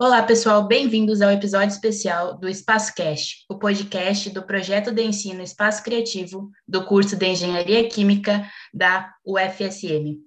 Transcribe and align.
Olá, 0.00 0.22
pessoal, 0.22 0.62
bem-vindos 0.64 1.20
ao 1.20 1.32
episódio 1.32 1.74
especial 1.74 2.38
do 2.38 2.48
Espaço 2.48 2.94
Cast, 2.94 3.44
o 3.50 3.58
podcast 3.58 4.30
do 4.30 4.44
projeto 4.44 4.92
de 4.92 5.02
ensino 5.02 5.42
Espaço 5.42 5.82
Criativo 5.82 6.52
do 6.68 6.84
curso 6.84 7.16
de 7.16 7.26
Engenharia 7.26 7.88
Química 7.88 8.48
da 8.72 9.12
UFSM. 9.26 10.20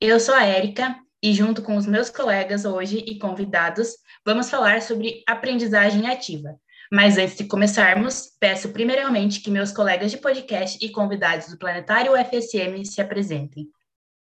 Eu 0.00 0.18
sou 0.18 0.34
a 0.34 0.44
Érica 0.44 0.98
e, 1.22 1.32
junto 1.32 1.62
com 1.62 1.76
os 1.76 1.86
meus 1.86 2.10
colegas 2.10 2.64
hoje 2.64 2.98
e 3.06 3.16
convidados, 3.16 3.90
vamos 4.26 4.50
falar 4.50 4.82
sobre 4.82 5.22
aprendizagem 5.24 6.08
ativa. 6.08 6.56
Mas 6.90 7.16
antes 7.16 7.36
de 7.36 7.44
começarmos, 7.44 8.28
peço 8.40 8.70
primeiramente 8.70 9.40
que 9.40 9.52
meus 9.52 9.70
colegas 9.70 10.10
de 10.10 10.18
podcast 10.18 10.84
e 10.84 10.90
convidados 10.90 11.46
do 11.46 11.56
Planetário 11.56 12.14
UFSM 12.14 12.84
se 12.84 13.00
apresentem. 13.00 13.68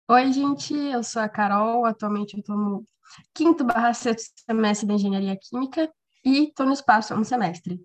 Oi, 0.07 0.31
gente, 0.31 0.75
eu 0.75 1.01
sou 1.03 1.23
a 1.23 1.27
Carol, 1.27 1.85
atualmente 1.85 2.35
eu 2.35 2.41
estou 2.41 2.55
no 2.55 2.85
quinto 3.33 3.63
barra 3.63 3.93
sexto 3.93 4.41
semestre 4.45 4.87
de 4.87 4.93
Engenharia 4.93 5.37
Química 5.37 5.91
e 6.23 6.45
estou 6.45 6.65
no 6.65 6.73
espaço 6.73 7.13
um 7.13 7.23
semestre. 7.23 7.79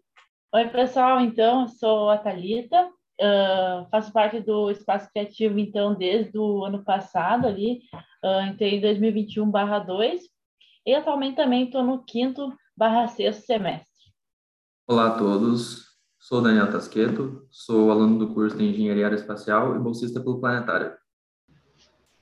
Oi, 0.53 0.69
pessoal, 0.69 1.21
então, 1.21 1.63
eu 1.63 1.69
sou 1.69 2.11
a 2.11 2.19
Thalita, 2.19 2.87
uh, 2.87 3.89
faço 3.91 4.13
parte 4.13 4.41
do 4.41 4.71
Espaço 4.71 5.11
Criativo, 5.11 5.59
então, 5.59 5.95
desde 5.95 6.39
o 6.39 6.65
ano 6.65 6.85
passado 6.85 7.47
ali, 7.47 7.81
uh, 8.25 8.41
entrei 8.51 8.77
em 8.77 8.81
2021 8.81 9.51
barra 9.51 9.81
2 9.81 10.23
e 10.87 10.95
atualmente 10.95 11.37
também 11.37 11.65
estou 11.65 11.83
no 11.83 12.05
quinto 12.05 12.53
barra 12.77 13.09
sexto 13.09 13.45
semestre. 13.45 13.91
Olá 14.87 15.09
a 15.09 15.19
todos, 15.19 15.85
sou 16.19 16.41
Daniel 16.41 16.71
Tasqueto, 16.71 17.47
sou 17.51 17.91
aluno 17.91 18.19
do 18.19 18.33
curso 18.33 18.57
de 18.57 18.65
Engenharia 18.65 19.07
Aeroespacial 19.07 19.75
e 19.75 19.79
bolsista 19.79 20.21
pelo 20.21 20.41
Planetário. 20.41 20.93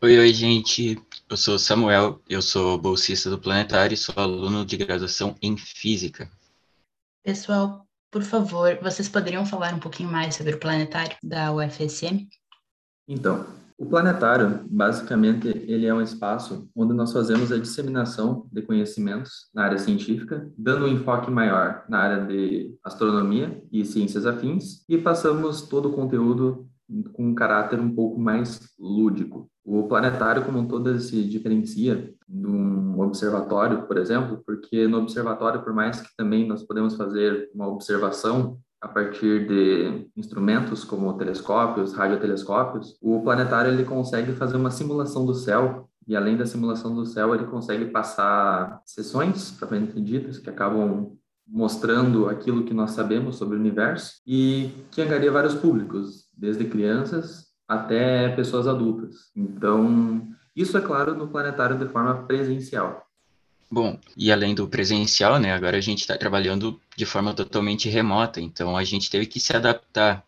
Oi, 0.02 0.18
oi, 0.18 0.32
gente. 0.32 0.96
Eu 1.34 1.36
sou 1.36 1.58
Samuel, 1.58 2.20
eu 2.28 2.40
sou 2.40 2.78
bolsista 2.78 3.28
do 3.28 3.40
Planetário 3.40 3.92
e 3.92 3.96
sou 3.96 4.14
aluno 4.16 4.64
de 4.64 4.76
graduação 4.76 5.34
em 5.42 5.56
Física. 5.56 6.30
Pessoal, 7.24 7.88
por 8.08 8.22
favor, 8.22 8.78
vocês 8.80 9.08
poderiam 9.08 9.44
falar 9.44 9.74
um 9.74 9.80
pouquinho 9.80 10.08
mais 10.08 10.36
sobre 10.36 10.54
o 10.54 10.60
Planetário 10.60 11.16
da 11.20 11.52
UFSM? 11.52 12.28
Então, 13.08 13.48
o 13.76 13.84
Planetário, 13.84 14.64
basicamente, 14.70 15.48
ele 15.48 15.86
é 15.86 15.92
um 15.92 16.00
espaço 16.00 16.70
onde 16.72 16.94
nós 16.94 17.12
fazemos 17.12 17.50
a 17.50 17.58
disseminação 17.58 18.48
de 18.52 18.62
conhecimentos 18.62 19.50
na 19.52 19.64
área 19.64 19.78
científica, 19.78 20.48
dando 20.56 20.84
um 20.84 20.88
enfoque 20.88 21.32
maior 21.32 21.84
na 21.88 21.98
área 21.98 22.24
de 22.24 22.78
astronomia 22.84 23.60
e 23.72 23.84
ciências 23.84 24.24
afins, 24.24 24.84
e 24.88 24.96
passamos 24.98 25.62
todo 25.62 25.88
o 25.88 25.94
conteúdo 25.94 26.70
com 27.12 27.30
um 27.30 27.34
caráter 27.34 27.80
um 27.80 27.92
pouco 27.92 28.20
mais 28.20 28.72
lúdico. 28.78 29.50
O 29.64 29.84
planetário 29.88 30.44
como 30.44 30.58
um 30.58 30.68
todo 30.68 30.98
se 30.98 31.24
diferencia 31.24 32.12
de 32.28 32.46
um 32.46 33.00
observatório, 33.00 33.86
por 33.86 33.96
exemplo, 33.96 34.42
porque 34.44 34.86
no 34.86 34.98
observatório, 34.98 35.62
por 35.62 35.72
mais 35.72 36.00
que 36.00 36.14
também 36.16 36.46
nós 36.46 36.62
podemos 36.62 36.94
fazer 36.96 37.50
uma 37.54 37.66
observação 37.68 38.58
a 38.78 38.88
partir 38.88 39.46
de 39.48 40.06
instrumentos 40.14 40.84
como 40.84 41.16
telescópios, 41.16 41.94
radiotelescópios, 41.94 42.98
o 43.00 43.22
planetário 43.22 43.72
ele 43.72 43.84
consegue 43.84 44.32
fazer 44.32 44.56
uma 44.56 44.70
simulação 44.70 45.24
do 45.24 45.32
céu 45.32 45.88
e 46.06 46.14
além 46.14 46.36
da 46.36 46.44
simulação 46.44 46.94
do 46.94 47.06
céu 47.06 47.34
ele 47.34 47.46
consegue 47.46 47.86
passar 47.86 48.82
sessões 48.84 49.50
propriamente 49.52 49.98
ditas 50.02 50.38
que 50.38 50.50
acabam 50.50 51.16
mostrando 51.46 52.28
aquilo 52.28 52.64
que 52.64 52.74
nós 52.74 52.90
sabemos 52.90 53.36
sobre 53.36 53.56
o 53.56 53.60
universo 53.60 54.20
e 54.26 54.70
que 54.90 55.00
angaria 55.00 55.32
vários 55.32 55.54
públicos, 55.54 56.28
desde 56.36 56.66
crianças 56.66 57.53
até 57.68 58.28
pessoas 58.30 58.66
adultas. 58.66 59.30
Então, 59.36 60.28
isso 60.54 60.76
é 60.76 60.80
claro 60.80 61.14
no 61.14 61.28
planetário 61.28 61.78
de 61.78 61.86
forma 61.88 62.24
presencial. 62.26 63.06
Bom, 63.70 63.98
e 64.16 64.30
além 64.30 64.54
do 64.54 64.68
presencial, 64.68 65.38
né, 65.38 65.52
agora 65.52 65.76
a 65.76 65.80
gente 65.80 66.00
está 66.00 66.16
trabalhando 66.16 66.80
de 66.96 67.04
forma 67.04 67.34
totalmente 67.34 67.88
remota, 67.88 68.40
então 68.40 68.76
a 68.76 68.84
gente 68.84 69.10
teve 69.10 69.26
que 69.26 69.40
se 69.40 69.56
adaptar. 69.56 70.24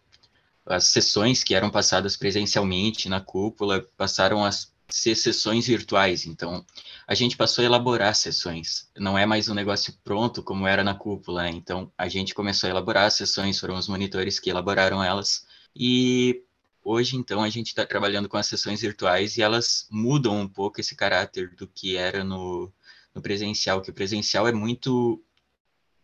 As 0.64 0.88
sessões 0.88 1.44
que 1.44 1.54
eram 1.54 1.70
passadas 1.70 2.16
presencialmente 2.16 3.08
na 3.08 3.20
cúpula 3.20 3.86
passaram 3.96 4.44
a 4.44 4.50
ser 4.88 5.14
sessões 5.14 5.66
virtuais, 5.66 6.26
então 6.26 6.64
a 7.06 7.14
gente 7.14 7.36
passou 7.36 7.62
a 7.62 7.66
elaborar 7.66 8.16
sessões. 8.16 8.88
Não 8.98 9.16
é 9.16 9.24
mais 9.24 9.48
um 9.48 9.54
negócio 9.54 9.94
pronto 10.02 10.42
como 10.42 10.66
era 10.66 10.82
na 10.82 10.94
cúpula, 10.94 11.48
então 11.48 11.92
a 11.96 12.08
gente 12.08 12.34
começou 12.34 12.66
a 12.66 12.70
elaborar 12.70 13.10
sessões, 13.12 13.60
foram 13.60 13.76
os 13.76 13.86
monitores 13.86 14.40
que 14.40 14.50
elaboraram 14.50 15.04
elas, 15.04 15.46
e 15.74 16.42
hoje 16.86 17.16
então 17.16 17.42
a 17.42 17.48
gente 17.48 17.68
está 17.68 17.84
trabalhando 17.84 18.28
com 18.28 18.36
as 18.36 18.46
sessões 18.46 18.80
virtuais 18.80 19.36
e 19.36 19.42
elas 19.42 19.88
mudam 19.90 20.40
um 20.40 20.48
pouco 20.48 20.80
esse 20.80 20.94
caráter 20.94 21.54
do 21.56 21.66
que 21.66 21.96
era 21.96 22.22
no, 22.22 22.72
no 23.12 23.20
presencial, 23.20 23.82
que 23.82 23.90
o 23.90 23.94
presencial 23.94 24.46
é 24.46 24.52
muito, 24.52 25.20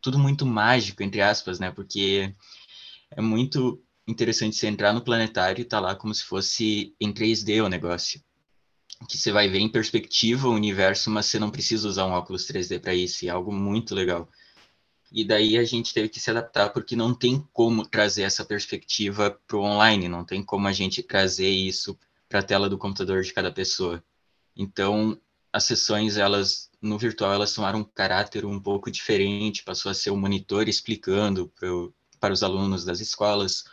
tudo 0.00 0.19
muito 0.19 0.44
mágico, 0.44 1.03
entre 1.03 1.20
aspas, 1.20 1.60
né, 1.60 1.70
porque 1.70 2.34
é 3.12 3.20
muito 3.20 3.81
interessante 4.09 4.56
você 4.56 4.66
entrar 4.66 4.93
no 4.93 5.04
planetário 5.04 5.62
e 5.62 5.65
tá 5.65 5.78
lá 5.78 5.94
como 5.94 6.12
se 6.12 6.25
fosse 6.25 6.94
em 7.00 7.12
3D 7.12 7.64
o 7.64 7.69
negócio 7.69 8.20
que 9.09 9.19
você 9.19 9.32
vai 9.32 9.49
ver 9.49 9.59
em 9.59 9.69
perspectiva 9.69 10.49
o 10.49 10.54
universo, 10.54 11.10
mas 11.10 11.26
você 11.26 11.38
não 11.38 11.50
precisa 11.50 11.88
usar 11.88 12.06
um 12.06 12.12
óculos 12.12 12.47
3D 12.47 12.81
para 12.81 12.94
isso, 12.94 13.26
é 13.26 13.28
algo 13.28 13.53
muito 13.53 13.94
legal. 13.94 14.28
E 15.12 15.24
daí 15.24 15.58
a 15.58 15.64
gente 15.64 15.92
teve 15.92 16.08
que 16.08 16.18
se 16.18 16.30
adaptar, 16.30 16.70
porque 16.70 16.96
não 16.96 17.14
tem 17.14 17.46
como 17.52 17.86
trazer 17.86 18.22
essa 18.22 18.44
perspectiva 18.44 19.38
para 19.46 19.56
o 19.58 19.62
online, 19.62 20.08
não 20.08 20.24
tem 20.24 20.42
como 20.42 20.66
a 20.66 20.72
gente 20.72 21.02
trazer 21.02 21.50
isso 21.50 21.98
para 22.28 22.40
a 22.40 22.42
tela 22.42 22.68
do 22.68 22.78
computador 22.78 23.22
de 23.22 23.32
cada 23.32 23.52
pessoa. 23.52 24.02
Então, 24.56 25.20
as 25.52 25.64
sessões, 25.64 26.16
elas 26.16 26.70
no 26.80 26.98
virtual, 26.98 27.32
elas 27.32 27.52
tomaram 27.52 27.80
um 27.80 27.84
caráter 27.84 28.46
um 28.46 28.58
pouco 28.58 28.90
diferente, 28.90 29.62
passou 29.62 29.90
a 29.90 29.94
ser 29.94 30.10
o 30.10 30.14
um 30.14 30.20
monitor 30.20 30.66
explicando 30.66 31.48
pro, 31.48 31.94
para 32.18 32.32
os 32.32 32.42
alunos 32.42 32.84
das 32.84 33.00
escolas, 33.00 33.64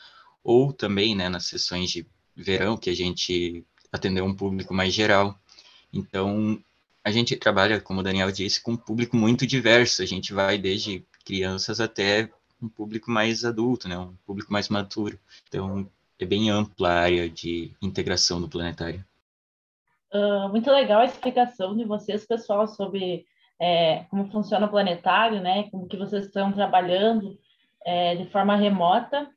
ou 0.44 0.74
também 0.74 1.16
né, 1.16 1.30
nas 1.30 1.46
sessões 1.46 1.90
de 1.90 2.06
verão, 2.36 2.78
que 2.78 2.90
a 2.90 2.96
gente 2.96 3.66
atender 3.92 4.22
um 4.22 4.36
público 4.36 4.74
mais 4.74 4.94
geral. 4.94 5.40
Então, 5.92 6.62
a 7.04 7.12
gente 7.12 7.36
trabalha, 7.36 7.80
como 7.80 8.02
o 8.02 8.04
Daniel 8.04 8.32
disse, 8.32 8.62
com 8.62 8.74
um 8.74 8.78
público 8.78 9.16
muito 9.16 9.48
diverso. 9.48 10.02
A 10.02 10.06
gente 10.06 10.34
vai 10.34 10.58
desde 10.58 11.06
crianças 11.26 11.80
até 11.80 12.30
um 12.62 12.68
público 12.68 13.10
mais 13.10 13.46
adulto, 13.46 13.88
né? 13.88 13.98
um 13.98 14.16
público 14.26 14.52
mais 14.52 14.70
maduro. 14.70 15.18
Então, 15.48 15.90
é 16.20 16.26
bem 16.26 16.50
ampla 16.50 16.90
a 16.90 17.00
área 17.00 17.30
de 17.30 17.72
integração 17.82 18.42
do 18.42 18.50
planetário. 18.50 19.04
Uh, 20.14 20.50
muito 20.50 20.70
legal 20.72 21.02
a 21.02 21.06
explicação 21.06 21.76
de 21.78 21.86
vocês, 21.86 22.26
pessoal, 22.26 22.68
sobre 22.68 23.26
é, 23.60 24.06
como 24.10 24.30
funciona 24.32 24.66
o 24.66 24.70
planetário, 24.70 25.42
né? 25.42 25.70
Como 25.70 25.88
que 25.88 25.98
vocês 25.98 26.26
estão 26.26 26.52
trabalhando 26.52 27.38
é, 27.86 28.16
de 28.16 28.26
forma 28.30 28.56
remota. 28.56 29.30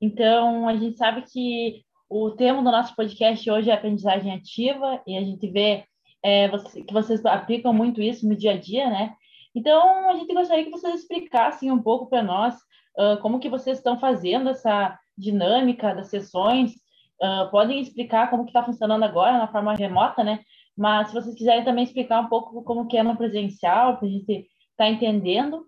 Então, 0.00 0.68
a 0.68 0.76
gente 0.76 0.98
sabe 0.98 1.22
que 1.22 1.84
o 2.08 2.30
tema 2.30 2.62
do 2.62 2.70
nosso 2.70 2.94
podcast 2.94 3.48
hoje 3.50 3.70
é 3.70 3.74
aprendizagem 3.74 4.32
ativa 4.32 5.00
e 5.06 5.16
a 5.16 5.20
gente 5.20 5.48
vê 5.48 5.84
é, 6.22 6.48
que 6.48 6.92
vocês 6.92 7.24
aplicam 7.24 7.72
muito 7.72 8.02
isso 8.02 8.28
no 8.28 8.36
dia 8.36 8.52
a 8.52 8.56
dia, 8.56 8.90
né? 8.90 9.14
Então, 9.54 10.10
a 10.10 10.16
gente 10.16 10.32
gostaria 10.32 10.64
que 10.64 10.70
vocês 10.70 11.00
explicassem 11.00 11.70
um 11.70 11.82
pouco 11.82 12.08
para 12.08 12.22
nós 12.22 12.54
uh, 12.98 13.20
como 13.20 13.38
que 13.38 13.48
vocês 13.48 13.78
estão 13.78 13.98
fazendo 13.98 14.50
essa 14.50 14.98
dinâmica 15.16 15.94
das 15.94 16.08
sessões. 16.08 16.72
Uh, 17.20 17.50
podem 17.50 17.80
explicar 17.80 18.30
como 18.30 18.44
que 18.44 18.50
está 18.50 18.64
funcionando 18.64 19.04
agora 19.04 19.38
na 19.38 19.48
forma 19.48 19.74
remota, 19.74 20.24
né? 20.24 20.40
Mas 20.76 21.08
se 21.08 21.14
vocês 21.14 21.34
quiserem 21.34 21.64
também 21.64 21.84
explicar 21.84 22.20
um 22.20 22.28
pouco 22.28 22.62
como 22.64 22.88
que 22.88 22.96
é 22.96 23.02
no 23.02 23.16
presencial, 23.16 23.98
para 23.98 24.08
a 24.08 24.10
gente 24.10 24.32
estar 24.32 24.48
tá 24.76 24.88
entendendo 24.88 25.66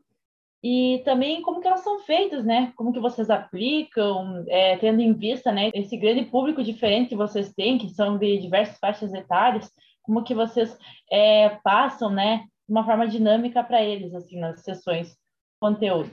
e 0.62 1.02
também 1.04 1.42
como 1.42 1.60
que 1.60 1.68
elas 1.68 1.84
são 1.84 2.00
feitas, 2.00 2.42
né? 2.42 2.72
Como 2.74 2.90
que 2.90 2.98
vocês 2.98 3.28
aplicam, 3.28 4.42
é, 4.48 4.78
tendo 4.78 5.02
em 5.02 5.12
vista, 5.12 5.52
né, 5.52 5.70
esse 5.74 5.94
grande 5.94 6.24
público 6.24 6.62
diferente 6.62 7.10
que 7.10 7.16
vocês 7.16 7.52
têm, 7.52 7.76
que 7.76 7.90
são 7.90 8.16
de 8.16 8.38
diversas 8.38 8.78
faixas 8.78 9.12
etárias, 9.12 9.70
como 10.02 10.24
que 10.24 10.34
vocês 10.34 10.74
é, 11.12 11.50
passam, 11.62 12.08
né, 12.08 12.44
uma 12.68 12.84
forma 12.84 13.06
dinâmica 13.06 13.62
para 13.62 13.82
eles, 13.82 14.14
assim, 14.14 14.38
nas 14.40 14.60
sessões 14.62 15.16
conteúdo. 15.60 16.10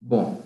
Bom, 0.00 0.42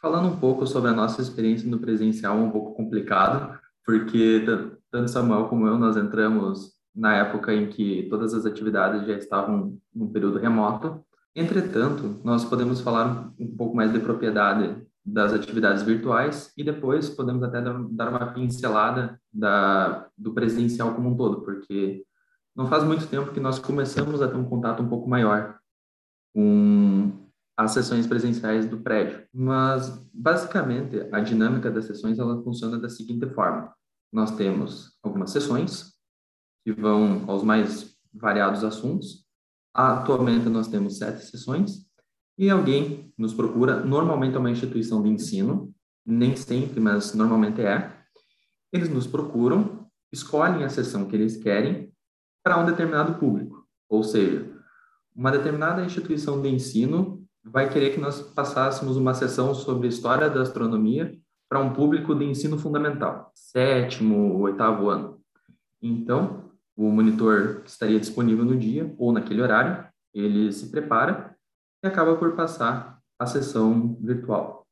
falando 0.00 0.28
um 0.28 0.36
pouco 0.38 0.66
sobre 0.66 0.90
a 0.90 0.94
nossa 0.94 1.20
experiência 1.20 1.68
no 1.68 1.78
presencial, 1.78 2.36
um 2.36 2.50
pouco 2.50 2.74
complicado, 2.74 3.58
porque 3.84 4.44
tanto 4.90 5.10
Samuel 5.10 5.48
como 5.48 5.66
eu, 5.66 5.78
nós 5.78 5.96
entramos 5.96 6.72
na 6.94 7.16
época 7.16 7.52
em 7.52 7.68
que 7.68 8.06
todas 8.08 8.34
as 8.34 8.46
atividades 8.46 9.06
já 9.06 9.14
estavam 9.14 9.76
no 9.94 10.10
período 10.10 10.38
remoto, 10.38 11.04
Entretanto, 11.36 12.20
nós 12.22 12.44
podemos 12.44 12.80
falar 12.80 13.32
um 13.38 13.56
pouco 13.56 13.74
mais 13.74 13.92
de 13.92 13.98
propriedade 13.98 14.76
das 15.04 15.32
atividades 15.32 15.82
virtuais 15.82 16.52
e 16.56 16.62
depois 16.62 17.10
podemos 17.10 17.42
até 17.42 17.60
dar 17.60 18.08
uma 18.08 18.32
pincelada 18.32 19.20
da, 19.32 20.06
do 20.16 20.32
presencial 20.32 20.94
como 20.94 21.10
um 21.10 21.16
todo, 21.16 21.42
porque 21.42 22.04
não 22.54 22.66
faz 22.66 22.84
muito 22.84 23.06
tempo 23.06 23.32
que 23.32 23.40
nós 23.40 23.58
começamos 23.58 24.22
a 24.22 24.28
ter 24.28 24.36
um 24.36 24.48
contato 24.48 24.82
um 24.82 24.88
pouco 24.88 25.08
maior 25.08 25.58
com 26.34 27.12
as 27.56 27.72
sessões 27.72 28.06
presenciais 28.06 28.66
do 28.66 28.80
prédio. 28.80 29.26
Mas, 29.32 29.88
basicamente, 30.12 31.08
a 31.12 31.20
dinâmica 31.20 31.70
das 31.70 31.86
sessões 31.86 32.18
ela 32.18 32.42
funciona 32.42 32.78
da 32.78 32.88
seguinte 32.88 33.28
forma. 33.30 33.72
Nós 34.12 34.30
temos 34.36 34.98
algumas 35.02 35.30
sessões 35.30 35.94
que 36.64 36.72
vão 36.72 37.24
aos 37.28 37.42
mais 37.42 37.96
variados 38.12 38.64
assuntos, 38.64 39.24
Atualmente 39.74 40.48
nós 40.48 40.68
temos 40.68 40.98
sete 40.98 41.24
sessões 41.24 41.84
e 42.38 42.48
alguém 42.48 43.12
nos 43.18 43.34
procura, 43.34 43.84
normalmente 43.84 44.36
é 44.36 44.38
uma 44.38 44.50
instituição 44.50 45.02
de 45.02 45.08
ensino, 45.08 45.74
nem 46.06 46.36
sempre, 46.36 46.78
mas 46.78 47.12
normalmente 47.12 47.60
é. 47.60 47.92
Eles 48.72 48.88
nos 48.88 49.06
procuram, 49.06 49.88
escolhem 50.12 50.62
a 50.62 50.68
sessão 50.68 51.08
que 51.08 51.16
eles 51.16 51.36
querem 51.36 51.92
para 52.44 52.58
um 52.58 52.66
determinado 52.66 53.14
público. 53.14 53.66
Ou 53.88 54.04
seja, 54.04 54.52
uma 55.16 55.32
determinada 55.32 55.84
instituição 55.84 56.42
de 56.42 56.48
ensino 56.48 57.24
vai 57.42 57.70
querer 57.70 57.94
que 57.94 58.00
nós 58.00 58.20
passássemos 58.20 58.96
uma 58.96 59.14
sessão 59.14 59.54
sobre 59.54 59.88
história 59.88 60.28
da 60.28 60.42
astronomia 60.42 61.16
para 61.48 61.60
um 61.60 61.72
público 61.72 62.14
de 62.14 62.24
ensino 62.24 62.58
fundamental, 62.58 63.30
sétimo, 63.34 64.38
oitavo 64.40 64.88
ano. 64.90 65.20
Então, 65.80 66.50
o 66.76 66.90
monitor 66.90 67.62
estaria 67.64 68.00
disponível 68.00 68.44
no 68.44 68.56
dia 68.56 68.94
ou 68.98 69.12
naquele 69.12 69.40
horário, 69.40 69.86
ele 70.12 70.52
se 70.52 70.70
prepara 70.70 71.36
e 71.82 71.86
acaba 71.86 72.16
por 72.16 72.34
passar 72.34 72.98
a 73.18 73.26
sessão 73.26 73.96
virtual. 74.00 74.66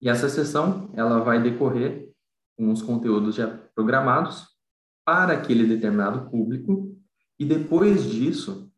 E 0.00 0.08
essa 0.08 0.28
sessão, 0.28 0.90
ela 0.94 1.20
vai 1.20 1.42
decorrer 1.42 2.10
com 2.56 2.70
os 2.70 2.82
conteúdos 2.82 3.34
já 3.34 3.48
programados 3.74 4.55
para 5.06 5.34
aquele 5.34 5.64
determinado 5.64 6.28
público 6.28 6.94
e 7.38 7.44
depois 7.44 8.04
disso, 8.10 8.72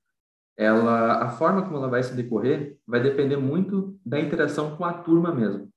ela, 0.57 1.23
a 1.25 1.31
forma 1.31 1.63
como 1.63 1.77
ela 1.77 1.89
vai 1.89 2.03
se 2.03 2.15
decorrer 2.15 2.79
vai 2.87 3.01
depender 3.01 3.39
muito 3.39 3.99
da 4.05 4.21
interação 4.21 4.77
com 4.77 4.85
a 4.85 4.93
turma 4.93 5.35
mesmo. 5.35 5.73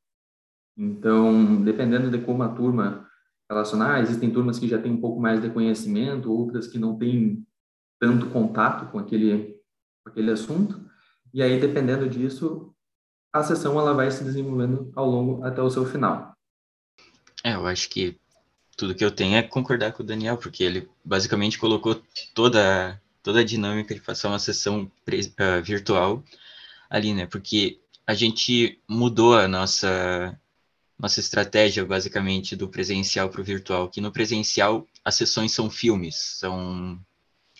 Então, 0.78 1.64
dependendo 1.64 2.12
de 2.12 2.20
como 2.24 2.44
a 2.44 2.50
turma 2.50 3.08
relacionar, 3.50 4.02
existem 4.02 4.32
turmas 4.32 4.60
que 4.60 4.68
já 4.68 4.82
têm 4.82 4.92
um 4.92 5.00
pouco 5.00 5.22
mais 5.22 5.42
de 5.42 5.50
conhecimento, 5.50 6.32
outras 6.32 6.68
que 6.68 6.80
não 6.80 6.98
têm 6.98 7.46
tanto 8.00 8.30
contato 8.30 8.92
com 8.92 9.00
aquele, 9.00 9.56
com 10.04 10.10
aquele 10.10 10.32
assunto. 10.32 10.84
E 11.34 11.42
aí, 11.42 11.60
dependendo 11.60 12.10
disso, 12.10 12.74
a 13.32 13.44
sessão 13.44 13.80
ela 13.80 13.94
vai 13.94 14.12
se 14.12 14.24
desenvolvendo 14.24 14.92
ao 14.96 15.06
longo 15.06 15.44
até 15.44 15.62
o 15.62 15.70
seu 15.70 15.86
final. 15.86 16.36
É, 17.44 17.56
eu 17.56 17.66
acho 17.66 17.90
que 17.90 18.20
tudo 18.82 18.96
que 18.96 19.06
eu 19.06 19.12
tenho 19.12 19.36
é 19.38 19.44
concordar 19.44 19.94
com 19.94 20.02
o 20.02 20.06
Daniel, 20.06 20.38
porque 20.38 20.64
ele 20.64 20.90
basicamente 21.06 21.60
colocou 21.60 22.02
toda, 22.34 23.00
toda 23.22 23.42
a 23.42 23.44
dinâmica 23.44 23.94
de 23.94 24.00
fazer 24.02 24.26
uma 24.26 24.40
sessão 24.40 24.92
uh, 25.08 25.64
virtual 25.64 26.24
ali, 26.90 27.14
né? 27.14 27.28
Porque 27.28 27.80
a 28.08 28.16
gente 28.16 28.82
mudou 28.88 29.38
a 29.38 29.48
nossa 29.48 30.36
nossa 30.98 31.20
estratégia 31.20 31.86
basicamente 31.86 32.56
do 32.56 32.68
presencial 32.68 33.30
para 33.30 33.42
o 33.42 33.44
virtual, 33.44 33.88
que 33.88 34.02
no 34.02 34.12
presencial 34.12 34.88
as 35.06 35.14
sessões 35.14 35.52
são 35.52 35.70
filmes, 35.70 36.16
são 36.40 37.00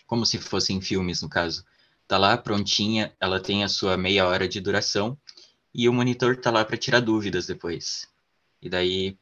como 0.04 0.26
se 0.26 0.38
fossem 0.38 0.80
filmes 0.80 1.22
no 1.22 1.28
caso. 1.28 1.64
Tá 2.08 2.18
lá 2.18 2.36
prontinha, 2.36 3.12
ela 3.20 3.38
tem 3.38 3.62
a 3.62 3.68
sua 3.68 3.96
meia 3.96 4.26
hora 4.26 4.48
de 4.48 4.60
duração 4.60 5.16
e 5.72 5.88
o 5.88 5.92
monitor 5.92 6.36
tá 6.36 6.50
lá 6.50 6.64
para 6.64 6.76
tirar 6.76 6.98
dúvidas 6.98 7.46
depois. 7.46 8.08
E 8.60 8.68
daí 8.68 9.16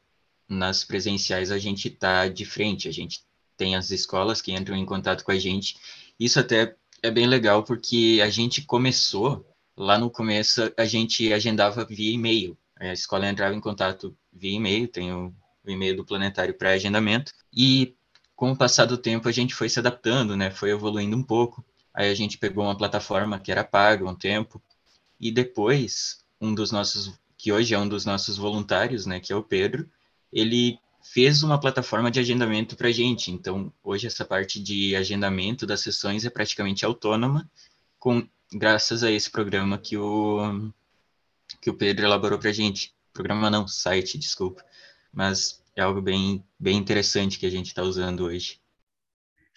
nas 0.51 0.83
presenciais 0.83 1.49
a 1.49 1.57
gente 1.57 1.89
tá 1.89 2.27
de 2.27 2.45
frente, 2.45 2.87
a 2.87 2.91
gente 2.91 3.23
tem 3.55 3.75
as 3.75 3.89
escolas 3.89 4.41
que 4.41 4.51
entram 4.51 4.75
em 4.75 4.85
contato 4.85 5.23
com 5.23 5.31
a 5.31 5.39
gente. 5.39 5.77
Isso 6.19 6.39
até 6.39 6.75
é 7.01 7.09
bem 7.09 7.25
legal 7.25 7.63
porque 7.63 8.19
a 8.23 8.29
gente 8.29 8.61
começou 8.61 9.45
lá 9.77 9.97
no 9.97 10.09
começo 10.09 10.71
a 10.77 10.85
gente 10.85 11.31
agendava 11.31 11.85
via 11.85 12.13
e-mail. 12.13 12.57
A 12.79 12.91
escola 12.91 13.29
entrava 13.29 13.55
em 13.55 13.61
contato 13.61 14.15
via 14.33 14.51
e-mail, 14.51 14.87
tem 14.87 15.13
o, 15.13 15.33
o 15.63 15.71
e-mail 15.71 15.95
do 15.95 16.05
planetário 16.05 16.53
para 16.53 16.71
agendamento. 16.71 17.31
E 17.55 17.95
com 18.35 18.51
o 18.51 18.57
passar 18.57 18.85
do 18.85 18.97
tempo 18.97 19.29
a 19.29 19.31
gente 19.31 19.55
foi 19.55 19.69
se 19.69 19.79
adaptando, 19.79 20.35
né? 20.35 20.51
Foi 20.51 20.71
evoluindo 20.71 21.15
um 21.15 21.23
pouco. 21.23 21.63
Aí 21.93 22.09
a 22.09 22.15
gente 22.15 22.37
pegou 22.37 22.63
uma 22.63 22.77
plataforma 22.77 23.39
que 23.39 23.51
era 23.51 23.63
paga 23.63 24.05
um 24.05 24.15
tempo. 24.15 24.61
E 25.19 25.31
depois, 25.31 26.25
um 26.41 26.53
dos 26.53 26.71
nossos, 26.71 27.13
que 27.37 27.51
hoje 27.53 27.73
é 27.73 27.79
um 27.79 27.87
dos 27.87 28.05
nossos 28.05 28.37
voluntários, 28.37 29.05
né, 29.05 29.19
que 29.19 29.31
é 29.31 29.35
o 29.35 29.43
Pedro, 29.43 29.87
ele 30.31 30.79
fez 31.03 31.43
uma 31.43 31.59
plataforma 31.59 32.11
de 32.11 32.19
agendamento 32.19 32.75
para 32.75 32.87
a 32.87 32.91
gente. 32.91 33.31
Então, 33.31 33.73
hoje 33.83 34.07
essa 34.07 34.23
parte 34.23 34.61
de 34.61 34.95
agendamento 34.95 35.65
das 35.65 35.81
sessões 35.81 36.25
é 36.25 36.29
praticamente 36.29 36.85
autônoma, 36.85 37.49
com 37.99 38.27
graças 38.53 39.03
a 39.03 39.11
esse 39.11 39.29
programa 39.29 39.77
que 39.77 39.97
o 39.97 40.71
que 41.59 41.69
o 41.69 41.73
Pedro 41.73 42.05
elaborou 42.05 42.39
para 42.39 42.49
a 42.49 42.53
gente. 42.53 42.93
Programa 43.13 43.49
não, 43.49 43.67
site, 43.67 44.17
desculpa. 44.17 44.63
Mas 45.13 45.61
é 45.75 45.81
algo 45.81 46.01
bem, 46.01 46.43
bem 46.59 46.77
interessante 46.77 47.37
que 47.37 47.45
a 47.45 47.49
gente 47.49 47.67
está 47.67 47.83
usando 47.83 48.21
hoje. 48.25 48.59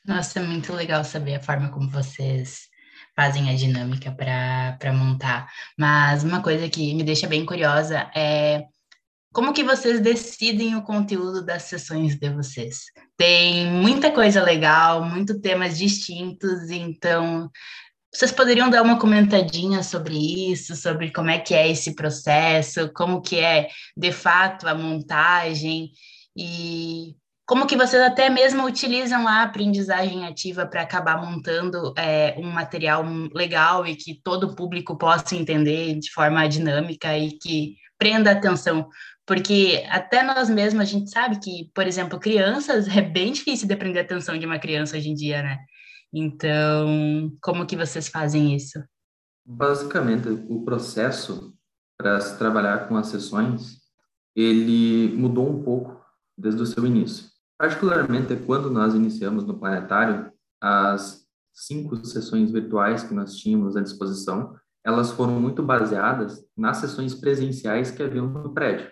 Nossa, 0.05 0.41
é 0.41 0.43
muito 0.43 0.73
legal 0.73 1.05
saber 1.05 1.37
a 1.37 1.43
forma 1.43 1.70
como 1.70 1.88
vocês 1.88 2.69
fazem 3.15 3.49
a 3.49 3.55
dinâmica 3.55 4.11
para 4.11 4.93
montar. 4.93 5.50
Mas 5.79 6.25
uma 6.25 6.43
coisa 6.43 6.69
que 6.69 6.93
me 6.94 7.05
deixa 7.05 7.27
bem 7.27 7.47
curiosa 7.47 8.11
é 8.15 8.67
como 9.35 9.53
que 9.53 9.65
vocês 9.65 10.01
decidem 10.01 10.77
o 10.77 10.83
conteúdo 10.83 11.45
das 11.45 11.65
sessões 11.65 12.17
de 12.17 12.31
vocês? 12.31 12.85
Tem 13.17 13.67
muita 13.67 14.13
coisa 14.13 14.41
legal, 14.41 15.05
muitos 15.05 15.41
temas 15.41 15.77
distintos, 15.77 16.71
então 16.71 17.51
vocês 18.15 18.31
poderiam 18.31 18.71
dar 18.71 18.81
uma 18.81 18.97
comentadinha 18.97 19.83
sobre 19.83 20.53
isso, 20.53 20.77
sobre 20.77 21.11
como 21.11 21.31
é 21.31 21.39
que 21.41 21.53
é 21.53 21.69
esse 21.69 21.97
processo, 21.97 22.93
como 22.95 23.21
que 23.21 23.41
é 23.41 23.69
de 23.97 24.13
fato 24.13 24.69
a 24.69 24.75
montagem 24.75 25.91
e 26.37 27.17
como 27.45 27.67
que 27.67 27.77
vocês 27.77 28.01
até 28.01 28.31
mesmo 28.31 28.65
utilizam 28.65 29.27
a 29.27 29.43
aprendizagem 29.43 30.25
ativa 30.27 30.65
para 30.65 30.83
acabar 30.83 31.21
montando 31.21 31.93
é, 31.99 32.37
um 32.39 32.53
material 32.53 33.05
legal 33.35 33.85
e 33.85 33.97
que 33.97 34.15
todo 34.23 34.45
o 34.45 34.55
público 34.55 34.97
possa 34.97 35.35
entender 35.35 35.99
de 35.99 36.11
forma 36.13 36.49
dinâmica 36.49 37.19
e 37.19 37.33
que 37.33 37.75
prenda 37.99 38.31
atenção, 38.33 38.89
porque 39.26 39.85
até 39.88 40.23
nós 40.23 40.50
mesmos 40.50 40.82
a 40.82 40.85
gente 40.85 41.11
sabe 41.11 41.38
que, 41.38 41.71
por 41.75 41.87
exemplo, 41.87 42.21
crianças 42.21 42.88
é 42.88 43.00
bem 43.00 43.32
difícil 43.32 43.67
de 43.67 43.76
prender 43.76 44.03
a 44.03 44.05
atenção 44.05 44.38
de 44.38 44.47
uma 44.47 44.59
criança 44.59 44.97
hoje 44.97 45.11
em 45.11 45.15
dia, 45.15 45.43
né? 45.43 45.59
Então, 46.12 47.32
como 47.41 47.67
que 47.67 47.76
vocês 47.76 48.09
fazem 48.09 48.55
isso? 48.55 48.82
Basicamente, 49.44 50.29
o 50.49 50.65
processo 50.65 51.55
para 51.99 52.21
se 52.21 52.38
trabalhar 52.38 52.88
com 52.88 52.97
as 52.97 53.09
sessões, 53.09 53.79
ele 54.35 55.15
mudou 55.17 55.49
um 55.49 55.62
pouco 55.62 56.00
desde 56.37 56.61
o 56.62 56.67
seu 56.67 56.87
início. 56.87 57.27
Particularmente 57.59 58.37
quando 58.37 58.70
nós 58.70 58.94
iniciamos 58.94 59.44
no 59.44 59.59
planetário, 59.59 60.31
as 60.61 61.25
cinco 61.53 62.05
sessões 62.05 62.50
virtuais 62.50 63.05
que 63.05 63.15
nós 63.15 63.37
tínhamos 63.37 63.77
à 63.77 63.81
disposição, 63.81 64.56
elas 64.85 65.12
foram 65.12 65.41
muito 65.41 65.62
baseadas 65.62 66.44
nas 66.56 66.79
sessões 66.79 67.15
presenciais 67.15 67.91
que 67.91 68.03
haviam 68.03 68.27
no 68.27 68.53
prédio. 68.53 68.91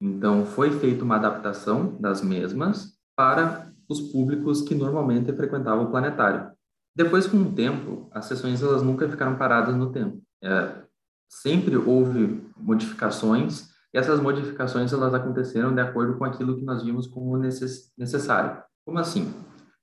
Então, 0.00 0.46
foi 0.46 0.70
feita 0.78 1.04
uma 1.04 1.16
adaptação 1.16 1.96
das 2.00 2.22
mesmas 2.22 2.96
para 3.16 3.72
os 3.88 4.00
públicos 4.12 4.62
que 4.62 4.74
normalmente 4.74 5.32
frequentavam 5.32 5.84
o 5.84 5.90
planetário. 5.90 6.52
Depois, 6.94 7.26
com 7.26 7.38
o 7.38 7.52
tempo, 7.52 8.08
as 8.12 8.26
sessões 8.26 8.62
elas 8.62 8.82
nunca 8.82 9.08
ficaram 9.08 9.36
paradas 9.36 9.74
no 9.74 9.90
tempo. 9.92 10.20
É, 10.42 10.82
sempre 11.28 11.76
houve 11.76 12.44
modificações 12.56 13.68
e 13.92 13.98
essas 13.98 14.20
modificações 14.20 14.92
elas 14.92 15.14
aconteceram 15.14 15.74
de 15.74 15.80
acordo 15.80 16.16
com 16.18 16.24
aquilo 16.24 16.56
que 16.56 16.64
nós 16.64 16.82
vimos 16.82 17.06
como 17.06 17.36
necess, 17.36 17.92
necessário. 17.96 18.62
Como 18.84 18.98
assim? 18.98 19.32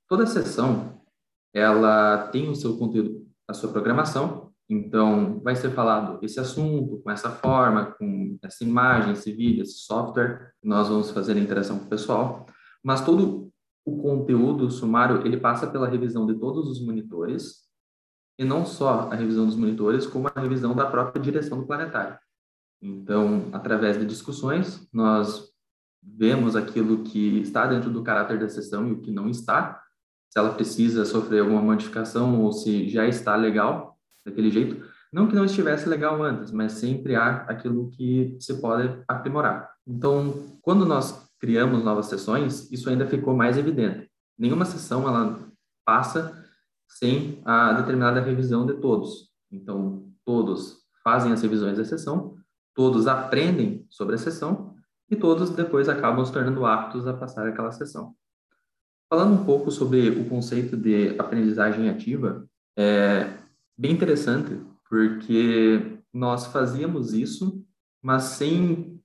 Toda 0.08 0.26
sessão 0.26 1.00
ela 1.54 2.28
tem 2.28 2.50
o 2.50 2.54
seu 2.54 2.76
conteúdo, 2.76 3.26
a 3.48 3.54
sua 3.54 3.70
programação. 3.70 4.45
Então, 4.68 5.40
vai 5.40 5.54
ser 5.54 5.70
falado 5.70 6.18
esse 6.22 6.40
assunto 6.40 6.98
com 6.98 7.10
essa 7.10 7.30
forma, 7.30 7.86
com 7.92 8.36
essa 8.42 8.64
imagem, 8.64 9.12
esse 9.12 9.32
vídeo, 9.32 9.62
esse 9.62 9.78
software. 9.78 10.52
Nós 10.62 10.88
vamos 10.88 11.10
fazer 11.10 11.34
a 11.34 11.40
interação 11.40 11.78
com 11.78 11.86
o 11.86 11.88
pessoal. 11.88 12.46
Mas 12.82 13.04
todo 13.04 13.52
o 13.84 13.96
conteúdo 13.98 14.68
sumário 14.70 15.24
ele 15.24 15.36
passa 15.36 15.66
pela 15.66 15.88
revisão 15.88 16.26
de 16.26 16.34
todos 16.34 16.68
os 16.68 16.84
monitores 16.84 17.66
e 18.38 18.44
não 18.44 18.66
só 18.66 19.08
a 19.10 19.14
revisão 19.14 19.46
dos 19.46 19.56
monitores, 19.56 20.06
como 20.06 20.28
a 20.28 20.40
revisão 20.40 20.74
da 20.74 20.86
própria 20.86 21.22
direção 21.22 21.60
do 21.60 21.66
planetário. 21.66 22.18
Então, 22.82 23.48
através 23.52 23.98
de 23.98 24.04
discussões, 24.04 24.86
nós 24.92 25.48
vemos 26.02 26.54
aquilo 26.54 27.02
que 27.02 27.38
está 27.38 27.66
dentro 27.66 27.90
do 27.90 28.02
caráter 28.02 28.38
da 28.38 28.48
sessão 28.48 28.86
e 28.86 28.92
o 28.92 29.00
que 29.00 29.10
não 29.10 29.28
está, 29.28 29.82
se 30.28 30.38
ela 30.38 30.52
precisa 30.52 31.04
sofrer 31.04 31.40
alguma 31.40 31.62
modificação 31.62 32.42
ou 32.42 32.52
se 32.52 32.88
já 32.88 33.06
está 33.06 33.34
legal 33.36 33.95
daquele 34.26 34.50
jeito. 34.50 34.84
Não 35.12 35.28
que 35.28 35.34
não 35.34 35.44
estivesse 35.44 35.88
legal 35.88 36.22
antes, 36.22 36.52
mas 36.52 36.72
sempre 36.72 37.14
há 37.14 37.44
aquilo 37.48 37.90
que 37.92 38.36
se 38.40 38.60
pode 38.60 39.02
aprimorar. 39.08 39.70
Então, 39.86 40.58
quando 40.60 40.84
nós 40.84 41.26
criamos 41.38 41.82
novas 41.82 42.06
sessões, 42.06 42.70
isso 42.70 42.90
ainda 42.90 43.06
ficou 43.06 43.34
mais 43.34 43.56
evidente. 43.56 44.10
Nenhuma 44.38 44.64
sessão 44.64 45.08
ela 45.08 45.38
passa 45.84 46.44
sem 46.88 47.40
a 47.44 47.72
determinada 47.72 48.20
revisão 48.20 48.66
de 48.66 48.74
todos. 48.74 49.30
Então, 49.50 50.10
todos 50.24 50.78
fazem 51.02 51.32
as 51.32 51.40
revisões 51.40 51.78
da 51.78 51.84
sessão, 51.84 52.34
todos 52.74 53.06
aprendem 53.06 53.86
sobre 53.88 54.16
a 54.16 54.18
sessão 54.18 54.74
e 55.08 55.14
todos 55.14 55.50
depois 55.50 55.88
acabam 55.88 56.24
se 56.24 56.32
tornando 56.32 56.66
aptos 56.66 57.06
a 57.06 57.14
passar 57.14 57.46
aquela 57.46 57.70
sessão. 57.70 58.14
Falando 59.08 59.40
um 59.40 59.44
pouco 59.44 59.70
sobre 59.70 60.10
o 60.10 60.28
conceito 60.28 60.76
de 60.76 61.14
aprendizagem 61.16 61.88
ativa, 61.88 62.44
é, 62.76 63.32
bem 63.76 63.92
interessante, 63.92 64.58
porque 64.88 65.98
nós 66.12 66.46
fazíamos 66.46 67.12
isso, 67.12 67.64
mas 68.02 68.22
sem 68.24 69.00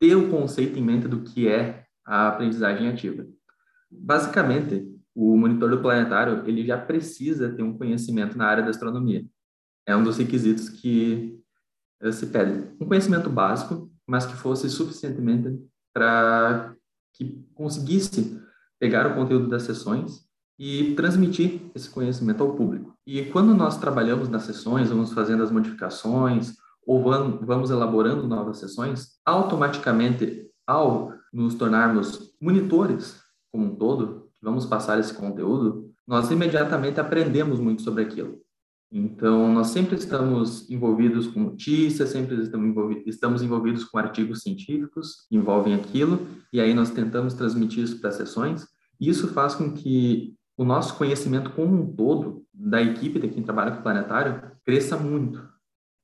ter 0.00 0.14
o 0.14 0.30
conceito 0.30 0.78
em 0.78 0.82
mente 0.82 1.08
do 1.08 1.22
que 1.22 1.48
é 1.48 1.86
a 2.04 2.28
aprendizagem 2.28 2.88
ativa. 2.88 3.26
Basicamente, 3.90 4.86
o 5.14 5.36
monitor 5.36 5.70
do 5.70 5.80
planetário 5.80 6.46
ele 6.46 6.66
já 6.66 6.76
precisa 6.76 7.52
ter 7.52 7.62
um 7.62 7.76
conhecimento 7.76 8.36
na 8.36 8.46
área 8.46 8.62
da 8.62 8.70
astronomia. 8.70 9.24
É 9.86 9.94
um 9.94 10.02
dos 10.02 10.18
requisitos 10.18 10.68
que 10.68 11.40
eh, 12.00 12.12
se 12.12 12.26
pede. 12.26 12.74
Um 12.80 12.86
conhecimento 12.86 13.30
básico, 13.30 13.90
mas 14.06 14.26
que 14.26 14.34
fosse 14.34 14.68
suficientemente 14.68 15.56
para 15.92 16.74
que 17.12 17.46
conseguisse 17.54 18.40
pegar 18.78 19.06
o 19.06 19.14
conteúdo 19.14 19.48
das 19.48 19.62
sessões 19.62 20.28
e 20.58 20.94
transmitir 20.94 21.60
esse 21.74 21.90
conhecimento 21.90 22.42
ao 22.42 22.54
público. 22.54 22.94
E 23.06 23.24
quando 23.26 23.54
nós 23.54 23.78
trabalhamos 23.78 24.28
nas 24.28 24.42
sessões, 24.44 24.88
vamos 24.88 25.12
fazendo 25.12 25.42
as 25.42 25.50
modificações 25.50 26.54
ou 26.86 27.02
vamos 27.02 27.70
elaborando 27.70 28.28
novas 28.28 28.58
sessões, 28.58 29.18
automaticamente, 29.24 30.46
ao 30.66 31.12
nos 31.32 31.54
tornarmos 31.54 32.34
monitores 32.40 33.20
como 33.50 33.66
um 33.66 33.76
todo, 33.76 34.28
vamos 34.42 34.66
passar 34.66 34.98
esse 34.98 35.14
conteúdo, 35.14 35.90
nós 36.06 36.30
imediatamente 36.30 37.00
aprendemos 37.00 37.58
muito 37.58 37.82
sobre 37.82 38.02
aquilo. 38.02 38.40
Então, 38.92 39.52
nós 39.52 39.68
sempre 39.68 39.96
estamos 39.96 40.70
envolvidos 40.70 41.26
com 41.26 41.40
notícias, 41.40 42.10
sempre 42.10 42.40
estamos 42.40 43.42
envolvidos, 43.42 43.84
com 43.84 43.98
artigos 43.98 44.42
científicos 44.42 45.26
que 45.28 45.36
envolvem 45.36 45.74
aquilo, 45.74 46.26
e 46.52 46.60
aí 46.60 46.74
nós 46.74 46.90
tentamos 46.90 47.34
transmitir 47.34 47.82
isso 47.82 47.98
para 48.00 48.10
as 48.10 48.16
sessões. 48.16 48.66
Isso 49.00 49.28
faz 49.28 49.54
com 49.54 49.72
que 49.72 50.36
o 50.56 50.64
nosso 50.64 50.96
conhecimento 50.96 51.50
como 51.50 51.74
um 51.74 51.94
todo 51.94 52.44
da 52.52 52.80
equipe 52.80 53.18
de 53.18 53.28
quem 53.28 53.42
trabalha 53.42 53.72
com 53.72 53.80
o 53.80 53.82
planetário 53.82 54.42
cresça 54.64 54.96
muito. 54.96 55.42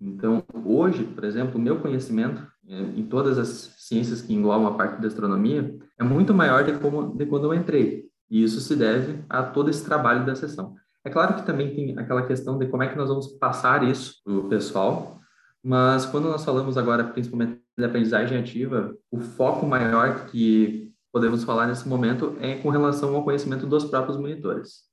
Então, 0.01 0.43
hoje, 0.65 1.05
por 1.05 1.25
exemplo, 1.25 1.59
o 1.59 1.63
meu 1.63 1.79
conhecimento 1.81 2.47
é, 2.67 2.81
em 2.81 3.05
todas 3.05 3.39
as 3.39 3.75
ciências 3.79 4.23
que 4.23 4.33
englobam 4.33 4.67
a 4.67 4.75
parte 4.75 5.01
da 5.01 5.09
astronomia 5.09 5.79
é 5.99 6.05
muito 6.05 6.33
maior 6.33 6.65
de, 6.65 6.79
como, 6.79 7.17
de 7.17 7.27
quando 7.27 7.45
eu 7.45 7.55
entrei. 7.55 8.09
E 8.31 8.43
isso 8.43 8.61
se 8.61 8.75
deve 8.77 9.25
a 9.29 9.43
todo 9.43 9.69
esse 9.69 9.85
trabalho 9.85 10.25
da 10.25 10.35
sessão. 10.35 10.75
É 11.05 11.11
claro 11.11 11.35
que 11.35 11.47
também 11.47 11.75
tem 11.75 11.99
aquela 11.99 12.27
questão 12.27 12.59
de 12.59 12.67
como 12.67 12.83
é 12.83 12.89
que 12.89 12.97
nós 12.97 13.09
vamos 13.09 13.27
passar 13.27 13.83
isso 13.83 14.23
para 14.23 14.33
o 14.33 14.49
pessoal, 14.49 15.21
mas 15.63 16.07
quando 16.07 16.29
nós 16.29 16.45
falamos 16.45 16.79
agora, 16.79 17.05
principalmente 17.05 17.61
da 17.77 17.87
aprendizagem 17.87 18.39
ativa, 18.39 18.95
o 19.11 19.19
foco 19.19 19.67
maior 19.67 20.27
que 20.27 20.90
podemos 21.13 21.45
falar 21.45 21.67
nesse 21.67 21.89
momento 21.89 22.37
é 22.41 22.57
com 22.57 22.71
relação 22.71 23.15
ao 23.15 23.25
conhecimento 23.25 23.67
dos 23.67 23.85
próprios 23.85 24.17
monitores. 24.17 24.85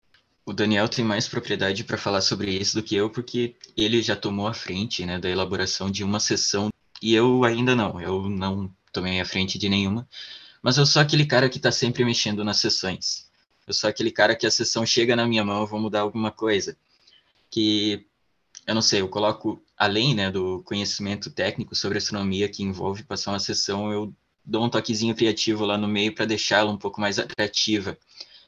O 0.46 0.54
Daniel 0.54 0.88
tem 0.88 1.04
mais 1.04 1.28
propriedade 1.28 1.84
para 1.84 1.98
falar 1.98 2.22
sobre 2.22 2.52
isso 2.52 2.78
do 2.78 2.84
que 2.84 2.96
eu, 2.96 3.10
porque 3.10 3.56
ele 3.76 4.02
já 4.02 4.16
tomou 4.16 4.48
a 4.48 4.54
frente 4.54 5.06
né, 5.06 5.20
da 5.20 5.30
elaboração 5.30 5.92
de 5.92 6.04
uma 6.04 6.20
sessão 6.20 6.70
e 7.02 7.14
eu 7.14 7.44
ainda 7.44 7.76
não, 7.76 8.00
eu 8.02 8.30
não 8.30 8.72
tomei 8.92 9.20
a 9.20 9.26
frente 9.26 9.60
de 9.60 9.70
nenhuma, 9.70 10.08
mas 10.62 10.78
eu 10.78 10.86
sou 10.86 11.02
aquele 11.02 11.26
cara 11.26 11.50
que 11.50 11.58
está 11.58 11.72
sempre 11.72 12.04
mexendo 12.04 12.44
nas 12.44 12.58
sessões. 12.58 13.28
Eu 13.68 13.74
sou 13.74 13.90
aquele 13.90 14.10
cara 14.10 14.36
que 14.36 14.48
a 14.48 14.52
sessão 14.52 14.86
chega 14.86 15.16
na 15.16 15.28
minha 15.28 15.44
mão, 15.44 15.62
eu 15.62 15.68
vou 15.68 15.80
mudar 15.80 16.02
alguma 16.02 16.32
coisa. 16.32 16.78
Que, 17.52 18.06
eu 18.66 18.74
não 18.74 18.82
sei, 18.82 19.02
eu 19.02 19.10
coloco, 19.10 19.62
além 19.78 20.16
né, 20.16 20.32
do 20.32 20.64
conhecimento 20.64 21.30
técnico 21.30 21.76
sobre 21.76 21.98
astronomia 21.98 22.50
que 22.50 22.64
envolve 22.64 23.04
passar 23.04 23.32
uma 23.32 23.40
sessão, 23.40 23.92
eu 23.92 24.14
dou 24.48 24.64
um 24.64 24.70
toquezinho 24.70 25.14
criativo 25.14 25.66
lá 25.66 25.78
no 25.78 25.88
meio 25.88 26.16
para 26.16 26.26
deixá-la 26.26 26.72
um 26.72 26.78
pouco 26.78 27.02
mais 27.02 27.20
atrativa. 27.20 27.98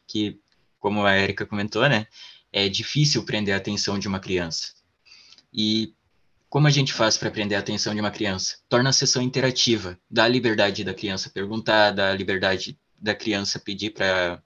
Que, 0.08 0.40
como 0.80 1.06
a 1.06 1.18
Erika 1.18 1.46
comentou, 1.46 1.88
né, 1.88 2.08
é 2.52 2.70
difícil 2.70 3.24
prender 3.26 3.54
a 3.54 3.58
atenção 3.58 4.00
de 4.00 4.08
uma 4.08 4.20
criança. 4.20 4.74
E 5.54 5.94
como 6.50 6.68
a 6.68 6.72
gente 6.72 6.94
faz 6.94 7.18
para 7.18 7.30
prender 7.30 7.58
a 7.58 7.62
atenção 7.62 7.94
de 7.94 8.00
uma 8.00 8.10
criança? 8.10 8.58
Torna 8.70 8.90
a 8.90 8.94
sessão 8.94 9.22
interativa, 9.22 10.00
dá 10.10 10.24
a 10.24 10.28
liberdade 10.28 10.84
da 10.84 10.94
criança 10.94 11.30
perguntar, 11.30 11.92
dá 11.92 12.10
a 12.10 12.16
liberdade 12.16 12.80
da 12.98 13.14
criança 13.14 13.60
pedir 13.60 13.92
para 13.92 14.42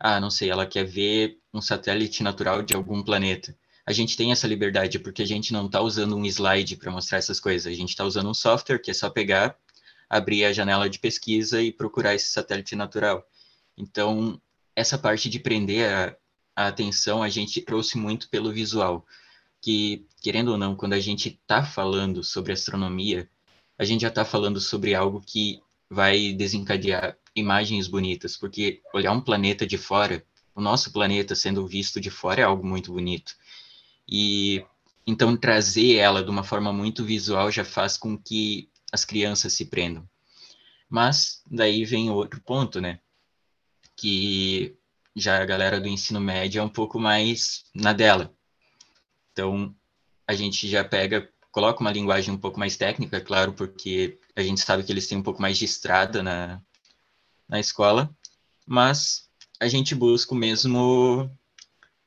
ah, 0.00 0.20
não 0.20 0.30
sei, 0.30 0.48
ela 0.48 0.64
quer 0.64 0.84
ver 0.84 1.38
um 1.52 1.60
satélite 1.60 2.22
natural 2.22 2.62
de 2.62 2.72
algum 2.72 3.02
planeta. 3.02 3.56
A 3.84 3.92
gente 3.92 4.16
tem 4.16 4.30
essa 4.30 4.46
liberdade 4.46 4.98
porque 4.98 5.22
a 5.22 5.26
gente 5.26 5.52
não 5.52 5.66
está 5.66 5.80
usando 5.80 6.14
um 6.14 6.24
slide 6.24 6.76
para 6.76 6.92
mostrar 6.92 7.18
essas 7.18 7.40
coisas. 7.40 7.66
A 7.66 7.74
gente 7.74 7.88
está 7.88 8.04
usando 8.04 8.30
um 8.30 8.34
software 8.34 8.78
que 8.78 8.90
é 8.90 8.94
só 8.94 9.10
pegar, 9.10 9.56
abrir 10.08 10.44
a 10.44 10.52
janela 10.52 10.88
de 10.88 10.98
pesquisa 10.98 11.62
e 11.62 11.72
procurar 11.72 12.14
esse 12.14 12.28
satélite 12.28 12.74
natural. 12.74 13.26
Então, 13.76 14.40
essa 14.74 14.98
parte 14.98 15.28
de 15.28 15.38
prender 15.38 15.92
a, 15.92 16.16
a 16.56 16.66
atenção 16.68 17.22
a 17.22 17.28
gente 17.28 17.60
trouxe 17.60 17.98
muito 17.98 18.28
pelo 18.28 18.52
visual. 18.52 19.06
Que, 19.60 20.06
querendo 20.22 20.52
ou 20.52 20.58
não, 20.58 20.76
quando 20.76 20.92
a 20.92 21.00
gente 21.00 21.28
está 21.28 21.64
falando 21.64 22.22
sobre 22.22 22.52
astronomia, 22.52 23.28
a 23.78 23.84
gente 23.84 24.02
já 24.02 24.08
está 24.08 24.24
falando 24.24 24.60
sobre 24.60 24.94
algo 24.94 25.20
que 25.20 25.60
vai 25.90 26.32
desencadear 26.32 27.16
imagens 27.34 27.86
bonitas, 27.86 28.36
porque 28.36 28.82
olhar 28.92 29.12
um 29.12 29.20
planeta 29.20 29.66
de 29.66 29.78
fora, 29.78 30.24
o 30.54 30.60
nosso 30.60 30.92
planeta 30.92 31.34
sendo 31.34 31.66
visto 31.66 32.00
de 32.00 32.10
fora 32.10 32.40
é 32.40 32.44
algo 32.44 32.66
muito 32.66 32.92
bonito. 32.92 33.36
E 34.08 34.64
então 35.06 35.36
trazer 35.36 35.96
ela 35.96 36.22
de 36.22 36.30
uma 36.30 36.42
forma 36.42 36.72
muito 36.72 37.04
visual 37.04 37.50
já 37.50 37.64
faz 37.64 37.96
com 37.96 38.18
que 38.18 38.68
as 38.92 39.04
crianças 39.04 39.52
se 39.52 39.66
prendam. 39.66 40.08
Mas 40.88 41.42
daí 41.50 41.84
vem 41.84 42.10
outro 42.10 42.40
ponto, 42.40 42.80
né? 42.80 43.00
Que 43.96 44.76
já 45.14 45.42
a 45.42 45.46
galera 45.46 45.80
do 45.80 45.88
ensino 45.88 46.20
médio 46.20 46.60
é 46.60 46.62
um 46.62 46.68
pouco 46.68 46.98
mais 46.98 47.64
na 47.74 47.92
dela. 47.92 48.34
Então 49.32 49.74
a 50.26 50.34
gente 50.34 50.68
já 50.68 50.84
pega, 50.84 51.28
coloca 51.50 51.80
uma 51.80 51.92
linguagem 51.92 52.32
um 52.32 52.38
pouco 52.38 52.58
mais 52.58 52.76
técnica, 52.76 53.16
é 53.16 53.20
claro, 53.20 53.52
porque 53.52 54.18
a 54.36 54.42
gente 54.42 54.60
sabe 54.60 54.82
que 54.82 54.92
eles 54.92 55.06
têm 55.06 55.18
um 55.18 55.22
pouco 55.22 55.42
mais 55.42 55.58
de 55.58 55.64
estrada 55.64 56.22
na, 56.22 56.60
na 57.48 57.58
escola, 57.58 58.14
mas 58.66 59.28
a 59.60 59.68
gente 59.68 59.94
busca 59.94 60.34
o 60.34 60.36
mesmo 60.36 61.30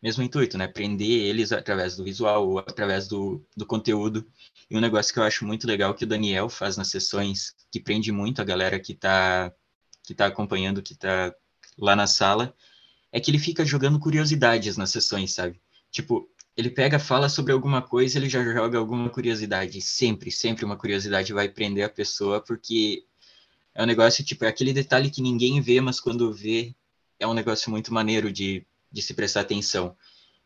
mesmo 0.01 0.23
intuito, 0.23 0.57
né? 0.57 0.67
Prender 0.67 1.07
eles 1.07 1.51
através 1.51 1.95
do 1.95 2.03
visual, 2.03 2.57
através 2.59 3.07
do, 3.07 3.45
do 3.55 3.65
conteúdo. 3.65 4.25
E 4.71 4.77
um 4.77 4.79
negócio 4.79 5.13
que 5.13 5.19
eu 5.19 5.23
acho 5.23 5.45
muito 5.45 5.67
legal 5.67 5.93
que 5.93 6.05
o 6.05 6.07
Daniel 6.07 6.47
faz 6.47 6.77
nas 6.77 6.87
sessões, 6.87 7.53
que 7.69 7.77
prende 7.77 8.09
muito 8.09 8.41
a 8.41 8.45
galera 8.45 8.79
que 8.79 8.93
está 8.93 9.53
que 10.01 10.15
tá 10.15 10.27
acompanhando, 10.27 10.81
que 10.81 10.93
está 10.93 11.35
lá 11.77 11.93
na 11.93 12.07
sala, 12.07 12.55
é 13.11 13.19
que 13.19 13.29
ele 13.29 13.37
fica 13.37 13.65
jogando 13.65 13.99
curiosidades 13.99 14.77
nas 14.77 14.89
sessões, 14.89 15.33
sabe? 15.33 15.61
Tipo, 15.91 16.25
ele 16.55 16.69
pega, 16.69 16.97
fala 16.99 17.27
sobre 17.27 17.51
alguma 17.51 17.81
coisa, 17.81 18.17
ele 18.17 18.29
já 18.29 18.41
joga 18.45 18.77
alguma 18.77 19.09
curiosidade. 19.09 19.81
Sempre, 19.81 20.31
sempre 20.31 20.63
uma 20.63 20.77
curiosidade 20.77 21.33
vai 21.33 21.49
prender 21.49 21.83
a 21.83 21.89
pessoa, 21.89 22.39
porque 22.39 23.03
é 23.75 23.83
um 23.83 23.85
negócio, 23.85 24.23
tipo, 24.23 24.45
é 24.45 24.47
aquele 24.47 24.71
detalhe 24.71 25.11
que 25.11 25.21
ninguém 25.21 25.59
vê, 25.59 25.81
mas 25.81 25.99
quando 25.99 26.33
vê, 26.33 26.73
é 27.19 27.27
um 27.27 27.33
negócio 27.33 27.69
muito 27.69 27.93
maneiro 27.93 28.31
de, 28.31 28.65
de 28.89 29.01
se 29.01 29.13
prestar 29.13 29.41
atenção. 29.41 29.97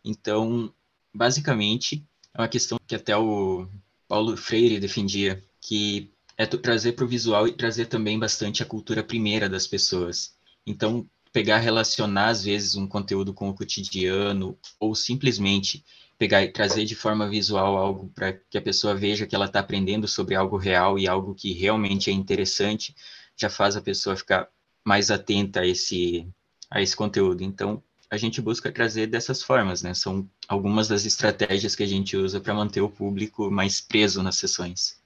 Então, 0.04 0.74
basicamente, 1.14 2.04
é 2.34 2.42
uma 2.42 2.48
questão 2.48 2.80
que 2.88 2.96
até 2.96 3.16
o 3.16 3.70
Paulo 4.16 4.38
Freire 4.38 4.80
defendia, 4.80 5.44
que 5.60 6.10
é 6.38 6.46
trazer 6.46 6.94
para 6.94 7.04
o 7.04 7.08
visual 7.08 7.50
e 7.50 7.52
trazer 7.52 7.88
também 7.88 8.18
bastante 8.18 8.64
a 8.64 8.66
cultura 8.66 9.04
primeira 9.04 9.50
das 9.50 9.68
pessoas. 9.68 10.34
Então, 10.66 11.06
pegar, 11.34 11.58
relacionar 11.58 12.30
às 12.30 12.46
vezes 12.46 12.76
um 12.76 12.88
conteúdo 12.88 13.34
com 13.34 13.50
o 13.50 13.54
cotidiano, 13.54 14.58
ou 14.80 14.96
simplesmente 14.96 15.84
pegar 16.18 16.42
e 16.44 16.48
trazer 16.50 16.86
de 16.86 16.96
forma 16.96 17.28
visual 17.28 17.76
algo 17.76 18.10
para 18.16 18.32
que 18.32 18.58
a 18.58 18.62
pessoa 18.62 18.96
veja 18.96 19.28
que 19.28 19.36
ela 19.36 19.48
está 19.48 19.60
aprendendo 19.60 20.08
sobre 20.08 20.34
algo 20.34 20.56
real 20.56 20.98
e 20.98 21.10
algo 21.10 21.36
que 21.36 21.52
realmente 21.52 22.10
é 22.10 22.14
interessante, 22.14 22.96
já 23.36 23.50
faz 23.50 23.76
a 23.76 23.82
pessoa 23.82 24.16
ficar 24.16 24.48
mais 24.82 25.12
atenta 25.12 25.60
a 25.60 25.68
esse, 25.68 26.26
a 26.72 26.82
esse 26.82 26.96
conteúdo. 26.96 27.44
Então, 27.44 27.84
a 28.16 28.18
gente 28.18 28.42
busca 28.42 28.72
trazer 28.72 29.08
dessas 29.08 29.44
formas, 29.44 29.84
né? 29.84 29.94
São 29.94 30.28
algumas 30.48 30.88
das 30.88 31.06
estratégias 31.06 31.76
que 31.76 31.84
a 31.84 31.88
gente 31.88 32.16
usa 32.16 32.40
para 32.40 32.54
manter 32.54 32.82
o 32.82 32.90
público 32.90 33.52
mais 33.52 33.82
preso 33.82 34.24
nas 34.24 34.38
sessões. 34.38 35.04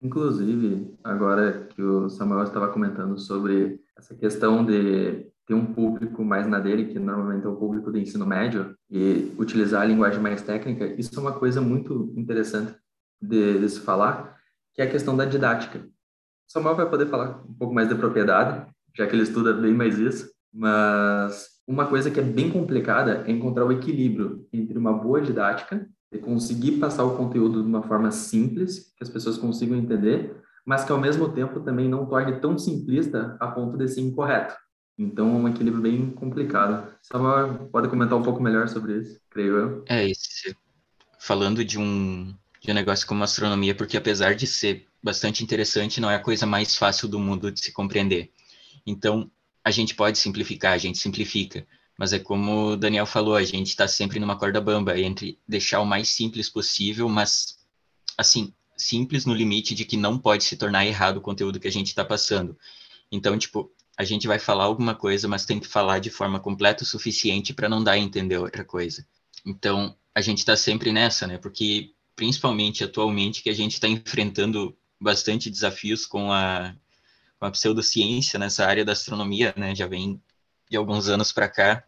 Inclusive, 0.00 0.94
agora 1.04 1.68
que 1.74 1.82
o 1.82 2.08
Samuel 2.08 2.44
estava 2.44 2.68
comentando 2.68 3.18
sobre 3.18 3.80
essa 3.96 4.14
questão 4.14 4.64
de 4.64 5.26
ter 5.46 5.54
um 5.54 5.66
público 5.66 6.24
mais 6.24 6.46
na 6.46 6.58
dele, 6.58 6.86
que 6.86 6.98
normalmente 6.98 7.44
é 7.44 7.48
o 7.48 7.56
público 7.56 7.90
do 7.90 7.98
ensino 7.98 8.26
médio, 8.26 8.76
e 8.90 9.32
utilizar 9.38 9.82
a 9.82 9.84
linguagem 9.84 10.20
mais 10.20 10.42
técnica, 10.42 10.86
isso 10.98 11.16
é 11.16 11.20
uma 11.20 11.32
coisa 11.32 11.60
muito 11.60 12.12
interessante 12.16 12.74
de, 13.20 13.60
de 13.60 13.68
se 13.68 13.80
falar, 13.80 14.36
que 14.74 14.80
é 14.82 14.84
a 14.84 14.90
questão 14.90 15.16
da 15.16 15.24
didática. 15.24 15.86
Samuel 16.48 16.76
vai 16.76 16.88
poder 16.88 17.06
falar 17.06 17.42
um 17.48 17.54
pouco 17.54 17.74
mais 17.74 17.88
de 17.88 17.94
propriedade, 17.94 18.66
já 18.94 19.06
que 19.06 19.14
ele 19.14 19.22
estuda 19.22 19.52
bem 19.52 19.72
mais 19.72 19.98
isso, 19.98 20.31
mas 20.52 21.48
uma 21.66 21.86
coisa 21.86 22.10
que 22.10 22.20
é 22.20 22.22
bem 22.22 22.50
complicada 22.50 23.24
é 23.26 23.30
encontrar 23.30 23.64
o 23.64 23.72
equilíbrio 23.72 24.46
entre 24.52 24.76
uma 24.76 24.92
boa 24.92 25.20
didática 25.20 25.88
e 26.12 26.18
conseguir 26.18 26.72
passar 26.72 27.04
o 27.04 27.16
conteúdo 27.16 27.62
de 27.62 27.68
uma 27.68 27.82
forma 27.82 28.10
simples, 28.10 28.92
que 28.96 29.02
as 29.02 29.08
pessoas 29.08 29.38
consigam 29.38 29.76
entender, 29.76 30.36
mas 30.64 30.84
que 30.84 30.92
ao 30.92 31.00
mesmo 31.00 31.30
tempo 31.30 31.60
também 31.60 31.88
não 31.88 32.06
torne 32.06 32.38
tão 32.40 32.58
simplista 32.58 33.36
a 33.40 33.48
ponto 33.48 33.76
de 33.78 33.88
ser 33.88 34.02
incorreto. 34.02 34.54
Então, 34.98 35.28
é 35.28 35.38
um 35.38 35.48
equilíbrio 35.48 35.82
bem 35.82 36.10
complicado. 36.10 36.92
Samuel 37.00 37.68
pode 37.72 37.88
comentar 37.88 38.18
um 38.18 38.22
pouco 38.22 38.42
melhor 38.42 38.68
sobre 38.68 38.98
isso, 38.98 39.20
creio 39.30 39.56
eu. 39.56 39.84
É, 39.88 40.08
esse, 40.08 40.54
falando 41.18 41.64
de 41.64 41.78
um, 41.78 42.34
de 42.60 42.70
um 42.70 42.74
negócio 42.74 43.06
como 43.06 43.24
astronomia, 43.24 43.74
porque 43.74 43.96
apesar 43.96 44.34
de 44.34 44.46
ser 44.46 44.86
bastante 45.02 45.42
interessante, 45.42 46.00
não 46.00 46.10
é 46.10 46.16
a 46.16 46.22
coisa 46.22 46.46
mais 46.46 46.76
fácil 46.76 47.08
do 47.08 47.18
mundo 47.18 47.50
de 47.50 47.60
se 47.60 47.72
compreender. 47.72 48.30
Então, 48.86 49.30
a 49.64 49.70
gente 49.70 49.94
pode 49.94 50.18
simplificar, 50.18 50.72
a 50.72 50.78
gente 50.78 50.98
simplifica, 50.98 51.66
mas 51.98 52.12
é 52.12 52.18
como 52.18 52.70
o 52.72 52.76
Daniel 52.76 53.06
falou, 53.06 53.36
a 53.36 53.44
gente 53.44 53.68
está 53.68 53.86
sempre 53.86 54.18
numa 54.18 54.36
corda 54.36 54.60
bamba 54.60 54.98
entre 54.98 55.38
deixar 55.46 55.80
o 55.80 55.86
mais 55.86 56.08
simples 56.08 56.48
possível, 56.48 57.08
mas, 57.08 57.58
assim, 58.16 58.52
simples 58.76 59.24
no 59.24 59.34
limite 59.34 59.74
de 59.74 59.84
que 59.84 59.96
não 59.96 60.18
pode 60.18 60.44
se 60.44 60.56
tornar 60.56 60.86
errado 60.86 61.18
o 61.18 61.22
conteúdo 61.22 61.60
que 61.60 61.68
a 61.68 61.72
gente 61.72 61.88
está 61.88 62.04
passando. 62.04 62.58
Então, 63.10 63.38
tipo, 63.38 63.70
a 63.96 64.04
gente 64.04 64.26
vai 64.26 64.38
falar 64.38 64.64
alguma 64.64 64.94
coisa, 64.94 65.28
mas 65.28 65.44
tem 65.44 65.60
que 65.60 65.68
falar 65.68 65.98
de 65.98 66.10
forma 66.10 66.40
completa 66.40 66.82
o 66.82 66.86
suficiente 66.86 67.52
para 67.52 67.68
não 67.68 67.84
dar 67.84 67.92
a 67.92 67.98
entender 67.98 68.38
outra 68.38 68.64
coisa. 68.64 69.06
Então, 69.44 69.94
a 70.14 70.20
gente 70.20 70.38
está 70.38 70.56
sempre 70.56 70.92
nessa, 70.92 71.26
né? 71.26 71.38
Porque, 71.38 71.90
principalmente 72.16 72.82
atualmente, 72.82 73.42
que 73.42 73.50
a 73.50 73.54
gente 73.54 73.74
está 73.74 73.86
enfrentando 73.86 74.76
bastante 75.00 75.50
desafios 75.50 76.06
com 76.06 76.32
a, 76.32 76.74
com 77.42 77.46
a 77.46 77.50
pseudociência 77.50 78.38
nessa 78.38 78.64
área 78.64 78.84
da 78.84 78.92
astronomia, 78.92 79.52
né? 79.56 79.74
Já 79.74 79.88
vem 79.88 80.22
de 80.70 80.76
alguns 80.76 81.08
anos 81.08 81.32
para 81.32 81.48
cá, 81.48 81.82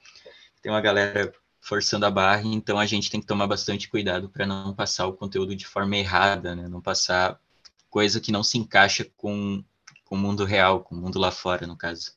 tem 0.61 0.73
uma 0.73 0.81
galera 0.81 1.33
forçando 1.61 2.05
a 2.05 2.11
barra, 2.11 2.43
então 2.43 2.77
a 2.77 2.85
gente 2.87 3.09
tem 3.09 3.21
que 3.21 3.27
tomar 3.27 3.47
bastante 3.47 3.89
cuidado 3.89 4.29
para 4.29 4.45
não 4.45 4.75
passar 4.75 5.07
o 5.07 5.13
conteúdo 5.13 5.55
de 5.55 5.65
forma 5.65 5.97
errada, 5.97 6.57
né? 6.57 6.67
Não 6.67 6.81
passar 6.81 7.41
coisa 7.89 8.21
que 8.21 8.33
não 8.33 8.43
se 8.43 8.59
encaixa 8.59 9.07
com, 9.17 9.63
com 10.05 10.17
o 10.17 10.19
mundo 10.19 10.45
real, 10.45 10.83
com 10.83 10.97
o 10.97 10.99
mundo 10.99 11.21
lá 11.21 11.31
fora, 11.31 11.69
no 11.69 11.77
caso. 11.77 12.11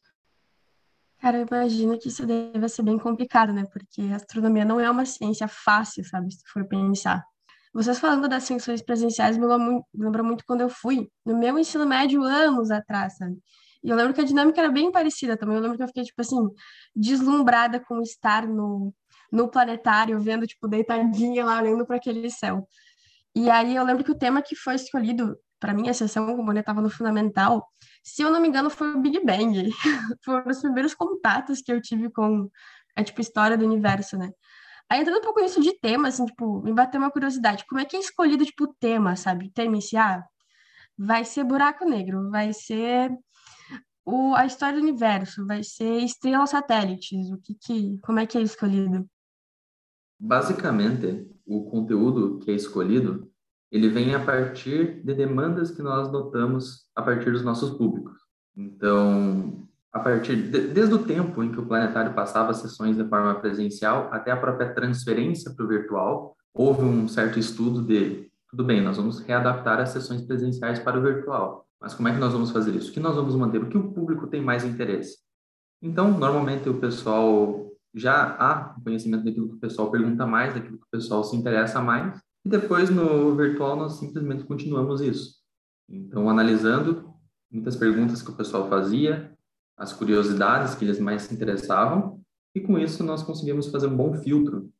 Cara, 1.20 1.38
eu 1.38 1.46
imagino 1.48 2.00
que 2.00 2.08
isso 2.08 2.25
deve 2.25 2.67
ser 2.67 2.82
bem 2.82 2.98
complicado, 2.98 3.53
né? 3.53 3.65
Porque 3.72 4.01
a 4.01 4.15
astronomia 4.15 4.65
não 4.65 4.79
é 4.79 4.89
uma 4.89 5.06
ciência 5.06 5.48
fácil, 5.48 6.03
sabe? 6.03 6.32
Se 6.34 6.41
for 6.48 6.67
pensar. 6.67 7.24
Vocês 7.77 8.00
falando 8.00 8.27
das 8.27 8.43
sessões 8.43 8.81
presenciais 8.81 9.38
me 9.38 9.46
lembra 9.93 10.24
muito 10.24 10.43
quando 10.48 10.62
eu 10.62 10.69
fui 10.69 11.12
no 11.24 11.38
meu 11.38 11.60
ensino 11.60 11.86
médio 11.86 12.24
anos 12.24 12.72
atrás, 12.72 13.17
sabe? 13.17 13.38
E 13.84 13.89
eu 13.91 13.96
lembro 13.96 14.15
que 14.15 14.22
a 14.22 14.24
dinâmica 14.24 14.60
era 14.60 14.72
bem 14.72 14.91
parecida 14.91 15.38
também. 15.38 15.57
Eu 15.57 15.62
lembro 15.62 15.77
que 15.77 15.84
eu 15.84 15.88
fiquei, 15.88 16.03
tipo 16.03 16.19
assim, 16.19 16.39
deslumbrada 16.96 17.79
com 17.79 18.01
estar 18.01 18.48
no, 18.48 18.91
no 19.31 19.48
planetário, 19.48 20.19
vendo, 20.19 20.48
tipo, 20.48 20.67
deitadinha 20.67 21.46
lá, 21.46 21.62
olhando 21.62 21.86
para 21.86 21.98
aquele 21.98 22.31
céu. 22.31 22.67
E 23.36 23.48
aí 23.48 23.75
eu 23.75 23.84
lembro 23.84 24.03
que 24.03 24.10
o 24.12 24.17
tema 24.17 24.41
que 24.41 24.55
foi 24.55 24.74
escolhido 24.74 25.38
para 25.60 25.72
mim, 25.72 25.88
a 25.88 25.93
sessão, 25.93 26.36
como 26.36 26.51
eu 26.51 26.60
estava 26.60 26.81
no 26.81 26.89
fundamental, 26.89 27.63
se 28.03 28.24
eu 28.24 28.31
não 28.31 28.41
me 28.41 28.48
engano, 28.48 28.72
foi 28.72 28.96
o 28.96 29.00
Big 29.00 29.24
Bang. 29.24 29.69
Foram 30.25 30.50
os 30.50 30.62
primeiros 30.62 30.96
contatos 30.96 31.62
que 31.62 31.72
eu 31.72 31.79
tive 31.79 32.10
com 32.10 32.50
a, 32.96 33.03
tipo, 33.03 33.22
história 33.22 33.55
do 33.55 33.65
universo, 33.65 34.17
né? 34.17 34.31
Aí 34.89 35.01
entrando 35.01 35.20
um 35.20 35.24
pouco 35.24 35.41
nisso 35.41 35.62
de 35.62 35.77
tema, 35.79 36.08
assim, 36.08 36.25
tipo, 36.25 36.62
me 36.62 36.74
bateu 36.74 37.00
uma 37.00 37.12
curiosidade. 37.12 37.65
Como 37.67 37.82
é 37.82 37.86
que 37.86 37.98
é 37.98 38.00
escolhido, 38.00 38.46
tipo, 38.46 38.63
o 38.63 38.74
tema, 38.79 39.15
sabe? 39.15 39.48
O 39.48 39.51
tema 39.51 39.77
ah, 39.98 40.24
vai 40.98 41.25
ser 41.25 41.44
buraco 41.44 41.86
negro, 41.86 42.29
vai 42.29 42.53
ser 42.53 43.12
o, 44.06 44.34
a 44.34 44.46
história 44.46 44.79
do 44.79 44.82
universo, 44.82 45.46
vai 45.46 45.62
ser 45.63 46.00
estrelas 46.00 46.51
satélites, 46.51 47.29
o 47.29 47.38
que 47.38 47.53
que, 47.53 48.00
como 48.00 48.20
é 48.20 48.25
que 48.25 48.38
é 48.38 48.41
escolhido? 48.41 49.06
Basicamente, 50.17 51.29
o 51.46 51.70
conteúdo 51.70 52.39
que 52.39 52.50
é 52.50 52.56
escolhido, 52.56 53.29
ele 53.70 53.89
vem 53.89 54.15
a 54.15 54.24
partir 54.24 55.03
de 55.03 55.13
demandas 55.13 55.72
que 55.72 55.82
nós 55.82 56.10
notamos 56.10 56.88
a 56.96 57.01
partir 57.01 57.32
dos 57.32 57.44
nossos 57.44 57.72
públicos. 57.72 58.17
Então, 58.56 59.67
a 59.94 60.00
partir 60.00 60.36
de, 60.36 60.67
desde 60.67 60.94
o 60.94 61.03
tempo 61.03 61.44
em 61.44 61.51
que 61.51 61.60
o 61.60 61.65
planetário 61.65 62.13
passava 62.13 62.53
sessões 62.53 62.96
de 62.96 63.08
forma 63.08 63.36
presencial 63.36 64.10
até 64.12 64.32
a 64.32 64.38
própria 64.38 64.74
transferência 64.74 65.53
para 65.53 65.65
o 65.65 65.67
virtual, 65.67 66.36
houve 66.53 66.84
um 66.84 67.08
certo 67.08 67.39
estudo 67.39 67.82
de 67.82 68.27
tudo 68.50 68.63
bem, 68.63 68.82
nós 68.82 68.96
vamos 68.96 69.20
readaptar 69.20 69.79
as 69.79 69.89
sessões 69.89 70.22
presenciais 70.22 70.79
para 70.79 70.98
o 70.98 71.01
virtual, 71.01 71.67
mas 71.82 71.94
como 71.94 72.08
é 72.08 72.13
que 72.13 72.20
nós 72.20 72.32
vamos 72.32 72.51
fazer 72.51 72.74
isso? 72.75 72.91
O 72.91 72.94
que 72.94 73.00
nós 73.00 73.16
vamos 73.16 73.35
manter? 73.35 73.62
O 73.62 73.68
que 73.68 73.77
o 73.77 73.92
público 73.92 74.27
tem 74.27 74.42
mais 74.42 74.64
interesse? 74.64 75.18
Então, 75.81 76.18
normalmente 76.18 76.70
o 76.70 76.79
pessoal 76.79 77.68
já 77.94 78.35
há 78.40 78.75
conhecimento 78.83 79.25
daquilo 79.25 79.50
que 79.50 79.55
o 79.55 79.59
pessoal 79.59 79.92
pergunta 79.92 80.25
mais, 80.25 80.53
daquilo 80.53 80.77
que 80.77 80.85
o 80.85 80.90
pessoal 80.92 81.24
se 81.24 81.35
interessa 81.35 81.81
mais, 81.81 82.20
e 82.46 82.50
depois 82.50 82.90
no 82.90 83.35
virtual 83.35 83.75
nós 83.75 84.00
simplesmente 84.00 84.46
continuamos 84.46 85.01
isso. 85.01 85.35
Então, 85.90 86.29
analisando 86.29 87.14
muitas 87.51 87.75
perguntas 87.75 88.22
que 88.22 88.31
o 88.31 88.35
pessoal 88.35 88.70
fazia, 88.70 89.37
as 89.77 89.94
curiosidades 89.94 90.75
que 90.75 90.83
eles 90.83 91.00
mais 91.00 91.24
se 91.24 91.33
interessavam, 91.33 92.20
e 92.55 92.59
com 92.59 92.79
isso 92.79 93.03
nós 93.03 93.22
conseguimos 93.22 93.68
fazer 93.68 93.87
um 93.87 93.96
bom 93.96 94.13
filtro 94.16 94.72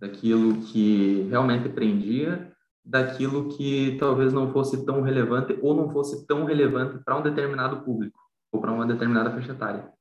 daquilo 0.00 0.62
que 0.62 1.26
realmente 1.28 1.68
prendia, 1.68 2.50
daquilo 2.84 3.48
que 3.56 3.96
talvez 3.98 4.32
não 4.32 4.52
fosse 4.52 4.84
tão 4.86 5.02
relevante 5.02 5.58
ou 5.60 5.74
não 5.74 5.90
fosse 5.90 6.26
tão 6.26 6.44
relevante 6.44 7.02
para 7.04 7.18
um 7.18 7.22
determinado 7.22 7.82
público 7.82 8.18
ou 8.52 8.60
para 8.60 8.72
uma 8.72 8.86
determinada 8.86 9.30
faixa 9.30 9.52
etária. 9.52 9.92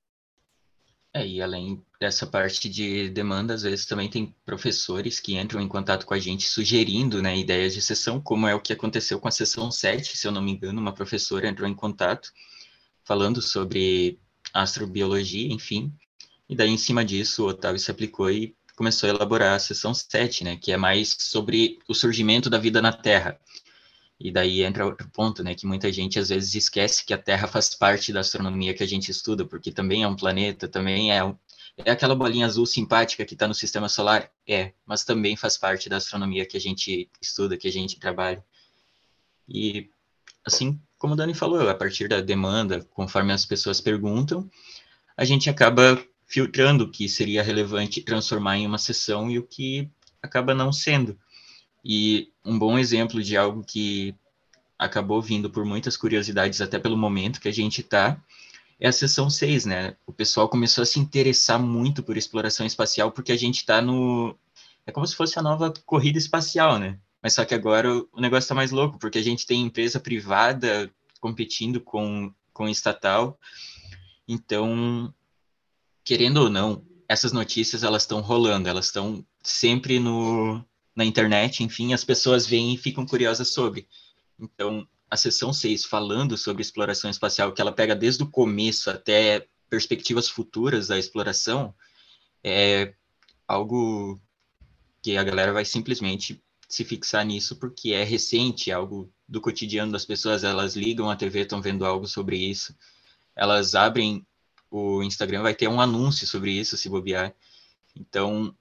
É, 1.13 1.25
e 1.25 1.41
além 1.41 1.81
dessa 1.99 2.27
parte 2.27 2.69
de 2.69 3.09
demanda, 3.09 3.53
às 3.53 3.63
vezes 3.63 3.85
também 3.85 4.09
tem 4.09 4.35
professores 4.45 5.19
que 5.19 5.37
entram 5.37 5.61
em 5.61 5.67
contato 5.67 6.05
com 6.05 6.13
a 6.13 6.19
gente 6.19 6.45
sugerindo 6.45 7.21
né, 7.21 7.37
ideias 7.37 7.73
de 7.73 7.81
sessão, 7.81 8.19
como 8.19 8.47
é 8.47 8.53
o 8.53 8.59
que 8.59 8.73
aconteceu 8.73 9.17
com 9.17 9.27
a 9.27 9.31
sessão 9.31 9.71
7, 9.71 10.17
se 10.17 10.27
eu 10.27 10.31
não 10.31 10.41
me 10.41 10.51
engano, 10.51 10.79
uma 10.79 10.93
professora 10.93 11.47
entrou 11.47 11.69
em 11.69 11.73
contato 11.73 12.31
falando 13.05 13.41
sobre 13.41 14.19
astrobiologia, 14.61 15.51
enfim. 15.51 15.93
E 16.47 16.55
daí, 16.55 16.69
em 16.69 16.77
cima 16.77 17.03
disso, 17.03 17.43
o 17.43 17.47
Otávio 17.49 17.79
se 17.79 17.91
aplicou 17.91 18.31
e 18.31 18.55
começou 18.75 19.07
a 19.07 19.13
elaborar 19.13 19.55
a 19.55 19.59
seção 19.59 19.93
7, 19.93 20.43
né, 20.43 20.57
que 20.57 20.71
é 20.71 20.77
mais 20.77 21.15
sobre 21.19 21.79
o 21.87 21.93
surgimento 21.93 22.49
da 22.49 22.57
vida 22.57 22.81
na 22.81 22.91
Terra. 22.91 23.39
E 24.19 24.31
daí 24.31 24.63
entra 24.63 24.85
outro 24.85 25.09
ponto, 25.09 25.43
né, 25.43 25.55
que 25.55 25.65
muita 25.65 25.91
gente 25.91 26.19
às 26.19 26.29
vezes 26.29 26.55
esquece 26.55 27.05
que 27.05 27.13
a 27.13 27.17
Terra 27.17 27.47
faz 27.47 27.73
parte 27.73 28.13
da 28.13 28.21
astronomia 28.21 28.73
que 28.73 28.83
a 28.83 28.87
gente 28.87 29.11
estuda, 29.11 29.45
porque 29.45 29.71
também 29.71 30.03
é 30.03 30.07
um 30.07 30.15
planeta, 30.15 30.67
também 30.67 31.11
é, 31.11 31.19
é 31.77 31.91
aquela 31.91 32.15
bolinha 32.15 32.45
azul 32.45 32.65
simpática 32.65 33.25
que 33.25 33.33
está 33.33 33.47
no 33.47 33.53
sistema 33.53 33.89
solar, 33.89 34.31
é, 34.47 34.71
mas 34.85 35.03
também 35.03 35.35
faz 35.35 35.57
parte 35.57 35.89
da 35.89 35.97
astronomia 35.97 36.45
que 36.45 36.55
a 36.55 36.61
gente 36.61 37.09
estuda, 37.21 37.57
que 37.57 37.67
a 37.67 37.71
gente 37.71 37.99
trabalha. 37.99 38.43
E 39.47 39.89
assim 40.45 40.79
como 40.97 41.13
o 41.13 41.17
Dani 41.17 41.34
falou, 41.34 41.69
a 41.69 41.75
partir 41.75 42.08
da 42.08 42.21
demanda, 42.21 42.84
conforme 42.93 43.34
as 43.34 43.45
pessoas 43.45 43.81
perguntam, 43.81 44.49
a 45.17 45.23
gente 45.25 45.49
acaba 45.49 46.01
filtrando 46.27 46.86
o 46.86 46.91
que 46.91 47.08
seria 47.08 47.43
relevante 47.43 48.01
transformar 48.01 48.58
em 48.58 48.65
uma 48.65 48.77
sessão 48.77 49.29
e 49.29 49.38
o 49.38 49.43
que 49.43 49.89
acaba 50.21 50.53
não 50.53 50.71
sendo. 50.73 51.17
E 51.84 52.31
um 52.43 52.58
bom 52.58 52.79
exemplo 52.79 53.21
de 53.21 53.38
algo 53.38 53.63
que 53.63 54.15
acabou 54.77 55.21
vindo 55.21 55.49
por 55.49 55.63
muitas 55.63 55.95
curiosidades, 55.95 56.60
até 56.62 56.79
pelo 56.79 56.97
momento 56.97 57.39
que 57.39 57.47
a 57.47 57.53
gente 57.53 57.81
está, 57.81 58.19
é 58.79 58.88
a 58.88 58.91
sessão 58.91 59.29
6, 59.29 59.65
né? 59.65 59.95
O 60.05 60.12
pessoal 60.12 60.49
começou 60.49 60.81
a 60.81 60.86
se 60.86 60.99
interessar 60.99 61.60
muito 61.60 62.03
por 62.03 62.17
exploração 62.17 62.65
espacial, 62.65 63.12
porque 63.12 63.31
a 63.31 63.38
gente 63.38 63.58
está 63.58 63.81
no. 63.81 64.38
É 64.86 64.91
como 64.91 65.08
se 65.08 65.15
fosse 65.15 65.39
a 65.39 65.41
nova 65.41 65.73
corrida 65.86 66.17
espacial, 66.17 66.77
né? 66.77 66.99
Mas 67.25 67.33
só 67.33 67.43
que 67.43 67.55
agora 67.55 67.91
o 67.91 68.21
negócio 68.21 68.45
está 68.45 68.53
mais 68.53 68.69
louco, 68.69 68.99
porque 68.99 69.17
a 69.17 69.23
gente 69.23 69.47
tem 69.47 69.63
empresa 69.63 69.99
privada 69.99 70.93
competindo 71.19 71.81
com, 71.81 72.31
com 72.53 72.69
estatal. 72.69 73.39
Então, 74.27 75.11
querendo 76.03 76.38
ou 76.38 76.51
não, 76.51 76.85
essas 77.09 77.31
notícias 77.31 77.81
elas 77.81 78.03
estão 78.03 78.21
rolando, 78.21 78.69
elas 78.69 78.85
estão 78.85 79.25
sempre 79.41 79.99
no, 79.99 80.63
na 80.95 81.03
internet, 81.03 81.63
enfim, 81.63 81.95
as 81.95 82.03
pessoas 82.03 82.45
vêm 82.45 82.75
e 82.75 82.77
ficam 82.77 83.07
curiosas 83.07 83.47
sobre. 83.47 83.88
Então, 84.39 84.88
a 85.09 85.17
sessão 85.17 85.51
6, 85.51 85.83
falando 85.83 86.38
sobre 86.38 86.61
exploração 86.61 87.09
espacial, 87.09 87.53
que 87.53 87.59
ela 87.59 87.71
pega 87.71 87.95
desde 87.95 88.21
o 88.21 88.29
começo 88.29 88.88
até 88.91 89.47
perspectivas 89.67 90.29
futuras 90.29 90.89
da 90.89 90.99
exploração, 90.99 91.73
é 92.43 92.93
algo 93.47 94.21
que 95.01 95.17
a 95.17 95.23
galera 95.23 95.51
vai 95.51 95.65
simplesmente 95.65 96.39
se 96.67 96.84
fixar 96.84 97.25
nisso 97.25 97.56
porque 97.58 97.91
é 97.91 98.04
recente, 98.04 98.71
é 98.71 98.73
algo 98.73 99.12
do 99.28 99.41
cotidiano 99.41 99.91
das 99.91 100.06
pessoas, 100.06 100.43
elas 100.43 100.75
ligam 100.75 101.10
a 101.10 101.15
TV, 101.15 101.41
estão 101.41 101.62
vendo 101.62 101.86
algo 101.86 102.08
sobre 102.08 102.38
isso, 102.38 102.75
elas 103.36 103.75
abrem 103.75 104.25
o 104.69 105.04
Instagram, 105.04 105.41
vai 105.41 105.56
ter 105.56 105.67
um 105.67 105.80
anúncio 105.82 106.28
sobre 106.28 106.51
isso, 106.51 106.78
se 106.78 106.89
bobear. 106.89 107.34
Então, 107.95 108.56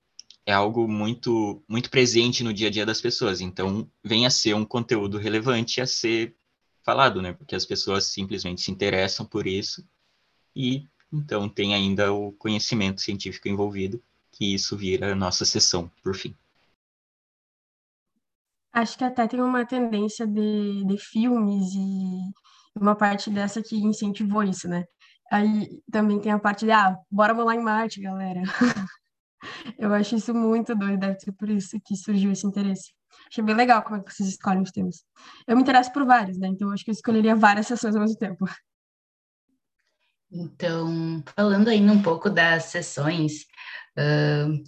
é 0.47 0.53
algo 0.53 0.87
muito 0.87 1.63
muito 1.67 1.91
presente 1.91 2.45
no 2.45 2.53
dia 2.53 2.69
a 2.69 2.71
dia 2.71 2.87
das 2.87 3.01
pessoas. 3.01 3.41
Então, 3.41 3.91
vem 4.03 4.27
a 4.27 4.31
ser 4.31 4.55
um 4.55 4.65
conteúdo 4.65 5.19
relevante 5.19 5.81
a 5.81 5.87
ser 5.87 6.35
falado, 6.83 7.23
né? 7.23 7.33
Porque 7.33 7.55
as 7.55 7.65
pessoas 7.65 8.05
simplesmente 8.05 8.61
se 8.61 8.71
interessam 8.71 9.25
por 9.27 9.47
isso 9.47 9.87
e 10.55 10.87
então 11.13 11.49
tem 11.49 11.75
ainda 11.75 12.13
o 12.13 12.33
conhecimento 12.33 13.01
científico 13.01 13.49
envolvido, 13.49 14.03
que 14.33 14.53
isso 14.53 14.77
vira 14.77 15.13
a 15.13 15.15
nossa 15.15 15.45
sessão, 15.45 15.91
por 16.03 16.15
fim. 16.15 16.35
Acho 18.75 18.99
que 18.99 19.05
até 19.05 19.29
tem 19.29 19.41
uma 19.41 19.65
tendência 19.65 20.27
de, 20.27 20.85
de 20.85 20.99
filmes 20.99 21.73
e 21.75 22.33
uma 22.75 22.97
parte 22.97 23.31
dessa 23.31 23.63
que 23.63 23.77
incentivou 23.77 24.43
isso, 24.43 24.69
né? 24.69 24.85
Aí 25.31 25.69
também 25.93 26.21
tem 26.21 26.33
a 26.33 26.39
parte 26.41 26.65
de, 26.65 26.73
ah, 26.73 26.99
bora 27.09 27.33
voar 27.33 27.55
em 27.55 27.63
Marte, 27.63 28.01
galera. 28.01 28.43
Eu 29.79 29.95
acho 29.95 30.17
isso 30.17 30.35
muito 30.35 30.75
doido, 30.75 30.99
deve 30.99 31.21
ser 31.21 31.33
por 31.33 31.49
isso 31.49 31.79
que 31.85 31.97
surgiu 31.97 32.33
esse 32.33 32.47
interesse. 32.47 32.93
Achei 33.31 33.45
bem 33.45 33.55
legal 33.55 33.81
como 33.83 33.97
é 33.97 34.03
que 34.03 34.13
vocês 34.13 34.29
escolhem 34.29 34.63
os 34.63 34.73
temas. 34.73 35.05
Eu 35.47 35.55
me 35.55 35.63
interesso 35.63 35.93
por 35.93 36.05
vários, 36.05 36.37
né? 36.37 36.49
Então 36.49 36.71
acho 36.71 36.85
que 36.85 36.91
eu 36.91 36.95
escolheria 36.95 37.37
várias 37.37 37.69
sessões 37.69 37.95
ao 37.95 38.03
mesmo 38.03 38.19
tempo. 38.19 38.45
Então, 40.33 41.23
falando 41.37 41.69
ainda 41.69 41.93
um 41.93 42.03
pouco 42.03 42.29
das 42.29 42.65
sessões, 42.65 43.43
uh, 43.97 44.65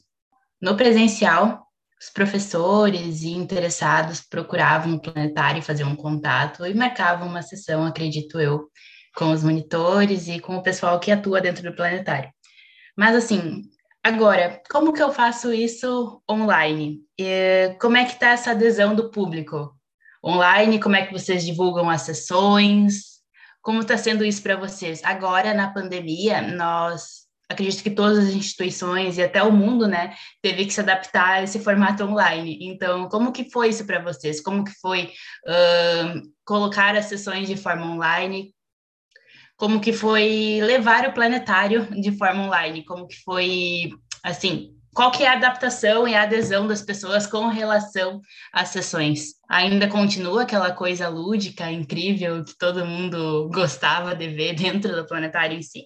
no 0.62 0.76
presencial, 0.76 1.65
os 2.00 2.10
professores 2.10 3.22
e 3.22 3.30
interessados 3.30 4.20
procuravam 4.20 4.94
o 4.94 5.00
planetário 5.00 5.62
fazer 5.62 5.84
um 5.84 5.96
contato 5.96 6.66
e 6.66 6.74
marcavam 6.74 7.28
uma 7.28 7.42
sessão, 7.42 7.84
acredito 7.84 8.38
eu, 8.38 8.68
com 9.14 9.30
os 9.30 9.42
monitores 9.42 10.28
e 10.28 10.38
com 10.38 10.56
o 10.56 10.62
pessoal 10.62 11.00
que 11.00 11.10
atua 11.10 11.40
dentro 11.40 11.62
do 11.62 11.74
planetário. 11.74 12.30
Mas 12.96 13.16
assim, 13.16 13.62
agora, 14.02 14.60
como 14.70 14.92
que 14.92 15.02
eu 15.02 15.10
faço 15.10 15.52
isso 15.52 16.22
online? 16.30 17.00
E 17.18 17.74
como 17.80 17.96
é 17.96 18.04
que 18.04 18.12
está 18.12 18.30
essa 18.30 18.50
adesão 18.50 18.94
do 18.94 19.10
público? 19.10 19.74
Online, 20.24 20.80
como 20.80 20.96
é 20.96 21.06
que 21.06 21.12
vocês 21.12 21.44
divulgam 21.44 21.88
as 21.88 22.02
sessões? 22.02 23.16
Como 23.62 23.80
está 23.80 23.96
sendo 23.96 24.24
isso 24.24 24.42
para 24.42 24.56
vocês? 24.56 25.02
Agora, 25.02 25.54
na 25.54 25.72
pandemia, 25.72 26.42
nós 26.42 27.25
acredito 27.48 27.82
que 27.82 27.90
todas 27.90 28.18
as 28.18 28.34
instituições 28.34 29.18
e 29.18 29.22
até 29.22 29.42
o 29.42 29.52
mundo, 29.52 29.86
né, 29.86 30.14
teve 30.42 30.66
que 30.66 30.72
se 30.72 30.80
adaptar 30.80 31.34
a 31.34 31.42
esse 31.42 31.60
formato 31.60 32.04
online. 32.04 32.58
Então, 32.62 33.08
como 33.08 33.32
que 33.32 33.50
foi 33.50 33.68
isso 33.68 33.86
para 33.86 34.02
vocês? 34.02 34.40
Como 34.40 34.64
que 34.64 34.72
foi 34.80 35.12
uh, 35.46 36.22
colocar 36.44 36.96
as 36.96 37.06
sessões 37.06 37.48
de 37.48 37.56
forma 37.56 37.86
online? 37.86 38.52
Como 39.56 39.80
que 39.80 39.92
foi 39.92 40.60
levar 40.62 41.08
o 41.08 41.12
planetário 41.12 41.86
de 42.00 42.12
forma 42.16 42.44
online? 42.44 42.84
Como 42.84 43.06
que 43.06 43.16
foi, 43.24 43.90
assim, 44.22 44.76
qual 44.92 45.10
que 45.10 45.22
é 45.22 45.28
a 45.28 45.34
adaptação 45.34 46.08
e 46.08 46.14
a 46.14 46.22
adesão 46.22 46.66
das 46.66 46.82
pessoas 46.82 47.26
com 47.26 47.48
relação 47.48 48.20
às 48.52 48.70
sessões? 48.70 49.34
Ainda 49.48 49.88
continua 49.88 50.42
aquela 50.42 50.72
coisa 50.72 51.08
lúdica, 51.08 51.70
incrível, 51.70 52.44
que 52.44 52.56
todo 52.58 52.84
mundo 52.84 53.48
gostava 53.52 54.14
de 54.14 54.28
ver 54.28 54.54
dentro 54.56 54.96
do 54.96 55.06
planetário 55.06 55.56
em 55.56 55.62
si? 55.62 55.84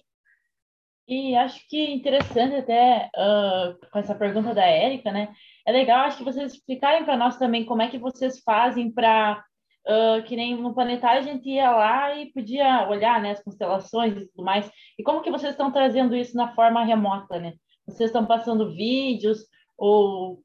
E 1.11 1.35
acho 1.35 1.67
que 1.67 1.91
interessante 1.91 2.55
até 2.55 3.09
uh, 3.17 3.77
com 3.91 3.99
essa 3.99 4.15
pergunta 4.15 4.53
da 4.53 4.63
Érica, 4.63 5.11
né? 5.11 5.35
É 5.67 5.71
legal, 5.73 6.05
acho 6.05 6.19
que 6.19 6.23
vocês 6.23 6.53
explicarem 6.53 7.03
para 7.03 7.17
nós 7.17 7.35
também 7.35 7.65
como 7.65 7.81
é 7.81 7.89
que 7.89 7.97
vocês 7.97 8.39
fazem 8.39 8.89
para 8.89 9.43
uh, 9.89 10.23
que 10.23 10.37
nem 10.37 10.55
no 10.55 10.73
planetário 10.73 11.19
a 11.19 11.25
gente 11.25 11.49
ia 11.49 11.69
lá 11.69 12.15
e 12.15 12.31
podia 12.31 12.87
olhar, 12.87 13.21
né, 13.21 13.31
as 13.31 13.43
constelações 13.43 14.15
e 14.15 14.25
tudo 14.27 14.45
mais. 14.45 14.71
E 14.97 15.03
como 15.03 15.21
que 15.21 15.29
vocês 15.29 15.51
estão 15.51 15.69
trazendo 15.69 16.15
isso 16.15 16.33
na 16.37 16.55
forma 16.55 16.81
remota, 16.81 17.37
né? 17.37 17.55
Vocês 17.85 18.09
estão 18.09 18.25
passando 18.25 18.73
vídeos 18.73 19.45
ou 19.77 20.41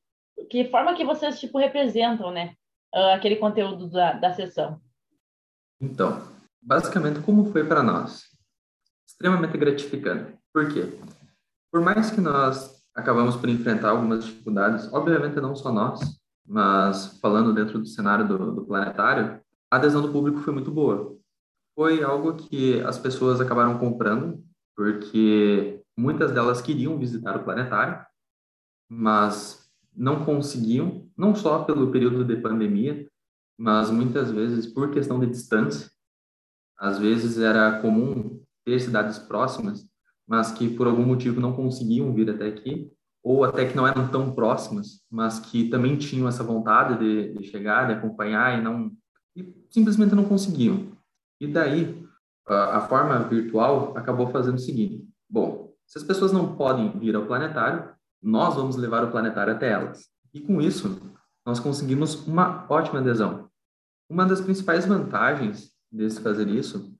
que 0.50 0.64
forma 0.64 0.96
que 0.96 1.04
vocês 1.04 1.38
tipo 1.38 1.58
representam, 1.58 2.32
né, 2.32 2.54
uh, 2.92 3.14
aquele 3.14 3.36
conteúdo 3.36 3.88
da, 3.88 4.14
da 4.14 4.32
sessão? 4.32 4.80
Então, 5.80 6.26
basicamente 6.60 7.20
como 7.20 7.52
foi 7.52 7.64
para 7.64 7.84
nós? 7.84 8.24
Extremamente 9.06 9.56
gratificante 9.56 10.36
por 10.56 10.72
quê? 10.72 10.90
Por 11.70 11.82
mais 11.82 12.10
que 12.10 12.18
nós 12.18 12.82
acabamos 12.94 13.36
por 13.36 13.46
enfrentar 13.46 13.90
algumas 13.90 14.24
dificuldades, 14.24 14.90
obviamente 14.90 15.38
não 15.38 15.54
só 15.54 15.70
nós, 15.70 16.00
mas 16.48 17.18
falando 17.20 17.52
dentro 17.52 17.78
do 17.78 17.86
cenário 17.86 18.26
do, 18.26 18.54
do 18.54 18.64
planetário, 18.64 19.38
a 19.70 19.76
adesão 19.76 20.00
do 20.00 20.10
público 20.10 20.40
foi 20.40 20.54
muito 20.54 20.70
boa. 20.70 21.14
Foi 21.74 22.02
algo 22.02 22.36
que 22.36 22.80
as 22.80 22.98
pessoas 22.98 23.38
acabaram 23.38 23.78
comprando, 23.78 24.42
porque 24.74 25.82
muitas 25.94 26.32
delas 26.32 26.62
queriam 26.62 26.98
visitar 26.98 27.36
o 27.36 27.44
planetário, 27.44 28.02
mas 28.88 29.70
não 29.94 30.24
conseguiam, 30.24 31.06
não 31.14 31.34
só 31.34 31.64
pelo 31.64 31.92
período 31.92 32.24
de 32.24 32.34
pandemia, 32.34 33.06
mas 33.58 33.90
muitas 33.90 34.30
vezes 34.30 34.66
por 34.66 34.90
questão 34.90 35.20
de 35.20 35.26
distância. 35.26 35.90
Às 36.78 36.98
vezes 36.98 37.38
era 37.38 37.78
comum 37.82 38.42
ter 38.64 38.80
cidades 38.80 39.18
próximas 39.18 39.86
mas 40.26 40.52
que 40.52 40.68
por 40.68 40.86
algum 40.86 41.04
motivo 41.04 41.40
não 41.40 41.52
conseguiam 41.52 42.12
vir 42.12 42.30
até 42.30 42.48
aqui, 42.48 42.90
ou 43.22 43.44
até 43.44 43.66
que 43.66 43.76
não 43.76 43.86
eram 43.86 44.08
tão 44.08 44.32
próximas, 44.32 45.02
mas 45.10 45.40
que 45.40 45.68
também 45.68 45.96
tinham 45.96 46.28
essa 46.28 46.44
vontade 46.44 46.98
de, 46.98 47.34
de 47.34 47.44
chegar, 47.48 47.86
de 47.86 47.94
acompanhar 47.94 48.58
e 48.58 48.62
não 48.62 48.92
e 49.34 49.54
simplesmente 49.68 50.14
não 50.14 50.24
conseguiam. 50.24 50.92
E 51.40 51.46
daí 51.46 52.06
a, 52.46 52.78
a 52.78 52.80
forma 52.82 53.18
virtual 53.24 53.96
acabou 53.96 54.28
fazendo 54.28 54.54
o 54.54 54.60
seguinte: 54.60 55.04
bom, 55.28 55.72
se 55.86 55.98
as 55.98 56.04
pessoas 56.04 56.32
não 56.32 56.56
podem 56.56 56.96
vir 56.98 57.14
ao 57.14 57.26
planetário, 57.26 57.90
nós 58.22 58.54
vamos 58.54 58.76
levar 58.76 59.04
o 59.04 59.10
planetário 59.10 59.52
até 59.52 59.70
elas. 59.70 60.08
E 60.32 60.40
com 60.40 60.60
isso, 60.60 61.00
nós 61.44 61.60
conseguimos 61.60 62.26
uma 62.26 62.66
ótima 62.68 63.00
adesão. 63.00 63.48
Uma 64.08 64.24
das 64.24 64.40
principais 64.40 64.86
vantagens 64.86 65.72
de 65.90 66.10
fazer 66.10 66.48
isso 66.48 66.94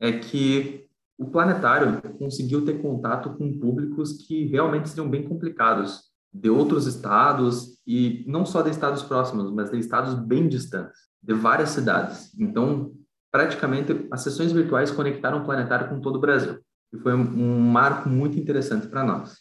é 0.00 0.12
que 0.12 0.88
o 1.22 1.30
planetário 1.30 2.02
conseguiu 2.18 2.64
ter 2.64 2.82
contato 2.82 3.30
com 3.30 3.58
públicos 3.58 4.12
que 4.26 4.46
realmente 4.46 4.88
seriam 4.88 5.08
bem 5.08 5.22
complicados, 5.22 6.10
de 6.32 6.50
outros 6.50 6.86
estados, 6.86 7.78
e 7.86 8.24
não 8.26 8.44
só 8.44 8.60
de 8.60 8.70
estados 8.70 9.02
próximos, 9.02 9.52
mas 9.52 9.70
de 9.70 9.78
estados 9.78 10.14
bem 10.14 10.48
distantes, 10.48 10.98
de 11.22 11.32
várias 11.32 11.70
cidades. 11.70 12.34
Então, 12.36 12.92
praticamente, 13.30 14.08
as 14.10 14.22
sessões 14.22 14.50
virtuais 14.50 14.90
conectaram 14.90 15.42
o 15.42 15.44
planetário 15.44 15.88
com 15.88 16.00
todo 16.00 16.16
o 16.16 16.20
Brasil, 16.20 16.58
e 16.92 16.98
foi 16.98 17.14
um 17.14 17.60
marco 17.60 18.08
muito 18.08 18.36
interessante 18.36 18.88
para 18.88 19.04
nós. 19.04 19.38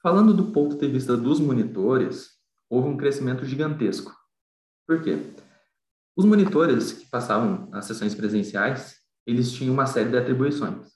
Falando 0.00 0.32
do 0.32 0.52
ponto 0.52 0.76
de 0.76 0.86
vista 0.86 1.16
dos 1.16 1.40
monitores, 1.40 2.34
houve 2.70 2.88
um 2.88 2.96
crescimento 2.96 3.44
gigantesco. 3.44 4.14
Por 4.86 5.02
quê? 5.02 5.18
Os 6.14 6.24
monitores 6.24 6.92
que 6.92 7.06
passavam 7.06 7.68
as 7.72 7.86
sessões 7.86 8.14
presenciais, 8.14 9.03
eles 9.26 9.52
tinham 9.52 9.74
uma 9.74 9.86
série 9.86 10.10
de 10.10 10.16
atribuições. 10.16 10.94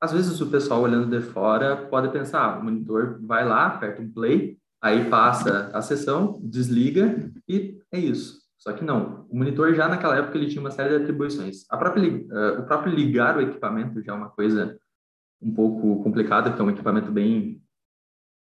Às 0.00 0.12
vezes 0.12 0.40
o 0.40 0.50
pessoal 0.50 0.82
olhando 0.82 1.10
de 1.10 1.24
fora 1.24 1.76
pode 1.88 2.10
pensar, 2.10 2.42
ah, 2.42 2.58
o 2.58 2.64
monitor 2.64 3.18
vai 3.22 3.44
lá, 3.44 3.66
aperta 3.66 4.00
um 4.00 4.10
play, 4.10 4.56
aí 4.80 5.08
passa 5.10 5.70
a 5.74 5.82
sessão, 5.82 6.40
desliga 6.42 7.30
e 7.48 7.80
é 7.92 7.98
isso. 7.98 8.38
Só 8.58 8.72
que 8.72 8.84
não, 8.84 9.26
o 9.28 9.36
monitor 9.36 9.74
já 9.74 9.88
naquela 9.88 10.16
época 10.16 10.36
ele 10.36 10.48
tinha 10.48 10.60
uma 10.60 10.70
série 10.70 10.90
de 10.90 11.02
atribuições. 11.02 11.64
Própria, 11.66 12.10
uh, 12.10 12.60
o 12.60 12.66
próprio 12.66 12.94
ligar 12.94 13.36
o 13.36 13.40
equipamento 13.40 14.02
já 14.02 14.12
é 14.12 14.16
uma 14.16 14.30
coisa 14.30 14.78
um 15.40 15.52
pouco 15.52 16.02
complicada, 16.02 16.50
porque 16.50 16.62
é 16.62 16.64
um 16.64 16.70
equipamento 16.70 17.10
bem 17.10 17.62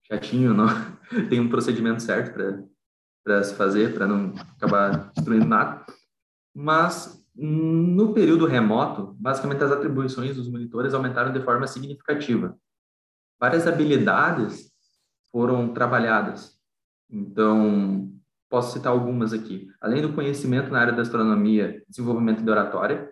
chatinho, 0.07 0.53
não 0.53 0.67
tem 1.29 1.39
um 1.39 1.49
procedimento 1.49 2.01
certo 2.01 2.33
para 3.23 3.43
se 3.43 3.53
fazer, 3.55 3.93
para 3.93 4.07
não 4.07 4.33
acabar 4.57 5.11
destruindo 5.13 5.45
nada. 5.45 5.85
Mas 6.55 7.23
no 7.37 8.13
período 8.13 8.45
remoto, 8.47 9.15
basicamente 9.19 9.63
as 9.63 9.71
atribuições 9.71 10.35
dos 10.35 10.49
monitores 10.49 10.93
aumentaram 10.93 11.31
de 11.31 11.41
forma 11.41 11.67
significativa. 11.67 12.57
Várias 13.39 13.67
habilidades 13.67 14.71
foram 15.31 15.71
trabalhadas. 15.71 16.57
Então, 17.09 18.11
posso 18.49 18.73
citar 18.73 18.91
algumas 18.91 19.33
aqui. 19.33 19.69
Além 19.79 20.01
do 20.01 20.13
conhecimento 20.13 20.71
na 20.71 20.79
área 20.79 20.93
da 20.93 21.03
astronomia, 21.03 21.83
desenvolvimento 21.87 22.41
de 22.41 22.49
oratória, 22.49 23.11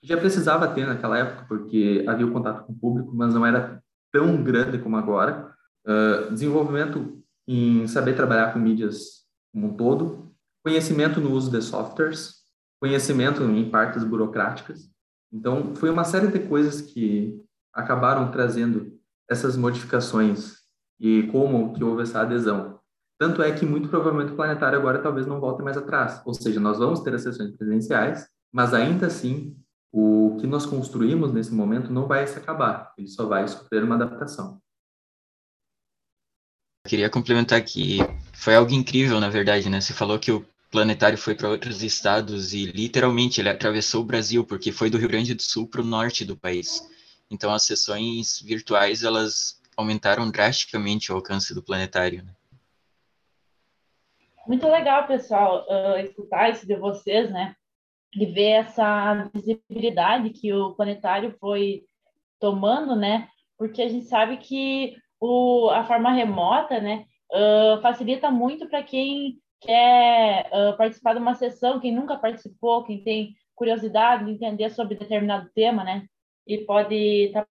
que 0.00 0.06
já 0.06 0.16
precisava 0.16 0.68
ter 0.68 0.86
naquela 0.86 1.18
época, 1.18 1.46
porque 1.48 2.04
havia 2.06 2.26
o 2.26 2.32
contato 2.32 2.64
com 2.64 2.72
o 2.72 2.78
público, 2.78 3.10
mas 3.14 3.34
não 3.34 3.44
era 3.44 3.82
tão 4.12 4.42
grande 4.42 4.78
como 4.78 4.96
agora. 4.96 5.52
Uh, 5.84 6.30
desenvolvimento 6.32 7.22
em 7.48 7.86
saber 7.86 8.14
trabalhar 8.14 8.52
com 8.52 8.58
mídias 8.58 9.24
como 9.52 9.68
um 9.68 9.76
todo, 9.76 10.32
conhecimento 10.62 11.20
no 11.20 11.32
uso 11.32 11.50
de 11.50 11.62
softwares, 11.62 12.35
conhecimento 12.80 13.42
em 13.42 13.70
partes 13.70 14.04
burocráticas. 14.04 14.90
Então, 15.32 15.74
foi 15.74 15.90
uma 15.90 16.04
série 16.04 16.28
de 16.28 16.40
coisas 16.40 16.80
que 16.80 17.40
acabaram 17.72 18.30
trazendo 18.30 18.98
essas 19.28 19.56
modificações 19.56 20.56
e 20.98 21.24
como 21.24 21.74
que 21.74 21.84
houve 21.84 22.02
essa 22.02 22.20
adesão. 22.20 22.80
Tanto 23.18 23.42
é 23.42 23.50
que 23.52 23.64
muito 23.64 23.88
provavelmente 23.88 24.32
o 24.32 24.36
planetário 24.36 24.78
agora 24.78 25.02
talvez 25.02 25.26
não 25.26 25.40
volte 25.40 25.62
mais 25.62 25.76
atrás. 25.76 26.20
Ou 26.24 26.34
seja, 26.34 26.60
nós 26.60 26.78
vamos 26.78 27.00
ter 27.00 27.14
as 27.14 27.22
sessões 27.22 27.56
presenciais, 27.56 28.28
mas 28.52 28.74
ainda 28.74 29.06
assim 29.06 29.56
o 29.92 30.36
que 30.38 30.46
nós 30.46 30.66
construímos 30.66 31.32
nesse 31.32 31.54
momento 31.54 31.90
não 31.90 32.06
vai 32.06 32.26
se 32.26 32.38
acabar. 32.38 32.92
Ele 32.98 33.08
só 33.08 33.26
vai 33.26 33.48
sofrer 33.48 33.82
uma 33.82 33.94
adaptação. 33.94 34.60
Eu 36.84 36.90
queria 36.90 37.10
complementar 37.10 37.62
que 37.64 37.98
foi 38.34 38.54
algo 38.54 38.72
incrível, 38.72 39.18
na 39.18 39.30
verdade, 39.30 39.68
né? 39.70 39.80
Você 39.80 39.92
falou 39.92 40.18
que 40.18 40.30
o 40.30 40.46
planetário 40.70 41.16
foi 41.16 41.34
para 41.34 41.48
outros 41.48 41.82
estados 41.82 42.52
e 42.52 42.66
literalmente 42.66 43.40
ele 43.40 43.48
atravessou 43.48 44.02
o 44.02 44.06
Brasil, 44.06 44.44
porque 44.44 44.72
foi 44.72 44.90
do 44.90 44.98
Rio 44.98 45.08
Grande 45.08 45.34
do 45.34 45.42
Sul 45.42 45.68
para 45.68 45.80
o 45.80 45.84
norte 45.84 46.24
do 46.24 46.36
país. 46.36 46.82
Então 47.30 47.52
as 47.52 47.64
sessões 47.64 48.40
virtuais 48.40 49.02
elas 49.02 49.60
aumentaram 49.76 50.30
drasticamente 50.30 51.12
o 51.12 51.16
alcance 51.16 51.54
do 51.54 51.62
planetário. 51.62 52.24
Né? 52.24 52.32
Muito 54.46 54.66
legal, 54.68 55.06
pessoal, 55.06 55.66
uh, 55.68 55.98
escutar 55.98 56.50
isso 56.50 56.66
de 56.66 56.76
vocês, 56.76 57.30
né? 57.30 57.54
E 58.14 58.24
ver 58.24 58.50
essa 58.50 59.28
visibilidade 59.34 60.30
que 60.30 60.52
o 60.52 60.72
planetário 60.72 61.34
foi 61.40 61.84
tomando, 62.38 62.94
né? 62.94 63.28
Porque 63.58 63.82
a 63.82 63.88
gente 63.88 64.06
sabe 64.06 64.36
que 64.36 64.96
o, 65.20 65.68
a 65.70 65.84
forma 65.84 66.12
remota, 66.12 66.80
né, 66.80 67.04
uh, 67.32 67.80
facilita 67.82 68.30
muito 68.30 68.68
para 68.68 68.82
quem 68.82 69.40
quer 69.60 70.50
uh, 70.52 70.76
participar 70.76 71.14
de 71.14 71.20
uma 71.20 71.34
sessão, 71.34 71.80
quem 71.80 71.94
nunca 71.94 72.16
participou, 72.16 72.84
quem 72.84 73.02
tem 73.02 73.34
curiosidade 73.54 74.24
de 74.24 74.32
entender 74.32 74.70
sobre 74.70 74.96
determinado 74.96 75.50
tema, 75.54 75.82
né? 75.82 76.06
E 76.46 76.58
pode 76.58 76.94
estar 76.94 77.42
tá 77.42 77.48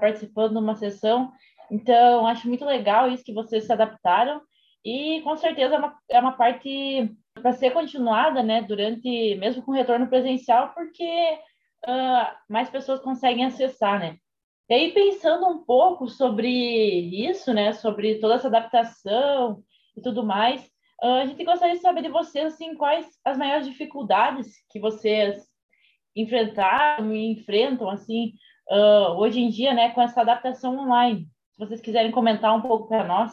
participando 0.00 0.52
de 0.52 0.58
uma 0.58 0.76
sessão. 0.76 1.32
Então, 1.70 2.26
acho 2.26 2.48
muito 2.48 2.64
legal 2.64 3.10
isso 3.10 3.24
que 3.24 3.34
vocês 3.34 3.64
se 3.64 3.72
adaptaram. 3.72 4.40
E 4.84 5.20
com 5.22 5.36
certeza 5.36 5.74
é 5.74 5.78
uma, 5.78 5.98
é 6.08 6.20
uma 6.20 6.32
parte 6.32 7.14
para 7.34 7.52
ser 7.52 7.72
continuada, 7.72 8.42
né? 8.42 8.62
Durante, 8.62 9.34
mesmo 9.36 9.62
com 9.62 9.72
retorno 9.72 10.08
presencial, 10.08 10.72
porque 10.72 11.04
uh, 11.86 12.36
mais 12.48 12.70
pessoas 12.70 13.00
conseguem 13.00 13.44
acessar, 13.44 13.98
né? 13.98 14.16
E 14.70 14.74
aí, 14.74 14.92
pensando 14.92 15.46
um 15.46 15.64
pouco 15.64 16.08
sobre 16.08 16.48
isso, 16.48 17.52
né? 17.52 17.72
Sobre 17.72 18.18
toda 18.20 18.34
essa 18.34 18.48
adaptação 18.48 19.62
e 19.96 20.00
tudo 20.00 20.22
mais, 20.22 20.70
a 21.00 21.26
gente 21.26 21.44
gostaria 21.44 21.76
de 21.76 21.80
saber 21.80 22.02
de 22.02 22.08
vocês, 22.08 22.54
assim, 22.54 22.74
quais 22.74 23.06
as 23.24 23.38
maiores 23.38 23.66
dificuldades 23.66 24.48
que 24.70 24.80
vocês 24.80 25.46
enfrentaram 26.16 27.12
e 27.14 27.32
enfrentam, 27.32 27.88
assim, 27.88 28.32
uh, 28.70 29.12
hoje 29.18 29.40
em 29.40 29.50
dia, 29.50 29.72
né, 29.72 29.90
com 29.90 30.02
essa 30.02 30.20
adaptação 30.20 30.76
online. 30.76 31.28
Se 31.52 31.58
vocês 31.58 31.80
quiserem 31.80 32.10
comentar 32.10 32.54
um 32.56 32.62
pouco 32.62 32.88
para 32.88 33.04
nós. 33.04 33.32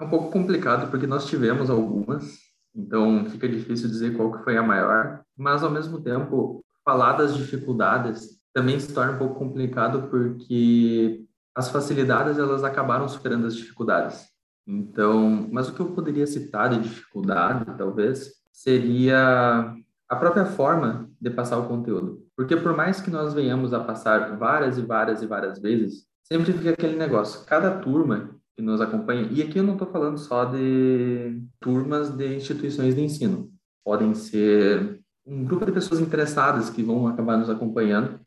É 0.00 0.04
um 0.04 0.10
pouco 0.10 0.30
complicado, 0.30 0.90
porque 0.90 1.06
nós 1.06 1.26
tivemos 1.26 1.70
algumas, 1.70 2.38
então 2.74 3.24
fica 3.30 3.48
difícil 3.48 3.88
dizer 3.88 4.16
qual 4.16 4.32
que 4.32 4.44
foi 4.44 4.56
a 4.56 4.62
maior, 4.62 5.24
mas 5.36 5.62
ao 5.62 5.70
mesmo 5.70 6.02
tempo, 6.02 6.64
falar 6.84 7.14
das 7.14 7.36
dificuldades 7.36 8.36
também 8.52 8.78
se 8.78 8.94
torna 8.94 9.12
um 9.12 9.18
pouco 9.18 9.38
complicado, 9.38 10.08
porque 10.08 11.24
as 11.54 11.70
facilidades 11.70 12.38
elas 12.38 12.62
acabaram 12.62 13.08
superando 13.08 13.46
as 13.46 13.56
dificuldades. 13.56 14.35
Então, 14.66 15.48
mas 15.52 15.68
o 15.68 15.74
que 15.74 15.80
eu 15.80 15.92
poderia 15.92 16.26
citar 16.26 16.70
de 16.70 16.80
dificuldade, 16.80 17.64
talvez, 17.78 18.32
seria 18.52 19.74
a 20.08 20.16
própria 20.16 20.44
forma 20.44 21.08
de 21.20 21.30
passar 21.30 21.58
o 21.58 21.68
conteúdo. 21.68 22.24
Porque 22.36 22.56
por 22.56 22.76
mais 22.76 23.00
que 23.00 23.10
nós 23.10 23.32
venhamos 23.32 23.72
a 23.72 23.80
passar 23.80 24.36
várias 24.36 24.78
e 24.78 24.82
várias 24.82 25.22
e 25.22 25.26
várias 25.26 25.60
vezes, 25.60 26.06
sempre 26.22 26.52
fica 26.52 26.70
aquele 26.70 26.96
negócio. 26.96 27.44
Cada 27.46 27.78
turma 27.78 28.30
que 28.56 28.62
nos 28.62 28.80
acompanha, 28.80 29.28
e 29.30 29.42
aqui 29.42 29.58
eu 29.58 29.64
não 29.64 29.74
estou 29.74 29.88
falando 29.88 30.18
só 30.18 30.44
de 30.46 31.42
turmas 31.60 32.10
de 32.10 32.36
instituições 32.36 32.94
de 32.94 33.02
ensino, 33.02 33.50
podem 33.84 34.14
ser 34.14 35.00
um 35.26 35.44
grupo 35.44 35.66
de 35.66 35.72
pessoas 35.72 36.00
interessadas 36.00 36.70
que 36.70 36.82
vão 36.82 37.06
acabar 37.06 37.36
nos 37.36 37.50
acompanhando. 37.50 38.20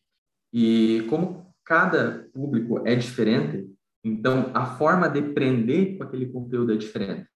E 0.54 1.06
como 1.10 1.48
cada 1.66 2.28
público 2.34 2.82
é 2.86 2.96
diferente, 2.96 3.69
então 4.10 4.52
a 4.54 4.66
forma 4.66 5.08
de 5.08 5.22
prender 5.22 5.98
com 5.98 6.04
aquele 6.04 6.28
conteúdo 6.28 6.74
é 6.74 6.78
diferente. 6.78 7.30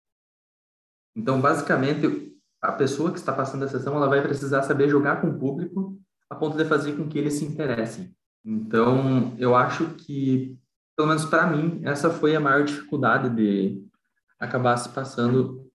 Então, 1.16 1.40
basicamente, 1.40 2.34
a 2.62 2.72
pessoa 2.72 3.12
que 3.12 3.20
está 3.20 3.32
passando 3.32 3.64
a 3.64 3.68
sessão, 3.68 3.96
ela 3.96 4.08
vai 4.08 4.22
precisar 4.22 4.64
saber 4.64 4.90
jogar 4.90 5.22
com 5.22 5.28
o 5.28 5.38
público 5.38 6.00
a 6.30 6.36
ponto 6.36 6.58
de 6.58 6.66
fazer 6.66 6.94
com 6.94 7.08
que 7.08 7.20
eles 7.20 7.34
se 7.34 7.46
interessem. 7.46 8.16
Então, 8.44 9.36
eu 9.38 9.56
acho 9.56 9.94
que, 9.96 10.58
pelo 10.96 11.10
menos 11.10 11.26
para 11.26 11.46
mim, 11.46 11.82
essa 11.84 12.10
foi 12.10 12.36
a 12.36 12.40
maior 12.40 12.64
dificuldade 12.64 13.30
de 13.30 13.86
acabar 14.40 14.76
se 14.78 14.90
passando 14.90 15.70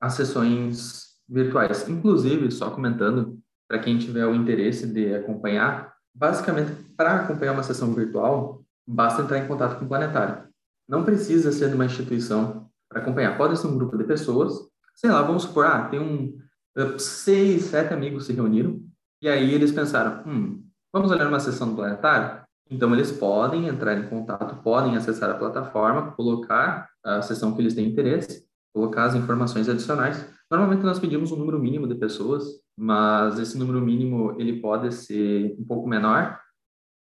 as 0.00 0.14
sessões 0.14 1.14
virtuais. 1.28 1.88
Inclusive, 1.88 2.50
só 2.50 2.70
comentando, 2.70 3.38
para 3.68 3.78
quem 3.78 3.98
tiver 3.98 4.26
o 4.26 4.34
interesse 4.34 4.86
de 4.86 5.14
acompanhar, 5.14 5.94
basicamente, 6.14 6.72
para 6.96 7.20
acompanhar 7.20 7.52
uma 7.52 7.62
sessão 7.62 7.94
virtual, 7.94 8.63
basta 8.86 9.22
entrar 9.22 9.38
em 9.38 9.48
contato 9.48 9.78
com 9.78 9.84
o 9.84 9.88
planetário. 9.88 10.48
Não 10.88 11.04
precisa 11.04 11.50
ser 11.52 11.68
de 11.68 11.74
uma 11.74 11.86
instituição 11.86 12.68
para 12.88 13.00
acompanhar. 13.00 13.36
Pode 13.36 13.58
ser 13.58 13.66
um 13.66 13.76
grupo 13.76 13.96
de 13.96 14.04
pessoas 14.04 14.68
sei 14.94 15.10
lá, 15.10 15.22
vamos 15.22 15.42
supor, 15.42 15.66
ah, 15.66 15.88
tem 15.88 16.00
um 16.00 16.38
uh, 16.78 16.98
seis, 16.98 17.64
sete 17.64 17.92
amigos 17.92 18.26
se 18.26 18.32
reuniram 18.32 18.80
e 19.20 19.28
aí 19.28 19.52
eles 19.52 19.72
pensaram, 19.72 20.22
hum, 20.26 20.64
vamos 20.92 21.10
olhar 21.10 21.26
uma 21.26 21.40
sessão 21.40 21.68
do 21.70 21.76
planetário? 21.76 22.44
Então 22.70 22.92
eles 22.94 23.12
podem 23.12 23.68
entrar 23.68 23.98
em 23.98 24.08
contato, 24.08 24.62
podem 24.62 24.96
acessar 24.96 25.30
a 25.30 25.34
plataforma, 25.34 26.12
colocar 26.12 26.88
a 27.02 27.20
sessão 27.22 27.54
que 27.54 27.60
eles 27.60 27.74
têm 27.74 27.88
interesse, 27.88 28.46
colocar 28.72 29.04
as 29.04 29.14
informações 29.14 29.68
adicionais. 29.68 30.26
Normalmente 30.50 30.82
nós 30.82 30.98
pedimos 30.98 31.30
um 31.32 31.36
número 31.36 31.58
mínimo 31.58 31.86
de 31.86 31.94
pessoas, 31.94 32.44
mas 32.76 33.38
esse 33.38 33.58
número 33.58 33.80
mínimo 33.80 34.34
ele 34.38 34.60
pode 34.60 34.92
ser 34.92 35.54
um 35.58 35.64
pouco 35.64 35.88
menor 35.88 36.38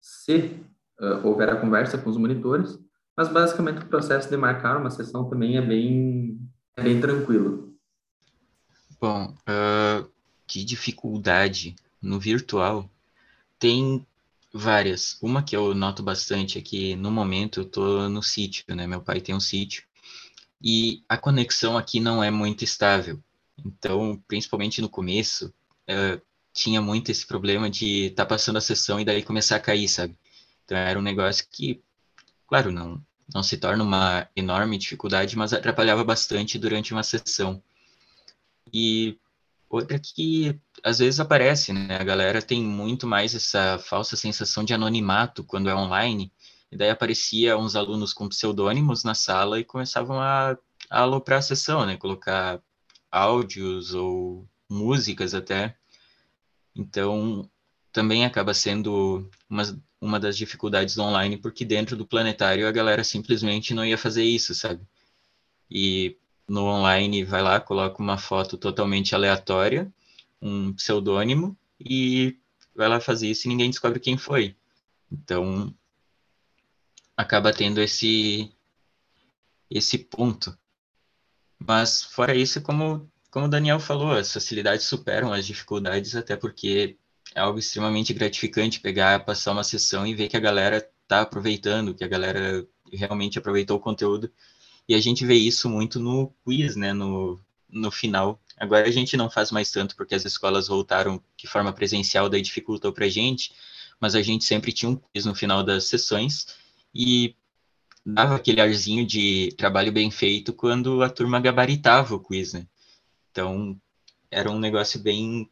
se 0.02 0.60
uh, 1.00 1.28
houver 1.28 1.50
a 1.50 1.56
conversa 1.56 1.98
com 1.98 2.10
os 2.10 2.18
monitores, 2.18 2.80
mas 3.16 3.28
basicamente 3.28 3.84
o 3.84 3.88
processo 3.88 4.30
de 4.30 4.38
marcar 4.38 4.78
uma 4.78 4.90
sessão 4.90 5.30
também 5.30 5.58
é 5.58 5.62
bem, 5.62 6.40
é 6.76 6.84
bem 6.84 7.02
tranquilo. 7.02 7.74
Bom, 9.00 9.34
uh, 9.48 10.10
de 10.48 10.64
dificuldade 10.64 11.76
no 12.02 12.20
virtual 12.20 12.90
tem 13.60 14.06
várias. 14.54 15.18
Uma 15.22 15.44
que 15.44 15.56
eu 15.56 15.74
noto 15.74 16.02
bastante 16.02 16.58
é 16.58 16.62
que 16.62 16.96
no 16.96 17.12
momento 17.12 17.62
eu 17.62 17.66
tô 17.66 18.10
no 18.10 18.24
sítio, 18.24 18.64
né? 18.76 18.88
Meu 18.88 19.02
pai 19.02 19.22
tem 19.22 19.36
um 19.36 19.40
sítio 19.40 19.84
e 20.62 21.04
a 21.08 21.18
conexão 21.18 21.78
aqui 21.78 22.00
não 22.00 22.24
é 22.24 22.32
muito 22.32 22.64
estável. 22.64 23.20
Então, 23.64 24.22
principalmente 24.28 24.82
no 24.82 24.90
começo, 24.90 25.54
uh, 25.90 26.22
tinha 26.54 26.82
muito 26.82 27.12
esse 27.12 27.26
problema 27.26 27.70
de 27.70 28.08
estar 28.08 28.26
tá 28.26 28.30
passando 28.30 28.58
a 28.58 28.62
sessão 28.62 29.00
e 29.00 29.06
daí 29.06 29.24
começar 29.24 29.56
a 29.56 29.60
cair, 29.60 29.88
sabe? 29.88 30.18
Então 30.67 30.77
era 30.77 30.99
um 30.99 31.01
negócio 31.01 31.47
que, 31.49 31.82
claro, 32.45 32.71
não 32.71 33.01
não 33.34 33.43
se 33.43 33.58
torna 33.58 33.84
uma 33.84 34.27
enorme 34.36 34.77
dificuldade, 34.77 35.38
mas 35.38 35.53
atrapalhava 35.53 36.03
bastante 36.03 36.58
durante 36.58 36.93
uma 36.93 37.03
sessão. 37.03 37.62
E 38.73 39.19
outra 39.69 39.99
que 39.99 40.60
às 40.84 40.99
vezes 40.99 41.19
aparece, 41.19 41.73
né? 41.73 41.97
A 41.97 42.03
galera 42.03 42.41
tem 42.41 42.62
muito 42.62 43.06
mais 43.06 43.36
essa 43.36 43.77
falsa 43.80 44.15
sensação 44.15 44.63
de 44.63 44.73
anonimato 44.73 45.43
quando 45.43 45.69
é 45.69 45.75
online. 45.75 46.32
E 46.71 46.77
daí 46.77 46.89
aparecia 46.89 47.58
uns 47.58 47.75
alunos 47.75 48.13
com 48.13 48.30
pseudônimos 48.30 49.03
na 49.03 49.13
sala 49.13 49.60
e 49.60 49.65
começavam 49.65 50.21
a, 50.21 50.58
a 50.89 51.01
aloprar 51.01 51.39
a 51.39 51.41
sessão, 51.41 51.86
né? 51.86 51.97
Colocar 51.97 52.62
áudios 53.12 53.93
ou 53.93 54.47
músicas 54.69 55.34
até. 55.34 55.75
Então, 56.75 57.49
também 57.98 58.26
acaba 58.26 58.54
sendo 58.54 59.28
uma, 59.50 59.64
uma 60.00 60.20
das 60.20 60.38
dificuldades 60.38 60.94
do 60.94 61.02
online, 61.02 61.36
porque 61.36 61.66
dentro 61.66 61.98
do 61.98 62.06
planetário 62.06 62.68
a 62.68 62.72
galera 62.72 63.04
simplesmente 63.04 63.74
não 63.74 63.84
ia 63.84 63.98
fazer 63.98 64.24
isso, 64.24 64.54
sabe? 64.54 64.86
E 65.68 66.16
no 66.48 66.66
online, 66.66 67.24
vai 67.24 67.42
lá, 67.42 67.60
coloca 67.60 68.00
uma 68.00 68.20
foto 68.20 68.56
totalmente 68.56 69.16
aleatória, 69.16 69.92
um 70.40 70.72
pseudônimo, 70.74 71.58
e 71.80 72.38
vai 72.76 72.88
lá 72.88 73.00
fazer 73.00 73.32
isso 73.32 73.48
e 73.48 73.50
ninguém 73.50 73.72
descobre 73.72 74.00
quem 74.00 74.16
foi. 74.16 74.56
Então, 75.12 75.74
acaba 77.18 77.52
tendo 77.52 77.82
esse 77.82 78.52
esse 79.72 79.98
ponto. 79.98 80.56
Mas 81.58 82.04
fora 82.04 82.36
isso, 82.36 82.62
como 82.62 83.10
como 83.32 83.48
o 83.48 83.50
Daniel 83.50 83.80
falou, 83.80 84.12
as 84.12 84.32
facilidades 84.32 84.86
superam 84.86 85.34
as 85.34 85.48
dificuldades, 85.48 86.16
até 86.16 86.36
porque 86.36 86.96
é 87.38 87.39
algo 87.39 87.60
extremamente 87.60 88.13
gratificante 88.15 88.80
pegar, 88.80 89.23
passar 89.23 89.52
uma 89.52 89.63
sessão 89.63 90.08
e 90.08 90.15
ver 90.15 90.28
que 90.28 90.36
a 90.36 90.39
galera 90.39 90.78
está 91.04 91.21
aproveitando, 91.21 91.93
que 91.93 92.04
a 92.04 92.08
galera 92.08 92.67
realmente 92.91 93.38
aproveitou 93.38 93.78
o 93.78 93.80
conteúdo 93.80 94.32
e 94.89 94.95
a 94.95 95.00
gente 95.00 95.23
vê 95.23 95.36
isso 95.36 95.69
muito 95.69 96.00
no 96.00 96.34
quiz, 96.43 96.76
né, 96.76 96.93
no, 96.93 97.39
no 97.69 97.91
final. 97.91 98.41
Agora 98.58 98.88
a 98.88 98.91
gente 98.91 99.15
não 99.15 99.30
faz 99.30 99.52
mais 99.52 99.69
tanto 99.69 99.95
porque 99.95 100.15
as 100.15 100.26
escolas 100.26 100.67
voltaram 100.67 101.21
de 101.38 101.45
forma 101.45 101.71
presencial, 101.71 102.28
daí 102.28 102.41
dificultou 102.41 102.91
para 102.91 103.06
a 103.06 103.10
gente, 103.10 103.54
mas 104.00 104.15
a 104.15 104.21
gente 104.23 104.43
sempre 104.43 104.71
tinha 104.71 104.89
um 104.89 104.95
quiz 104.95 105.26
no 105.26 105.36
final 105.36 105.63
das 105.63 105.84
sessões 105.84 106.47
e 106.91 107.36
dava 108.04 108.36
aquele 108.36 108.62
arzinho 108.62 109.06
de 109.06 109.54
trabalho 109.60 109.91
bem 109.91 110.10
feito 110.10 110.52
quando 110.54 111.04
a 111.04 111.10
turma 111.10 111.39
gabaritava 111.39 112.15
o 112.15 112.19
quiz, 112.19 112.54
né? 112.54 112.65
Então, 113.30 113.80
era 114.32 114.50
um 114.50 114.58
negócio 114.58 115.00
bem, 115.00 115.47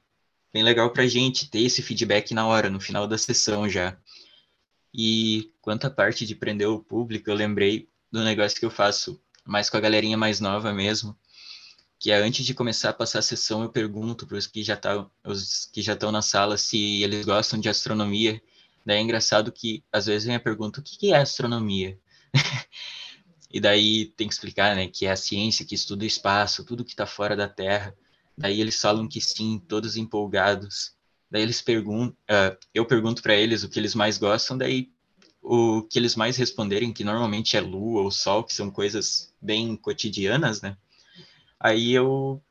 bem 0.55 0.63
legal 0.63 0.89
para 0.89 1.03
a 1.03 1.07
gente 1.07 1.49
ter 1.49 1.63
esse 1.63 1.81
feedback 1.81 2.33
na 2.33 2.47
hora, 2.47 2.69
no 2.69 2.79
final 2.79 3.05
da 3.05 3.17
sessão 3.17 3.67
já. 3.67 3.97
E 4.93 5.51
quanto 5.59 5.85
à 5.85 5.89
parte 5.89 6.25
de 6.25 6.33
prender 6.33 6.69
o 6.69 6.79
público, 6.79 7.29
eu 7.29 7.35
lembrei 7.35 7.89
do 8.09 8.23
negócio 8.23 8.57
que 8.57 8.65
eu 8.65 8.71
faço 8.71 9.21
mais 9.43 9.69
com 9.69 9.75
a 9.75 9.81
galerinha 9.81 10.15
mais 10.15 10.39
nova 10.39 10.71
mesmo, 10.71 11.13
que 11.99 12.09
é 12.09 12.15
antes 12.15 12.45
de 12.45 12.53
começar 12.53 12.91
a 12.91 12.93
passar 12.93 13.19
a 13.19 13.21
sessão, 13.21 13.63
eu 13.63 13.69
pergunto 13.69 14.25
para 14.25 14.37
os 14.37 14.47
que 14.47 14.63
já 14.63 14.77
tá, 14.77 15.05
os 15.25 15.65
que 15.65 15.81
já 15.81 15.91
estão 15.91 16.09
na 16.09 16.21
sala 16.21 16.55
se 16.55 17.03
eles 17.03 17.25
gostam 17.25 17.59
de 17.59 17.67
astronomia. 17.67 18.41
Daí 18.85 18.99
é 18.99 19.01
engraçado 19.01 19.51
que 19.51 19.83
às 19.91 20.05
vezes 20.05 20.25
vem 20.25 20.37
a 20.37 20.39
pergunta: 20.39 20.79
o 20.79 20.83
que 20.83 21.11
é 21.11 21.17
astronomia? 21.17 21.99
e 23.51 23.59
daí 23.59 24.05
tem 24.05 24.25
que 24.25 24.33
explicar, 24.33 24.73
né, 24.73 24.87
que 24.87 25.05
é 25.05 25.11
a 25.11 25.17
ciência 25.17 25.65
que 25.65 25.75
estuda 25.75 26.05
o 26.05 26.07
espaço, 26.07 26.63
tudo 26.63 26.85
que 26.85 26.91
está 26.91 27.05
fora 27.05 27.35
da 27.35 27.49
Terra. 27.49 27.93
Daí 28.37 28.59
eles 28.59 28.79
falam 28.79 29.07
que 29.07 29.21
sim, 29.21 29.59
todos 29.67 29.95
empolgados. 29.95 30.93
Daí 31.29 31.41
eles 31.41 31.61
perguntam, 31.61 32.15
uh, 32.29 32.57
eu 32.73 32.85
pergunto 32.85 33.21
para 33.21 33.35
eles 33.35 33.63
o 33.63 33.69
que 33.69 33.79
eles 33.79 33.95
mais 33.95 34.17
gostam, 34.17 34.57
daí 34.57 34.91
o 35.41 35.83
que 35.83 35.99
eles 35.99 36.15
mais 36.15 36.37
responderem, 36.37 36.91
que 36.91 37.03
normalmente 37.03 37.55
é 37.55 37.61
lua 37.61 38.01
ou 38.01 38.11
sol, 38.11 38.43
que 38.43 38.53
são 38.53 38.71
coisas 38.71 39.33
bem 39.41 39.75
cotidianas, 39.75 40.61
né? 40.61 40.75
Aí 41.59 41.91
eu 41.93 42.41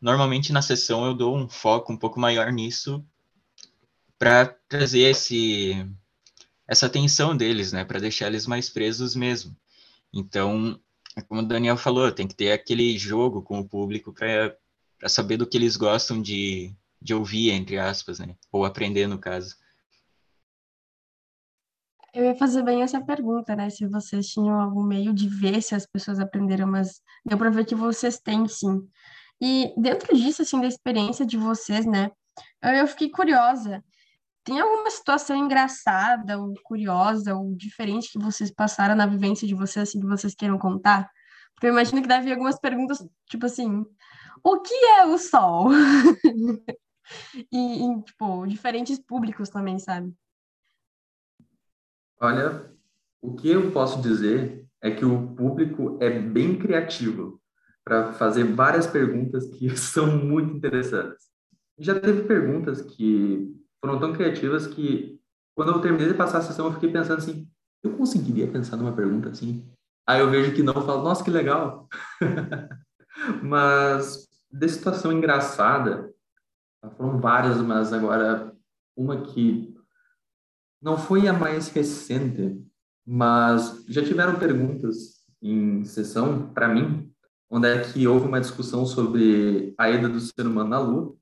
normalmente 0.00 0.52
na 0.52 0.62
sessão 0.62 1.06
eu 1.06 1.14
dou 1.14 1.36
um 1.36 1.48
foco 1.48 1.92
um 1.92 1.96
pouco 1.96 2.20
maior 2.20 2.52
nisso 2.52 3.04
para 4.18 4.46
trazer 4.68 5.00
esse 5.00 5.86
essa 6.68 6.86
atenção 6.86 7.36
deles, 7.36 7.72
né, 7.72 7.84
para 7.84 8.00
deixar 8.00 8.26
eles 8.26 8.46
mais 8.46 8.68
presos 8.68 9.14
mesmo. 9.14 9.56
Então, 10.12 10.80
como 11.28 11.40
o 11.40 11.46
Daniel 11.46 11.76
falou, 11.76 12.10
tem 12.10 12.26
que 12.26 12.34
ter 12.34 12.50
aquele 12.50 12.98
jogo 12.98 13.40
com 13.42 13.60
o 13.60 13.68
público 13.68 14.12
para 14.12 14.56
saber 15.06 15.36
do 15.36 15.46
que 15.46 15.56
eles 15.56 15.76
gostam 15.76 16.20
de, 16.20 16.74
de 17.00 17.14
ouvir, 17.14 17.50
entre 17.50 17.78
aspas, 17.78 18.18
né, 18.18 18.34
ou 18.50 18.64
aprender 18.64 19.06
no 19.06 19.18
caso. 19.18 19.56
Eu 22.16 22.24
ia 22.24 22.34
fazer 22.34 22.62
bem 22.62 22.80
essa 22.80 22.98
pergunta, 23.04 23.54
né? 23.54 23.68
Se 23.68 23.86
vocês 23.86 24.28
tinham 24.28 24.58
algum 24.58 24.82
meio 24.82 25.12
de 25.12 25.28
ver 25.28 25.60
se 25.60 25.74
as 25.74 25.84
pessoas 25.84 26.18
aprenderam, 26.18 26.66
mas 26.66 27.02
deu 27.22 27.36
para 27.36 27.50
ver 27.50 27.66
que 27.66 27.74
vocês 27.74 28.18
têm, 28.18 28.48
sim. 28.48 28.88
E 29.38 29.74
dentro 29.76 30.16
disso, 30.16 30.40
assim, 30.40 30.58
da 30.58 30.66
experiência 30.66 31.26
de 31.26 31.36
vocês, 31.36 31.84
né? 31.84 32.10
Eu 32.62 32.86
fiquei 32.86 33.10
curiosa. 33.10 33.84
Tem 34.42 34.58
alguma 34.58 34.90
situação 34.90 35.36
engraçada, 35.36 36.38
ou 36.38 36.54
curiosa, 36.64 37.34
ou 37.34 37.54
diferente 37.54 38.10
que 38.10 38.18
vocês 38.18 38.50
passaram 38.50 38.94
na 38.94 39.04
vivência 39.04 39.46
de 39.46 39.54
vocês, 39.54 39.90
assim, 39.90 40.00
que 40.00 40.06
vocês 40.06 40.34
queiram 40.34 40.58
contar? 40.58 41.10
Porque 41.54 41.66
eu 41.66 41.72
imagino 41.72 42.00
que 42.00 42.08
deve 42.08 42.20
haver 42.20 42.32
algumas 42.32 42.58
perguntas, 42.58 43.04
tipo 43.28 43.44
assim, 43.44 43.84
o 44.46 44.60
que 44.60 44.74
é 44.74 45.04
o 45.04 45.18
sol? 45.18 45.70
e, 47.50 47.58
em, 47.58 48.00
tipo, 48.00 48.46
diferentes 48.46 48.96
públicos 48.96 49.48
também, 49.48 49.76
sabe? 49.80 50.14
Olha, 52.20 52.70
o 53.20 53.34
que 53.34 53.48
eu 53.48 53.72
posso 53.72 54.00
dizer 54.00 54.64
é 54.80 54.92
que 54.92 55.04
o 55.04 55.34
público 55.34 55.98
é 56.00 56.10
bem 56.10 56.56
criativo 56.56 57.40
para 57.84 58.12
fazer 58.12 58.44
várias 58.44 58.86
perguntas 58.86 59.46
que 59.46 59.68
são 59.76 60.16
muito 60.16 60.56
interessantes. 60.56 61.26
Já 61.76 61.98
teve 61.98 62.22
perguntas 62.22 62.80
que 62.80 63.52
foram 63.84 63.98
tão 63.98 64.12
criativas 64.12 64.68
que, 64.68 65.20
quando 65.56 65.72
eu 65.72 65.80
terminei 65.80 66.06
de 66.06 66.14
passar 66.14 66.38
a 66.38 66.42
sessão, 66.42 66.66
eu 66.66 66.72
fiquei 66.72 66.92
pensando 66.92 67.18
assim: 67.18 67.48
eu 67.82 67.96
conseguiria 67.96 68.46
pensar 68.50 68.76
numa 68.76 68.94
pergunta 68.94 69.28
assim? 69.28 69.68
Aí 70.06 70.20
eu 70.20 70.30
vejo 70.30 70.54
que 70.54 70.62
não, 70.62 70.72
eu 70.72 70.86
falo: 70.86 71.02
nossa, 71.02 71.24
que 71.24 71.30
legal! 71.30 71.88
mas, 73.42 74.25
de 74.50 74.68
situação 74.68 75.12
engraçada, 75.12 76.12
foram 76.96 77.18
várias, 77.18 77.58
mas 77.58 77.92
agora 77.92 78.54
uma 78.96 79.20
que 79.22 79.74
não 80.80 80.96
foi 80.96 81.26
a 81.26 81.32
mais 81.32 81.68
recente, 81.68 82.62
mas 83.04 83.84
já 83.88 84.02
tiveram 84.02 84.38
perguntas 84.38 85.24
em 85.42 85.84
sessão 85.84 86.48
para 86.52 86.68
mim, 86.68 87.10
onde 87.50 87.68
é 87.68 87.80
que 87.80 88.06
houve 88.06 88.26
uma 88.26 88.40
discussão 88.40 88.84
sobre 88.86 89.74
a 89.78 89.90
ida 89.90 90.08
do 90.08 90.20
ser 90.20 90.46
humano 90.46 90.70
na 90.70 90.78
Lua. 90.78 91.14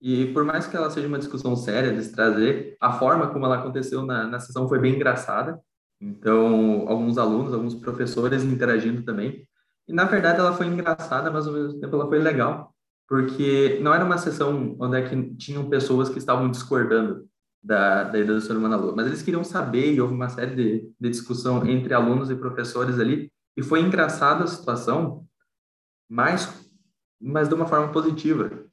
E 0.00 0.32
por 0.32 0.44
mais 0.44 0.66
que 0.66 0.76
ela 0.76 0.90
seja 0.90 1.08
uma 1.08 1.18
discussão 1.18 1.56
séria 1.56 1.94
de 1.94 2.02
se 2.02 2.12
trazer, 2.12 2.76
a 2.80 2.92
forma 2.92 3.28
como 3.28 3.46
ela 3.46 3.58
aconteceu 3.58 4.04
na, 4.04 4.26
na 4.26 4.38
sessão 4.38 4.68
foi 4.68 4.78
bem 4.78 4.94
engraçada. 4.94 5.60
Então, 6.00 6.86
alguns 6.88 7.16
alunos, 7.16 7.54
alguns 7.54 7.74
professores 7.74 8.42
interagindo 8.44 9.02
também. 9.02 9.46
E 9.86 9.92
na 9.92 10.04
verdade 10.04 10.38
ela 10.38 10.52
foi 10.52 10.66
engraçada, 10.66 11.30
mas 11.30 11.46
ao 11.46 11.52
mesmo 11.52 11.80
tempo 11.80 11.94
ela 11.94 12.08
foi 12.08 12.18
legal, 12.18 12.74
porque 13.08 13.78
não 13.82 13.92
era 13.92 14.04
uma 14.04 14.18
sessão 14.18 14.76
onde 14.80 14.96
é 14.96 15.08
que 15.08 15.34
tinham 15.36 15.68
pessoas 15.68 16.08
que 16.08 16.18
estavam 16.18 16.50
discordando 16.50 17.28
da, 17.62 18.04
da 18.04 18.18
ida 18.18 18.34
do 18.34 18.40
ser 18.40 18.56
humano 18.56 18.74
à 18.74 18.76
Lua. 18.78 18.94
Mas 18.94 19.06
eles 19.06 19.22
queriam 19.22 19.42
saber 19.42 19.92
e 19.92 20.00
houve 20.00 20.14
uma 20.14 20.28
série 20.28 20.54
de, 20.54 20.92
de 21.00 21.10
discussão 21.10 21.66
entre 21.66 21.94
alunos 21.94 22.30
e 22.30 22.36
professores 22.36 22.98
ali. 22.98 23.32
E 23.56 23.62
foi 23.62 23.80
engraçada 23.80 24.44
a 24.44 24.46
situação, 24.46 25.26
mas, 26.08 26.70
mas 27.20 27.48
de 27.48 27.54
uma 27.54 27.66
forma 27.66 27.90
positiva, 27.92 28.66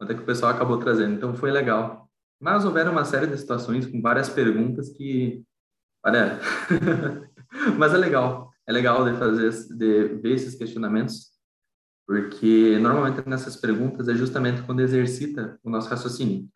até 0.00 0.14
que 0.14 0.22
o 0.22 0.26
pessoal 0.26 0.52
acabou 0.52 0.78
trazendo. 0.78 1.14
Então 1.14 1.34
foi 1.34 1.50
legal. 1.52 2.08
Mas 2.40 2.64
houveram 2.64 2.90
uma 2.90 3.04
série 3.04 3.28
de 3.28 3.38
situações 3.38 3.86
com 3.86 4.02
várias 4.02 4.28
perguntas 4.28 4.88
que, 4.88 5.44
olha, 6.04 6.40
mas 7.78 7.94
é 7.94 7.98
legal. 7.98 8.51
É 8.66 8.72
legal 8.72 9.04
de 9.04 9.18
fazer, 9.18 9.50
de 9.76 10.04
ver 10.20 10.34
esses 10.34 10.54
questionamentos, 10.54 11.32
porque 12.06 12.78
normalmente 12.78 13.28
nessas 13.28 13.56
perguntas 13.56 14.08
é 14.08 14.14
justamente 14.14 14.62
quando 14.62 14.80
exercita 14.80 15.58
o 15.62 15.70
nosso 15.70 15.88
raciocínio. 15.88 16.48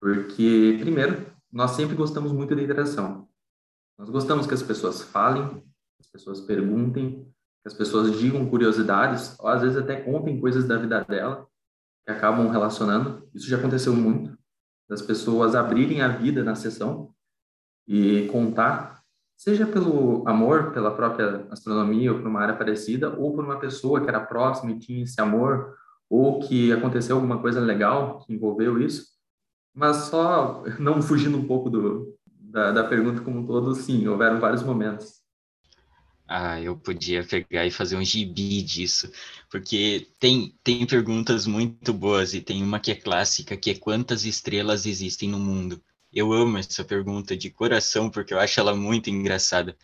Porque, 0.00 0.76
primeiro, 0.80 1.26
nós 1.50 1.72
sempre 1.72 1.96
gostamos 1.96 2.32
muito 2.32 2.54
da 2.54 2.62
interação. 2.62 3.28
Nós 3.98 4.10
gostamos 4.10 4.46
que 4.46 4.54
as 4.54 4.62
pessoas 4.62 5.02
falem, 5.02 5.60
que 5.60 6.00
as 6.00 6.06
pessoas 6.06 6.40
perguntem, 6.42 7.24
que 7.62 7.68
as 7.68 7.74
pessoas 7.74 8.18
digam 8.18 8.48
curiosidades, 8.48 9.34
ou 9.38 9.48
às 9.48 9.62
vezes 9.62 9.78
até 9.78 9.96
contem 10.02 10.38
coisas 10.38 10.66
da 10.66 10.76
vida 10.76 11.02
dela, 11.04 11.48
que 12.04 12.12
acabam 12.12 12.48
relacionando. 12.48 13.28
Isso 13.34 13.48
já 13.48 13.56
aconteceu 13.56 13.94
muito, 13.94 14.36
das 14.88 15.02
pessoas 15.02 15.54
abrirem 15.54 16.02
a 16.02 16.08
vida 16.08 16.44
na 16.44 16.54
sessão 16.54 17.14
e 17.88 18.28
contar, 18.28 18.95
seja 19.36 19.66
pelo 19.66 20.26
amor, 20.26 20.72
pela 20.72 20.90
própria 20.90 21.46
astronomia 21.50 22.12
ou 22.12 22.18
por 22.18 22.26
uma 22.26 22.40
área 22.40 22.56
parecida, 22.56 23.14
ou 23.16 23.34
por 23.34 23.44
uma 23.44 23.58
pessoa 23.58 24.00
que 24.00 24.08
era 24.08 24.20
próxima 24.20 24.72
e 24.72 24.78
tinha 24.78 25.04
esse 25.04 25.20
amor, 25.20 25.74
ou 26.08 26.40
que 26.40 26.72
aconteceu 26.72 27.16
alguma 27.16 27.40
coisa 27.40 27.60
legal 27.60 28.20
que 28.20 28.32
envolveu 28.32 28.80
isso. 28.80 29.04
Mas 29.74 29.96
só 30.08 30.64
não 30.80 31.02
fugindo 31.02 31.36
um 31.36 31.46
pouco 31.46 31.68
do, 31.68 32.16
da, 32.26 32.72
da 32.72 32.84
pergunta 32.84 33.20
como 33.20 33.40
um 33.40 33.46
todo, 33.46 33.74
sim, 33.74 34.08
houveram 34.08 34.40
vários 34.40 34.62
momentos. 34.62 35.16
Ah, 36.28 36.60
eu 36.60 36.76
podia 36.76 37.24
pegar 37.24 37.64
e 37.66 37.70
fazer 37.70 37.96
um 37.96 38.04
gibi 38.04 38.60
disso, 38.60 39.08
porque 39.48 40.08
tem, 40.18 40.58
tem 40.64 40.84
perguntas 40.84 41.46
muito 41.46 41.92
boas 41.92 42.34
e 42.34 42.40
tem 42.40 42.64
uma 42.64 42.80
que 42.80 42.90
é 42.90 42.96
clássica, 42.96 43.56
que 43.56 43.70
é 43.70 43.78
quantas 43.78 44.24
estrelas 44.24 44.86
existem 44.86 45.28
no 45.28 45.38
mundo? 45.38 45.80
Eu 46.16 46.32
amo 46.32 46.56
essa 46.56 46.82
pergunta 46.82 47.36
de 47.36 47.50
coração, 47.50 48.08
porque 48.08 48.32
eu 48.32 48.40
acho 48.40 48.58
ela 48.58 48.74
muito 48.74 49.10
engraçada. 49.10 49.76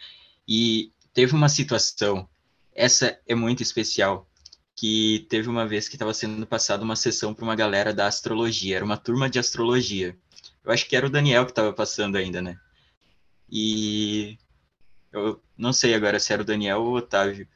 E 0.49 0.91
teve 1.13 1.35
uma 1.35 1.47
situação, 1.47 2.27
essa 2.75 3.21
é 3.27 3.35
muito 3.35 3.63
especial, 3.63 4.27
que 4.75 5.27
teve 5.29 5.51
uma 5.51 5.69
vez 5.69 5.91
que 5.91 5.95
estava 5.95 6.15
sendo 6.15 6.47
passada 6.47 6.83
uma 6.83 6.97
sessão 6.97 7.35
para 7.35 7.45
uma 7.45 7.55
galera 7.55 7.93
da 7.93 8.07
astrologia, 8.07 8.77
era 8.77 8.85
uma 8.85 8.97
turma 8.97 9.29
de 9.29 9.39
astrologia. 9.39 10.17
Eu 10.65 10.73
acho 10.73 10.89
que 10.89 10.97
era 10.97 11.07
o 11.07 11.11
Daniel 11.11 11.45
que 11.45 11.51
estava 11.53 11.71
passando 11.71 12.17
ainda, 12.17 12.41
né? 12.41 12.59
E 13.51 14.39
eu 15.13 15.39
não 15.55 15.71
sei 15.71 15.93
agora 15.93 16.19
se 16.19 16.33
era 16.33 16.41
o 16.41 16.47
Daniel 16.47 16.81
ou 16.81 16.93
o 16.93 16.97
Otávio, 16.97 17.47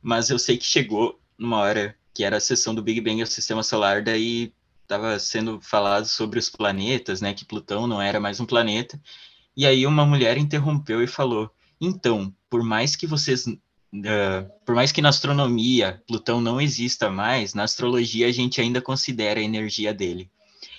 mas 0.00 0.30
eu 0.30 0.38
sei 0.38 0.56
que 0.56 0.64
chegou 0.64 1.20
numa 1.36 1.58
hora 1.58 1.94
que 2.14 2.24
era 2.24 2.38
a 2.38 2.40
sessão 2.40 2.74
do 2.74 2.82
Big 2.82 2.98
Bang 3.02 3.20
e 3.20 3.22
o 3.24 3.26
Sistema 3.26 3.62
Solar, 3.62 4.02
daí 4.02 4.54
estava 4.92 5.18
sendo 5.18 5.58
falado 5.60 6.06
sobre 6.06 6.38
os 6.38 6.50
planetas, 6.50 7.20
né? 7.20 7.32
Que 7.32 7.44
Plutão 7.44 7.86
não 7.86 8.00
era 8.00 8.20
mais 8.20 8.38
um 8.40 8.46
planeta. 8.46 9.00
E 9.56 9.66
aí 9.66 9.86
uma 9.86 10.04
mulher 10.04 10.36
interrompeu 10.36 11.02
e 11.02 11.06
falou: 11.06 11.50
então, 11.80 12.34
por 12.50 12.62
mais 12.62 12.94
que 12.94 13.06
vocês 13.06 13.46
Uh, 13.94 14.48
por 14.64 14.74
mais 14.74 14.90
que 14.90 15.02
na 15.02 15.10
astronomia 15.10 16.02
Plutão 16.06 16.40
não 16.40 16.58
exista 16.58 17.10
mais, 17.10 17.52
na 17.52 17.64
astrologia 17.64 18.26
a 18.26 18.32
gente 18.32 18.58
ainda 18.58 18.80
considera 18.80 19.38
a 19.38 19.42
energia 19.42 19.92
dele. 19.92 20.30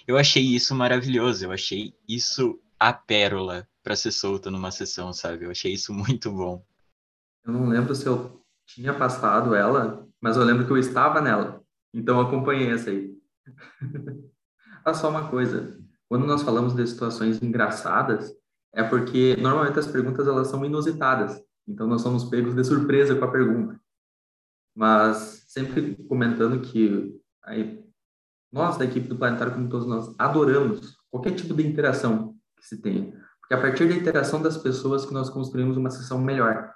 Eu 0.08 0.17
achei 0.17 0.43
isso 0.43 0.73
maravilhoso, 0.73 1.45
eu 1.45 1.52
achei 1.52 1.93
isso 2.10 2.60
a 2.80 2.91
pérola 2.91 3.67
para 3.84 3.95
ser 3.95 4.12
solta 4.12 4.49
numa 4.49 4.71
sessão, 4.71 5.13
sabe? 5.13 5.45
Eu 5.45 5.52
achei 5.52 5.73
isso 5.73 5.93
muito 5.93 6.32
bom. 6.32 6.65
Eu 7.45 7.54
não 7.54 7.67
lembro 7.67 7.93
se 7.93 8.08
eu 8.08 8.43
tinha 8.65 8.95
passado 8.95 9.54
ela, 9.54 10.08
mas 10.19 10.36
eu 10.36 10.43
lembro 10.43 10.65
que 10.65 10.71
eu 10.71 10.78
estava 10.80 11.21
nela, 11.21 11.62
então 11.93 12.19
eu 12.19 12.26
acompanhei 12.26 12.71
essa 12.71 12.89
aí. 12.89 13.15
Ah, 14.86 14.93
só 14.93 15.10
uma 15.10 15.29
coisa, 15.29 15.77
quando 16.10 16.25
nós 16.25 16.43
falamos 16.43 16.75
de 16.75 16.86
situações 16.86 17.41
engraçadas, 17.41 18.34
é 18.73 18.84
porque 18.84 19.36
normalmente 19.38 19.79
as 19.79 19.88
perguntas 19.88 20.27
elas 20.27 20.47
são 20.47 20.65
inusitadas. 20.65 21.41
Então, 21.67 21.88
nós 21.88 22.01
somos 22.01 22.25
pegos 22.25 22.56
de 22.56 22.63
surpresa 22.63 23.15
com 23.15 23.25
a 23.25 23.31
pergunta. 23.31 23.79
Mas 24.75 25.46
sempre 25.48 25.96
comentando 26.08 26.60
que 26.62 27.19
aí, 27.44 27.83
nós, 28.52 28.77
da 28.77 28.85
equipe 28.85 29.08
do 29.08 29.17
Planetário, 29.17 29.54
como 29.54 29.69
todos 29.69 29.87
nós, 29.87 30.13
adoramos 30.17 30.98
qualquer 31.10 31.35
tipo 31.35 31.54
de 31.54 31.65
interação 31.65 32.35
que 32.58 32.65
se 32.65 32.81
tenha. 32.81 33.12
Porque 33.39 33.54
a 33.54 33.62
partir 33.62 33.87
da 33.87 33.96
interação 33.96 34.41
das 34.41 34.58
pessoas 34.58 35.06
que 35.06 35.13
nós 35.13 35.29
construímos 35.29 35.77
uma 35.77 35.89
sessão 35.89 36.19
melhor. 36.19 36.73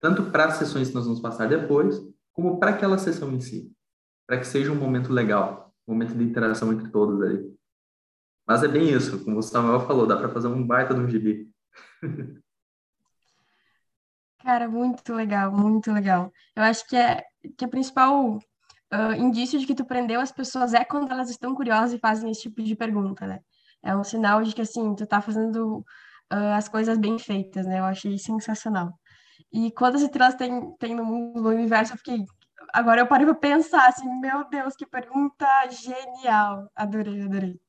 Tanto 0.00 0.30
para 0.30 0.46
as 0.46 0.54
sessões 0.54 0.88
que 0.88 0.94
nós 0.94 1.04
vamos 1.04 1.20
passar 1.20 1.48
depois, 1.48 2.00
como 2.32 2.58
para 2.58 2.70
aquela 2.70 2.98
sessão 2.98 3.32
em 3.32 3.40
si. 3.40 3.72
Para 4.26 4.38
que 4.38 4.46
seja 4.46 4.72
um 4.72 4.76
momento 4.76 5.12
legal, 5.12 5.71
momento 5.86 6.14
de 6.14 6.24
interação 6.24 6.72
entre 6.72 6.90
todos 6.90 7.20
ali. 7.22 7.52
Mas 8.46 8.62
é 8.62 8.68
bem 8.68 8.90
isso, 8.90 9.24
como 9.24 9.38
o 9.38 9.42
Samuel 9.42 9.80
falou, 9.86 10.06
dá 10.06 10.16
para 10.16 10.28
fazer 10.28 10.48
um 10.48 10.66
baita 10.66 10.94
de 10.94 11.00
um 11.00 11.08
gibi. 11.08 11.50
Cara, 14.42 14.68
muito 14.68 15.14
legal, 15.14 15.52
muito 15.52 15.92
legal. 15.92 16.32
Eu 16.56 16.64
acho 16.64 16.86
que 16.88 16.96
é 16.96 17.24
que 17.56 17.64
a 17.64 17.68
principal 17.68 18.38
uh, 18.92 19.12
indício 19.16 19.58
de 19.58 19.66
que 19.66 19.74
tu 19.74 19.84
prendeu 19.84 20.20
as 20.20 20.32
pessoas 20.32 20.74
é 20.74 20.84
quando 20.84 21.12
elas 21.12 21.30
estão 21.30 21.54
curiosas 21.54 21.92
e 21.92 21.98
fazem 21.98 22.30
esse 22.30 22.42
tipo 22.42 22.60
de 22.60 22.74
pergunta, 22.74 23.24
né? 23.24 23.38
É 23.82 23.96
um 23.96 24.02
sinal 24.02 24.42
de 24.42 24.52
que, 24.52 24.62
assim, 24.62 24.94
tu 24.96 25.06
tá 25.06 25.20
fazendo 25.20 25.78
uh, 26.32 26.54
as 26.56 26.68
coisas 26.68 26.98
bem 26.98 27.18
feitas, 27.20 27.66
né? 27.66 27.78
Eu 27.78 27.84
achei 27.84 28.18
sensacional. 28.18 28.92
E 29.52 29.70
quantas 29.70 30.02
estrelas 30.02 30.34
tem, 30.34 30.74
tem 30.76 30.94
no 30.94 31.04
mundo, 31.04 31.40
no 31.40 31.50
universo, 31.50 31.92
eu 31.92 31.98
fiquei 31.98 32.24
agora 32.72 33.00
eu 33.00 33.06
parei 33.06 33.26
para 33.26 33.34
pensar 33.34 33.88
assim, 33.88 34.08
meu 34.20 34.48
Deus, 34.48 34.74
que 34.74 34.86
pergunta 34.86 35.46
genial. 35.70 36.70
Adorei, 36.74 37.22
adorei. 37.22 37.60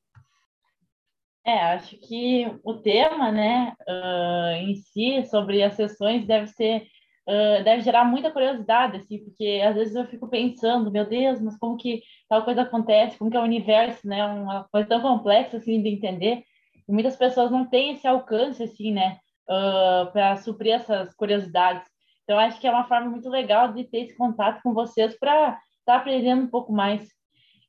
É, 1.45 1.59
acho 1.73 1.97
que 1.97 2.45
o 2.63 2.75
tema, 2.75 3.29
né, 3.31 3.73
uh, 3.87 4.55
em 4.61 4.75
si, 4.75 5.25
sobre 5.25 5.61
as 5.61 5.73
sessões, 5.73 6.25
deve 6.25 6.47
ser, 6.47 6.87
uh, 7.27 7.63
deve 7.65 7.81
gerar 7.81 8.05
muita 8.05 8.31
curiosidade, 8.31 8.97
assim, 8.97 9.21
porque 9.25 9.61
às 9.65 9.75
vezes 9.75 9.93
eu 9.93 10.05
fico 10.05 10.29
pensando, 10.29 10.89
meu 10.89 11.05
Deus, 11.05 11.41
mas 11.41 11.57
como 11.57 11.75
que 11.75 12.01
tal 12.29 12.45
coisa 12.45 12.61
acontece, 12.61 13.17
como 13.17 13.29
que 13.29 13.35
é 13.35 13.41
o 13.41 13.43
universo, 13.43 14.07
né, 14.07 14.25
uma 14.25 14.63
coisa 14.71 14.87
tão 14.87 15.01
complexa, 15.01 15.57
assim, 15.57 15.81
de 15.83 15.89
entender, 15.89 16.43
e 16.87 16.91
muitas 16.93 17.17
pessoas 17.17 17.51
não 17.51 17.65
têm 17.65 17.91
esse 17.91 18.07
alcance, 18.07 18.63
assim, 18.63 18.93
né, 18.93 19.17
uh, 19.49 20.09
para 20.13 20.37
suprir 20.37 20.75
essas 20.75 21.13
curiosidades. 21.13 21.83
Então, 22.23 22.39
acho 22.39 22.59
que 22.59 22.67
é 22.67 22.71
uma 22.71 22.87
forma 22.87 23.09
muito 23.09 23.29
legal 23.29 23.73
de 23.73 23.83
ter 23.83 23.99
esse 23.99 24.15
contato 24.15 24.61
com 24.63 24.73
vocês 24.73 25.17
para 25.17 25.49
estar 25.49 25.59
tá 25.85 25.95
aprendendo 25.97 26.43
um 26.43 26.47
pouco 26.47 26.71
mais. 26.71 27.07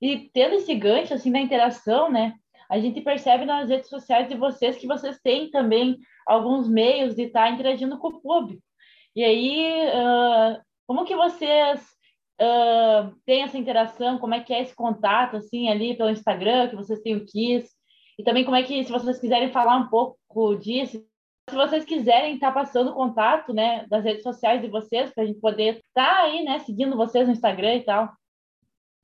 E 0.00 0.30
tendo 0.32 0.54
esse 0.54 0.74
gancho, 0.74 1.14
assim, 1.14 1.32
da 1.32 1.40
interação, 1.40 2.10
né, 2.10 2.34
a 2.70 2.78
gente 2.78 3.00
percebe 3.00 3.44
nas 3.44 3.68
redes 3.68 3.88
sociais 3.88 4.28
de 4.28 4.36
vocês 4.36 4.76
que 4.76 4.86
vocês 4.86 5.18
têm 5.22 5.50
também 5.50 5.98
alguns 6.26 6.68
meios 6.68 7.14
de 7.14 7.22
estar 7.22 7.50
interagindo 7.50 7.98
com 7.98 8.08
o 8.08 8.20
público. 8.20 8.62
E 9.14 9.22
aí, 9.22 9.88
uh, 9.88 10.60
como 10.86 11.04
que 11.04 11.14
vocês 11.14 11.80
uh, 12.40 13.14
têm 13.24 13.42
essa 13.42 13.58
interação? 13.58 14.18
Como 14.18 14.34
é 14.34 14.40
que 14.40 14.52
é 14.52 14.62
esse 14.62 14.74
contato, 14.74 15.36
assim, 15.36 15.68
ali 15.68 15.96
pelo 15.96 16.10
Instagram, 16.10 16.68
que 16.68 16.76
vocês 16.76 17.00
têm 17.00 17.16
o 17.16 17.24
Kiss? 17.24 17.68
E 18.18 18.22
também 18.22 18.44
como 18.44 18.56
é 18.56 18.62
que, 18.62 18.84
se 18.84 18.92
vocês 18.92 19.18
quiserem 19.18 19.50
falar 19.50 19.76
um 19.76 19.88
pouco 19.88 20.54
disso, 20.56 21.04
se 21.48 21.56
vocês 21.56 21.84
quiserem 21.84 22.34
estar 22.34 22.52
passando 22.52 22.94
contato, 22.94 23.52
né, 23.52 23.86
das 23.88 24.02
redes 24.02 24.22
sociais 24.22 24.62
de 24.62 24.68
vocês, 24.68 25.12
para 25.12 25.24
a 25.24 25.26
gente 25.26 25.40
poder 25.40 25.80
estar 25.88 26.22
aí, 26.22 26.42
né, 26.44 26.58
seguindo 26.60 26.96
vocês 26.96 27.26
no 27.26 27.32
Instagram 27.32 27.76
e 27.76 27.84
tal. 27.84 28.12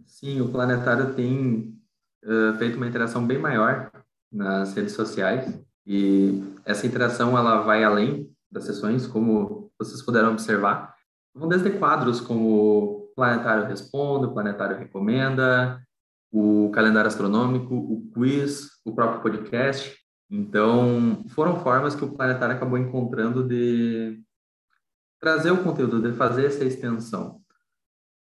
Sim, 0.07 0.41
o 0.41 0.51
Planetário 0.51 1.15
tem 1.15 1.79
uh, 2.25 2.57
feito 2.59 2.77
uma 2.77 2.87
interação 2.87 3.27
bem 3.27 3.39
maior 3.39 3.91
nas 4.33 4.75
redes 4.75 4.95
sociais 4.95 5.61
e 5.87 6.43
essa 6.65 6.87
interação 6.87 7.37
ela 7.37 7.61
vai 7.63 7.85
além 7.85 8.31
das 8.51 8.65
sessões, 8.65 9.07
como 9.07 9.71
vocês 9.79 10.03
puderam 10.03 10.33
observar. 10.33 10.95
Vão 11.35 11.49
desde 11.49 11.71
quadros 11.71 12.21
como 12.21 13.13
Planetário 13.15 13.67
Responde, 13.67 14.33
Planetário 14.33 14.79
Recomenda, 14.79 15.81
o 16.33 16.71
calendário 16.73 17.09
astronômico, 17.09 17.75
o 17.75 18.11
quiz, 18.13 18.71
o 18.85 18.95
próprio 18.95 19.21
podcast. 19.21 20.00
Então, 20.31 21.25
foram 21.31 21.59
formas 21.61 21.95
que 21.95 22.05
o 22.05 22.13
Planetário 22.13 22.55
acabou 22.55 22.79
encontrando 22.79 23.47
de 23.47 24.23
trazer 25.19 25.51
o 25.51 25.63
conteúdo, 25.63 26.01
de 26.01 26.17
fazer 26.17 26.47
essa 26.47 26.65
extensão. 26.65 27.41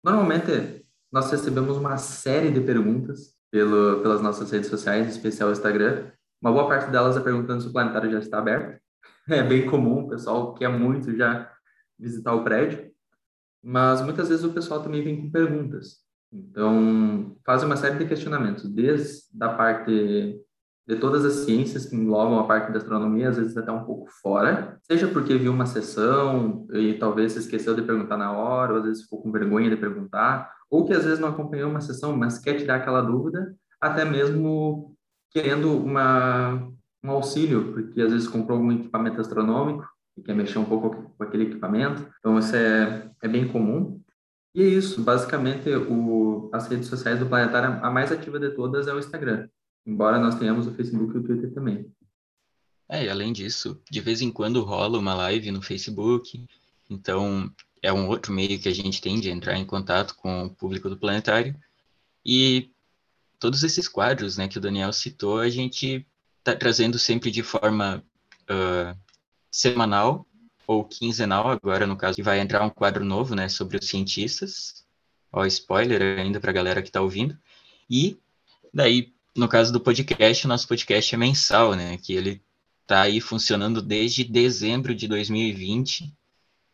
Normalmente, 0.04 0.86
nós 1.12 1.30
recebemos 1.30 1.76
uma 1.76 1.98
série 1.98 2.52
de 2.52 2.62
perguntas 2.62 3.36
pelo, 3.52 4.02
pelas 4.02 4.22
nossas 4.22 4.50
redes 4.50 4.70
sociais, 4.70 5.08
em 5.08 5.10
especial 5.10 5.50
o 5.50 5.52
Instagram. 5.52 6.12
Uma 6.42 6.54
boa 6.54 6.68
parte 6.68 6.90
delas 6.90 7.18
é 7.18 7.20
perguntando 7.20 7.62
se 7.62 7.68
o 7.68 7.74
planetário 7.74 8.12
já 8.12 8.20
está 8.20 8.40
aberto. 8.40 8.80
É 9.30 9.44
bem 9.44 9.70
comum, 9.70 10.06
o 10.06 10.10
pessoal 10.10 10.56
quer 10.56 10.70
muito 10.70 11.16
já 11.16 11.52
visitar 12.00 12.34
o 12.34 12.44
prédio. 12.44 12.90
Mas 13.62 14.02
muitas 14.02 14.28
vezes 14.28 14.44
o 14.44 14.54
pessoal 14.54 14.82
também 14.82 15.04
vem 15.04 15.22
com 15.22 15.30
perguntas. 15.30 15.98
Então, 16.32 17.36
fazem 17.46 17.68
uma 17.68 17.78
série 17.78 18.00
de 18.00 18.08
questionamentos, 18.08 18.68
desde 18.68 19.28
a 19.40 19.50
parte 19.50 20.42
de 20.90 20.96
todas 20.96 21.24
as 21.24 21.46
ciências 21.46 21.86
que 21.86 21.96
englobam 21.96 22.40
a 22.40 22.48
parte 22.48 22.72
da 22.72 22.80
astronomia, 22.80 23.30
às 23.30 23.38
vezes 23.38 23.56
até 23.56 23.72
um 23.72 23.84
pouco 23.84 24.10
fora, 24.24 24.80
seja 24.82 25.08
porque 25.08 25.38
viu 25.38 25.52
uma 25.52 25.68
sessão 25.68 26.66
e 26.74 26.96
talvez 26.96 27.34
se 27.34 27.40
esqueceu 27.40 27.76
de 27.76 27.84
perguntar 27.84 28.18
na 28.18 28.32
hora, 28.32 28.72
ou 28.72 28.80
às 28.80 28.86
vezes 28.86 29.04
ficou 29.04 29.22
com 29.22 29.32
vergonha 29.32 29.70
de 29.70 29.78
perguntar, 29.78 30.52
ou 30.68 30.86
que 30.86 30.94
às 30.94 31.06
vezes 31.06 31.20
não 31.20 31.28
acompanhou 31.28 31.70
uma 31.70 31.80
sessão, 31.80 32.18
mas 32.18 32.40
quer 32.40 32.56
tirar 32.56 32.78
aquela 32.78 33.02
dúvida, 33.02 33.56
até 33.80 34.04
mesmo 34.04 34.96
querendo 35.30 35.78
uma, 35.78 36.68
um 37.04 37.12
auxílio, 37.12 37.72
porque 37.72 38.02
às 38.02 38.12
vezes 38.12 38.28
comprou 38.28 38.58
algum 38.58 38.72
equipamento 38.72 39.22
astronômico 39.22 39.88
e 40.18 40.24
quer 40.24 40.34
mexer 40.34 40.58
um 40.58 40.66
pouco 40.66 41.14
com 41.16 41.24
aquele 41.24 41.44
equipamento. 41.44 42.04
Então, 42.18 42.40
isso 42.40 42.56
é, 42.56 43.12
é 43.22 43.28
bem 43.28 43.48
comum. 43.48 44.02
E 44.56 44.64
é 44.64 44.66
isso, 44.66 45.04
basicamente, 45.04 45.70
o, 45.70 46.50
as 46.52 46.68
redes 46.68 46.88
sociais 46.88 47.20
do 47.20 47.28
Planetário, 47.28 47.80
a 47.86 47.92
mais 47.92 48.12
ativa 48.12 48.40
de 48.40 48.50
todas 48.50 48.88
é 48.88 48.94
o 48.94 48.98
Instagram 48.98 49.48
embora 49.90 50.20
nós 50.20 50.36
tenhamos 50.36 50.68
o 50.68 50.74
Facebook 50.74 51.16
e 51.16 51.18
o 51.18 51.24
Twitter 51.24 51.54
também. 51.54 51.92
É, 52.88 53.06
e 53.06 53.10
além 53.10 53.34
disso, 53.34 53.82
de 53.90 54.00
vez 54.00 54.22
em 54.22 54.32
quando 54.32 54.64
rola 54.64 54.98
uma 54.98 55.14
live 55.14 55.52
no 55.52 55.62
Facebook, 55.62 56.46
então 56.90 57.52
é 57.82 57.92
um 57.92 58.08
outro 58.08 58.34
meio 58.34 58.60
que 58.60 58.70
a 58.70 58.74
gente 58.74 59.02
tem 59.02 59.20
de 59.20 59.30
entrar 59.30 59.58
em 59.58 59.66
contato 59.66 60.16
com 60.16 60.46
o 60.46 60.50
público 60.50 60.90
do 60.90 60.98
planetário. 60.98 61.56
E 62.26 62.72
todos 63.40 63.64
esses 63.64 63.88
quadros 63.88 64.38
né, 64.38 64.48
que 64.48 64.58
o 64.58 64.62
Daniel 64.62 64.92
citou, 64.92 65.40
a 65.40 65.50
gente 65.50 66.06
está 66.40 66.56
trazendo 66.56 66.98
sempre 66.98 67.32
de 67.32 67.44
forma 67.44 68.04
uh, 68.50 68.98
semanal 69.52 70.26
ou 70.68 70.84
quinzenal, 70.84 71.50
agora 71.50 71.88
no 71.88 71.98
caso, 71.98 72.16
que 72.16 72.24
vai 72.24 72.40
entrar 72.40 72.64
um 72.64 72.70
quadro 72.70 73.04
novo 73.04 73.36
né, 73.36 73.50
sobre 73.50 73.78
os 73.78 73.88
cientistas. 73.88 74.86
Ó, 75.32 75.46
spoiler 75.46 76.20
ainda 76.20 76.40
para 76.40 76.52
a 76.52 76.54
galera 76.54 76.82
que 76.82 76.90
está 76.90 77.02
ouvindo. 77.02 77.38
E 77.90 78.20
daí, 78.74 79.14
no 79.40 79.48
caso 79.48 79.72
do 79.72 79.80
podcast, 79.80 80.46
o 80.46 80.50
nosso 80.50 80.68
podcast 80.68 81.16
é 81.16 81.18
mensal, 81.18 81.74
né? 81.74 81.98
Que 81.98 82.14
ele 82.14 82.42
está 82.82 83.02
aí 83.02 83.22
funcionando 83.22 83.82
desde 83.82 84.24
dezembro 84.24 84.94
de 84.94 85.08
2020. 85.08 86.14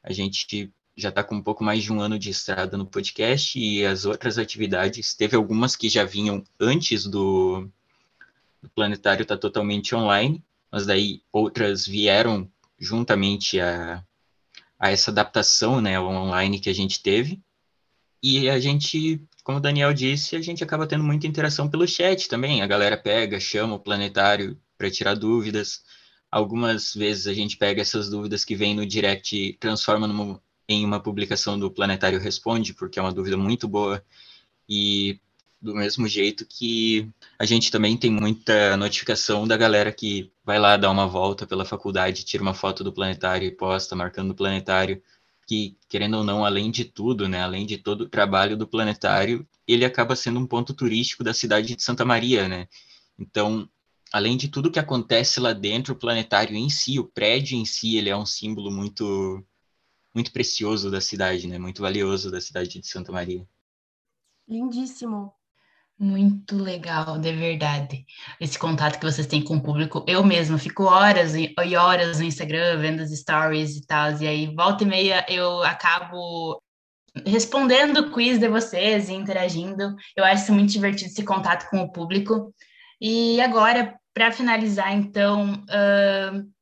A 0.04 0.12
gente 0.12 0.74
já 0.98 1.10
está 1.10 1.24
com 1.24 1.36
um 1.36 1.44
pouco 1.44 1.64
mais 1.64 1.84
de 1.84 1.94
um 1.94 2.02
ano 2.02 2.18
de 2.18 2.30
estrada 2.30 2.76
no 2.76 2.86
podcast 2.86 3.60
e 3.60 3.86
as 3.86 4.06
outras 4.06 4.38
atividades, 4.38 5.14
teve 5.14 5.36
algumas 5.36 5.76
que 5.76 5.90
já 5.90 6.06
vinham 6.06 6.44
antes 6.60 7.06
do, 7.06 7.70
do 8.62 8.70
Planetário 8.70 9.24
estar 9.24 9.36
tá 9.36 9.42
totalmente 9.42 9.94
online, 9.94 10.44
mas 10.72 10.86
daí 10.86 11.22
outras 11.32 11.86
vieram 11.86 12.50
juntamente 12.80 13.60
a, 13.60 14.04
a 14.80 14.90
essa 14.90 15.12
adaptação 15.12 15.82
né, 15.82 16.00
online 16.00 16.60
que 16.60 16.70
a 16.70 16.74
gente 16.74 17.02
teve. 17.04 17.42
E 18.24 18.50
a 18.50 18.60
gente 18.60 19.22
como 19.46 19.60
o 19.60 19.62
Daniel 19.62 19.94
disse, 19.94 20.36
a 20.36 20.42
gente 20.42 20.64
acaba 20.64 20.88
tendo 20.88 21.04
muita 21.04 21.28
interação 21.28 21.70
pelo 21.70 21.88
chat 21.88 22.28
também. 22.28 22.64
A 22.64 22.68
galera 22.68 22.98
pega, 22.98 23.40
chama 23.40 23.76
o 23.76 23.80
planetário 23.80 24.60
para 24.76 24.90
tirar 24.90 25.14
dúvidas. 25.14 25.84
Algumas 26.32 26.96
vezes 26.96 27.28
a 27.28 27.34
gente 27.34 27.56
pega 27.56 27.80
essas 27.80 28.10
dúvidas 28.10 28.44
que 28.44 28.56
vêm 28.56 28.76
no 28.76 28.88
direct 28.88 29.38
e 29.38 29.54
transforma 29.54 30.08
numa, 30.08 30.42
em 30.68 30.84
uma 30.84 31.00
publicação 31.00 31.60
do 31.60 31.70
Planetário 31.70 32.20
Responde, 32.20 32.74
porque 32.74 32.98
é 32.98 33.02
uma 33.04 33.14
dúvida 33.14 33.38
muito 33.38 33.68
boa. 33.68 34.04
E 34.68 35.20
do 35.62 35.76
mesmo 35.76 36.08
jeito 36.08 36.44
que 36.48 37.08
a 37.38 37.46
gente 37.46 37.70
também 37.70 37.96
tem 37.96 38.10
muita 38.10 38.76
notificação 38.76 39.48
da 39.48 39.56
galera 39.56 39.92
que 39.92 40.32
vai 40.44 40.58
lá 40.58 40.76
dar 40.76 40.90
uma 40.90 41.06
volta 41.06 41.46
pela 41.46 41.64
faculdade, 41.64 42.26
tira 42.26 42.42
uma 42.42 42.56
foto 42.56 42.84
do 42.84 42.92
planetário 42.92 43.48
e 43.48 43.52
posta 43.52 43.96
marcando 43.96 44.32
o 44.32 44.36
planetário 44.36 45.00
que, 45.48 45.78
querendo 45.90 46.18
ou 46.18 46.24
não, 46.24 46.44
além 46.46 46.72
de 46.72 46.86
tudo, 46.86 47.28
né, 47.28 47.42
além 47.42 47.66
de 47.66 47.78
todo 47.78 48.02
o 48.02 48.10
trabalho 48.10 48.58
do 48.58 48.68
planetário, 48.68 49.48
ele 49.68 49.86
acaba 49.86 50.16
sendo 50.16 50.40
um 50.40 50.48
ponto 50.48 50.74
turístico 50.74 51.24
da 51.24 51.34
cidade 51.34 51.76
de 51.76 51.84
Santa 51.84 52.06
Maria, 52.06 52.48
né? 52.48 52.68
Então, 53.18 53.70
além 54.12 54.38
de 54.38 54.48
tudo 54.50 54.72
que 54.72 54.80
acontece 54.80 55.40
lá 55.40 55.54
dentro, 55.54 55.94
o 55.94 55.98
planetário 55.98 56.56
em 56.56 56.70
si, 56.70 57.00
o 57.00 57.06
prédio 57.06 57.58
em 57.58 57.66
si, 57.66 57.98
ele 57.98 58.10
é 58.10 58.18
um 58.18 58.26
símbolo 58.26 58.72
muito 58.72 59.44
muito 60.14 60.32
precioso 60.32 60.90
da 60.90 61.02
cidade, 61.02 61.46
né? 61.48 61.60
Muito 61.60 61.82
valioso 61.82 62.32
da 62.32 62.40
cidade 62.40 62.80
de 62.80 62.88
Santa 62.88 63.12
Maria. 63.12 63.46
Lindíssimo. 64.48 65.34
Muito 65.98 66.58
legal, 66.58 67.18
de 67.18 67.32
verdade. 67.32 68.06
Esse 68.40 68.60
contato 68.60 69.00
que 69.00 69.06
vocês 69.06 69.28
têm 69.28 69.42
com 69.42 69.56
o 69.56 69.64
público. 69.64 70.04
Eu 70.08 70.26
mesma 70.26 70.58
fico 70.58 70.84
horas 70.84 71.34
e 71.36 71.54
horas 71.78 72.20
no 72.20 72.26
Instagram 72.26 72.78
vendo 72.80 73.02
as 73.02 73.18
stories 73.18 73.78
e 73.78 73.86
tal, 73.86 74.12
e 74.22 74.28
aí 74.28 74.54
volta 74.54 74.84
e 74.84 74.88
meia 74.88 75.26
eu 75.30 75.64
acabo 75.64 76.62
respondendo 77.26 78.00
o 78.00 78.12
quiz 78.12 78.38
de 78.38 78.50
vocês 78.50 79.08
e 79.08 79.14
interagindo. 79.14 79.96
Eu 80.18 80.26
acho 80.26 80.52
muito 80.52 80.72
divertido 80.72 81.12
esse 81.12 81.24
contato 81.24 81.70
com 81.70 81.78
o 81.78 81.92
público. 81.92 82.54
E 83.00 83.40
agora, 83.40 83.96
para 84.14 84.32
finalizar, 84.32 84.94
então, 84.94 85.54
uh, 85.54 86.56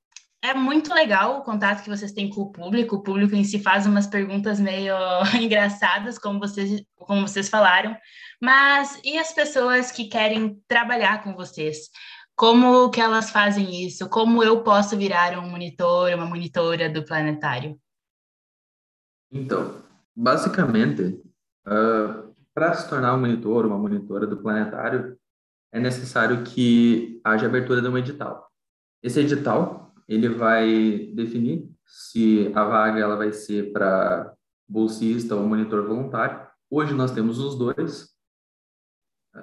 é 0.43 0.53
muito 0.53 0.93
legal 0.93 1.37
o 1.37 1.41
contato 1.41 1.83
que 1.83 1.89
vocês 1.89 2.11
têm 2.11 2.29
com 2.29 2.41
o 2.41 2.51
público. 2.51 2.97
O 2.97 3.01
público 3.01 3.35
em 3.35 3.43
si 3.43 3.59
faz 3.59 3.85
umas 3.85 4.05
perguntas 4.05 4.59
meio 4.59 4.93
engraçadas, 5.41 6.19
como 6.19 6.37
vocês, 6.37 6.83
como 6.95 7.27
vocês 7.27 7.49
falaram. 7.49 7.95
Mas 8.43 8.99
e 9.05 9.17
as 9.17 9.31
pessoas 9.31 9.89
que 9.89 10.09
querem 10.09 10.61
trabalhar 10.67 11.23
com 11.23 11.33
vocês? 11.33 11.89
Como 12.35 12.89
que 12.89 12.99
elas 12.99 13.29
fazem 13.29 13.85
isso? 13.87 14.09
Como 14.09 14.43
eu 14.43 14.61
posso 14.63 14.97
virar 14.97 15.39
um 15.39 15.49
monitor, 15.49 16.13
uma 16.13 16.25
monitora 16.25 16.89
do 16.89 17.05
planetário? 17.05 17.79
Então, 19.31 19.81
basicamente, 20.13 21.23
uh, 21.65 22.35
para 22.53 22.73
se 22.73 22.89
tornar 22.89 23.15
um 23.15 23.21
monitor, 23.21 23.65
uma 23.65 23.77
monitora 23.77 24.27
do 24.27 24.35
planetário, 24.35 25.17
é 25.71 25.79
necessário 25.79 26.43
que 26.43 27.21
haja 27.23 27.45
abertura 27.45 27.81
de 27.81 27.87
um 27.87 27.97
edital. 27.97 28.51
Esse 29.01 29.21
edital 29.21 29.93
ele 30.05 30.27
vai 30.27 31.13
definir 31.15 31.71
se 31.85 32.51
a 32.53 32.65
vaga 32.65 32.99
ela 32.99 33.15
vai 33.15 33.31
ser 33.31 33.71
para 33.71 34.33
bolsista 34.67 35.33
ou 35.33 35.47
monitor 35.47 35.87
voluntário. 35.87 36.45
Hoje 36.69 36.93
nós 36.93 37.11
temos 37.11 37.39
os 37.39 37.57
dois. 37.57 38.12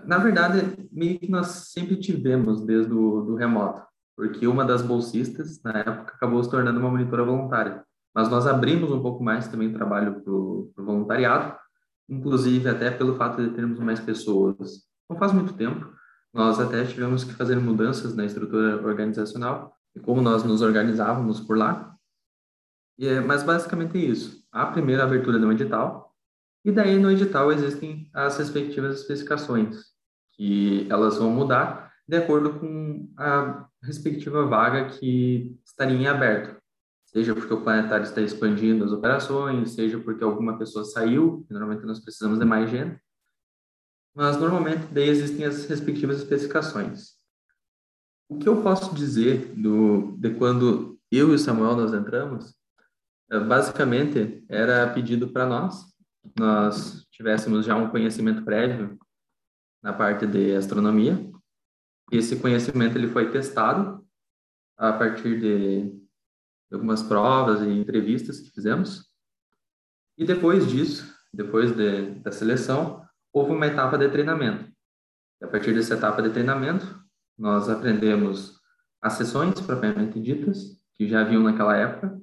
Na 0.05 0.19
verdade, 0.19 0.89
meio 0.93 1.19
que 1.19 1.31
nós 1.31 1.47
sempre 1.73 1.97
tivemos 1.97 2.65
desde 2.65 2.93
o 2.93 3.23
do 3.23 3.35
remoto, 3.35 3.83
porque 4.17 4.47
uma 4.47 4.65
das 4.65 4.83
bolsistas, 4.83 5.61
na 5.63 5.79
época, 5.79 6.15
acabou 6.15 6.43
se 6.43 6.51
tornando 6.51 6.79
uma 6.79 6.91
monitora 6.91 7.25
voluntária. 7.25 7.85
Mas 8.15 8.29
nós 8.29 8.47
abrimos 8.47 8.91
um 8.91 9.03
pouco 9.03 9.23
mais 9.23 9.49
também 9.49 9.69
o 9.69 9.75
trabalho 9.75 10.21
para 10.21 10.33
o 10.33 10.73
voluntariado, 10.77 11.57
inclusive 12.09 12.69
até 12.69 12.91
pelo 12.91 13.17
fato 13.17 13.43
de 13.43 13.55
termos 13.55 13.79
mais 13.79 14.01
pessoas. 14.01 14.85
Não 15.09 15.17
faz 15.17 15.33
muito 15.33 15.55
tempo, 15.55 15.93
nós 16.33 16.61
até 16.61 16.85
tivemos 16.85 17.25
que 17.25 17.33
fazer 17.33 17.57
mudanças 17.57 18.15
na 18.15 18.25
estrutura 18.25 18.85
organizacional 18.87 19.77
e 19.95 20.01
como 20.01 20.21
nós 20.23 20.45
nos 20.45 20.63
organizávamos 20.63 21.41
por 21.41 21.57
lá. 21.57 21.95
E 22.99 23.07
é, 23.07 23.21
mas 23.21 23.43
basicamente 23.43 23.97
é 23.97 24.01
isso. 24.01 24.45
A 24.53 24.67
primeira 24.67 25.03
abertura 25.03 25.39
de 25.39 25.45
um 25.45 25.53
edital, 25.53 26.10
e 26.65 26.71
daí 26.71 26.99
no 26.99 27.11
edital 27.11 27.51
existem 27.53 28.09
as 28.13 28.37
respectivas 28.37 29.01
especificações, 29.01 29.79
que 30.33 30.87
elas 30.91 31.17
vão 31.17 31.31
mudar 31.31 31.91
de 32.07 32.17
acordo 32.17 32.59
com 32.59 33.09
a 33.17 33.69
respectiva 33.83 34.45
vaga 34.45 34.89
que 34.91 35.57
estaria 35.65 35.97
em 35.97 36.07
aberto. 36.07 36.61
Seja 37.07 37.35
porque 37.35 37.53
o 37.53 37.63
planetário 37.63 38.05
está 38.05 38.21
expandindo 38.21 38.85
as 38.85 38.93
operações, 38.93 39.73
seja 39.73 39.99
porque 39.99 40.23
alguma 40.23 40.59
pessoa 40.59 40.85
saiu, 40.85 41.47
normalmente 41.49 41.85
nós 41.85 42.01
precisamos 42.01 42.39
de 42.39 42.45
mais 42.45 42.71
gente. 42.71 43.01
Mas 44.15 44.37
normalmente 44.37 44.87
daí 44.93 45.09
existem 45.09 45.45
as 45.45 45.67
respectivas 45.67 46.19
especificações. 46.19 47.15
O 48.29 48.39
que 48.39 48.49
eu 48.49 48.63
posso 48.63 48.95
dizer 48.95 49.55
do, 49.57 50.17
de 50.19 50.35
quando 50.35 50.99
eu 51.11 51.31
e 51.31 51.35
o 51.35 51.39
Samuel 51.39 51.77
nós 51.77 51.93
entramos, 51.93 52.55
é, 53.31 53.39
basicamente 53.39 54.45
era 54.49 54.93
pedido 54.93 55.29
para 55.29 55.47
nós, 55.47 55.90
nós 56.39 57.07
tivéssemos 57.11 57.67
já 57.67 57.77
um 57.77 57.91
conhecimento 57.91 58.45
prévio 58.45 58.99
na 59.83 59.93
parte 59.93 60.27
de 60.27 60.55
astronomia. 60.55 61.31
Esse 62.11 62.37
conhecimento 62.37 62.97
ele 62.97 63.09
foi 63.09 63.31
testado 63.31 64.07
a 64.77 64.93
partir 64.93 65.41
de 65.41 66.01
algumas 66.73 67.03
provas 67.03 67.61
e 67.63 67.69
entrevistas 67.69 68.41
que 68.41 68.51
fizemos. 68.51 69.09
E 70.17 70.25
depois 70.25 70.67
disso, 70.67 71.15
depois 71.33 71.75
de, 71.75 72.13
da 72.21 72.33
seleção, 72.33 73.05
houve 73.33 73.53
uma 73.53 73.67
etapa 73.67 73.97
de 73.97 74.09
treinamento. 74.09 74.71
E 75.41 75.45
a 75.45 75.49
partir 75.49 75.75
dessa 75.75 75.95
etapa 75.95 76.23
de 76.23 76.31
treinamento, 76.31 77.01
nós 77.39 77.69
aprendemos 77.69 78.61
as 79.01 79.15
sessões 79.15 79.61
propriamente 79.61 80.21
ditas, 80.21 80.79
que 80.95 81.09
já 81.09 81.23
haviam 81.23 81.43
naquela 81.43 81.75
época. 81.77 82.21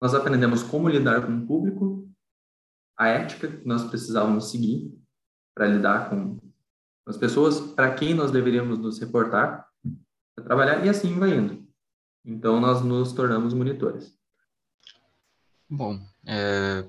Nós 0.00 0.14
aprendemos 0.14 0.62
como 0.62 0.88
lidar 0.88 1.26
com 1.26 1.36
o 1.36 1.46
público, 1.46 2.01
a 3.02 3.08
ética 3.08 3.48
que 3.48 3.66
nós 3.66 3.84
precisávamos 3.84 4.50
seguir 4.50 4.96
para 5.54 5.66
lidar 5.66 6.08
com 6.08 6.38
as 7.06 7.16
pessoas, 7.16 7.60
para 7.60 7.92
quem 7.94 8.14
nós 8.14 8.30
deveríamos 8.30 8.78
nos 8.78 8.98
reportar, 9.00 9.68
para 10.34 10.44
trabalhar, 10.44 10.86
e 10.86 10.88
assim 10.88 11.18
vai 11.18 11.34
indo. 11.34 11.66
Então, 12.24 12.60
nós 12.60 12.82
nos 12.82 13.12
tornamos 13.12 13.52
monitores. 13.52 14.16
Bom, 15.68 16.00
é, 16.24 16.84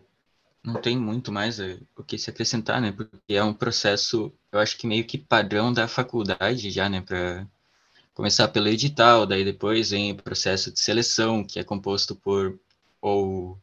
não 0.63 0.75
tem 0.79 0.97
muito 0.97 1.31
mais 1.31 1.59
é, 1.59 1.79
o 1.97 2.03
que 2.03 2.17
se 2.17 2.29
acrescentar, 2.29 2.79
né? 2.79 2.91
Porque 2.91 3.33
é 3.33 3.43
um 3.43 3.53
processo, 3.53 4.31
eu 4.51 4.59
acho 4.59 4.77
que 4.77 4.85
meio 4.85 5.05
que 5.05 5.17
padrão 5.17 5.73
da 5.73 5.87
faculdade 5.87 6.69
já, 6.69 6.87
né? 6.87 7.01
Para 7.01 7.47
começar 8.13 8.47
pelo 8.49 8.67
edital, 8.67 9.25
daí 9.25 9.43
depois 9.43 9.89
vem 9.89 10.11
o 10.11 10.15
processo 10.15 10.71
de 10.71 10.79
seleção, 10.79 11.43
que 11.43 11.59
é 11.59 11.63
composto 11.63 12.15
por 12.15 12.59
ou 13.01 13.53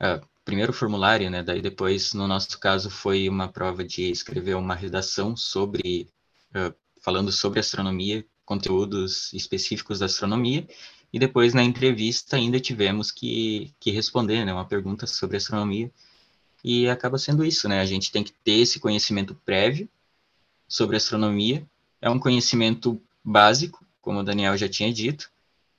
uh, 0.00 0.28
primeiro 0.48 0.72
formulário, 0.72 1.28
né? 1.28 1.42
Daí 1.42 1.60
depois, 1.60 2.14
no 2.14 2.26
nosso 2.26 2.58
caso, 2.58 2.88
foi 2.88 3.28
uma 3.28 3.48
prova 3.48 3.84
de 3.84 4.10
escrever 4.10 4.56
uma 4.56 4.74
redação 4.74 5.36
sobre 5.36 6.08
uh, 6.56 6.74
falando 7.02 7.30
sobre 7.30 7.60
astronomia, 7.60 8.24
conteúdos 8.46 9.30
específicos 9.34 9.98
da 9.98 10.06
astronomia, 10.06 10.66
e 11.12 11.18
depois 11.18 11.52
na 11.52 11.62
entrevista 11.62 12.36
ainda 12.36 12.58
tivemos 12.58 13.10
que, 13.10 13.74
que 13.78 13.90
responder, 13.90 14.46
né? 14.46 14.54
Uma 14.54 14.64
pergunta 14.64 15.06
sobre 15.06 15.36
astronomia, 15.36 15.92
e 16.64 16.88
acaba 16.88 17.18
sendo 17.18 17.44
isso, 17.44 17.68
né? 17.68 17.80
A 17.82 17.86
gente 17.86 18.10
tem 18.10 18.24
que 18.24 18.32
ter 18.32 18.60
esse 18.62 18.80
conhecimento 18.80 19.34
prévio 19.44 19.86
sobre 20.66 20.96
astronomia. 20.96 21.62
É 22.00 22.08
um 22.08 22.18
conhecimento 22.18 22.98
básico, 23.22 23.84
como 24.00 24.20
o 24.20 24.24
Daniel 24.24 24.56
já 24.56 24.66
tinha 24.66 24.90
dito, 24.90 25.30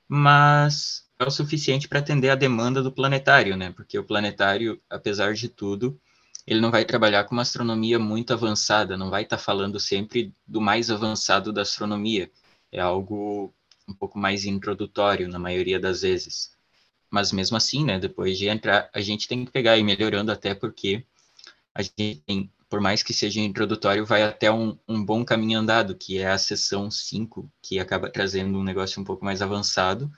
mas 0.06 1.09
é 1.20 1.26
o 1.26 1.30
suficiente 1.30 1.86
para 1.86 1.98
atender 1.98 2.30
a 2.30 2.34
demanda 2.34 2.82
do 2.82 2.90
planetário, 2.90 3.56
né? 3.56 3.70
Porque 3.72 3.98
o 3.98 4.04
planetário, 4.04 4.80
apesar 4.88 5.34
de 5.34 5.48
tudo, 5.48 6.00
ele 6.46 6.60
não 6.60 6.70
vai 6.70 6.84
trabalhar 6.84 7.24
com 7.24 7.34
uma 7.34 7.42
astronomia 7.42 7.98
muito 7.98 8.32
avançada, 8.32 8.96
não 8.96 9.10
vai 9.10 9.22
estar 9.24 9.36
tá 9.36 9.42
falando 9.42 9.78
sempre 9.78 10.34
do 10.46 10.60
mais 10.60 10.90
avançado 10.90 11.52
da 11.52 11.62
astronomia. 11.62 12.30
É 12.72 12.80
algo 12.80 13.52
um 13.86 13.92
pouco 13.94 14.18
mais 14.18 14.46
introdutório 14.46 15.28
na 15.28 15.38
maioria 15.38 15.78
das 15.78 16.00
vezes. 16.02 16.56
Mas 17.10 17.32
mesmo 17.32 17.56
assim, 17.56 17.84
né, 17.84 17.98
depois 17.98 18.38
de 18.38 18.48
entrar, 18.48 18.88
a 18.94 19.00
gente 19.00 19.28
tem 19.28 19.44
que 19.44 19.50
pegar 19.50 19.76
e 19.76 19.84
melhorando 19.84 20.32
até 20.32 20.54
porque 20.54 21.04
a 21.74 21.82
gente 21.82 22.22
tem 22.26 22.50
por 22.70 22.80
mais 22.80 23.02
que 23.02 23.12
seja 23.12 23.40
introdutório, 23.40 24.06
vai 24.06 24.22
até 24.22 24.50
um, 24.50 24.78
um 24.88 25.04
bom 25.04 25.24
caminho 25.24 25.58
andado, 25.58 25.96
que 25.96 26.18
é 26.18 26.30
a 26.30 26.38
sessão 26.38 26.88
5, 26.88 27.50
que 27.60 27.80
acaba 27.80 28.08
trazendo 28.08 28.56
um 28.56 28.62
negócio 28.62 29.02
um 29.02 29.04
pouco 29.04 29.24
mais 29.24 29.42
avançado, 29.42 30.08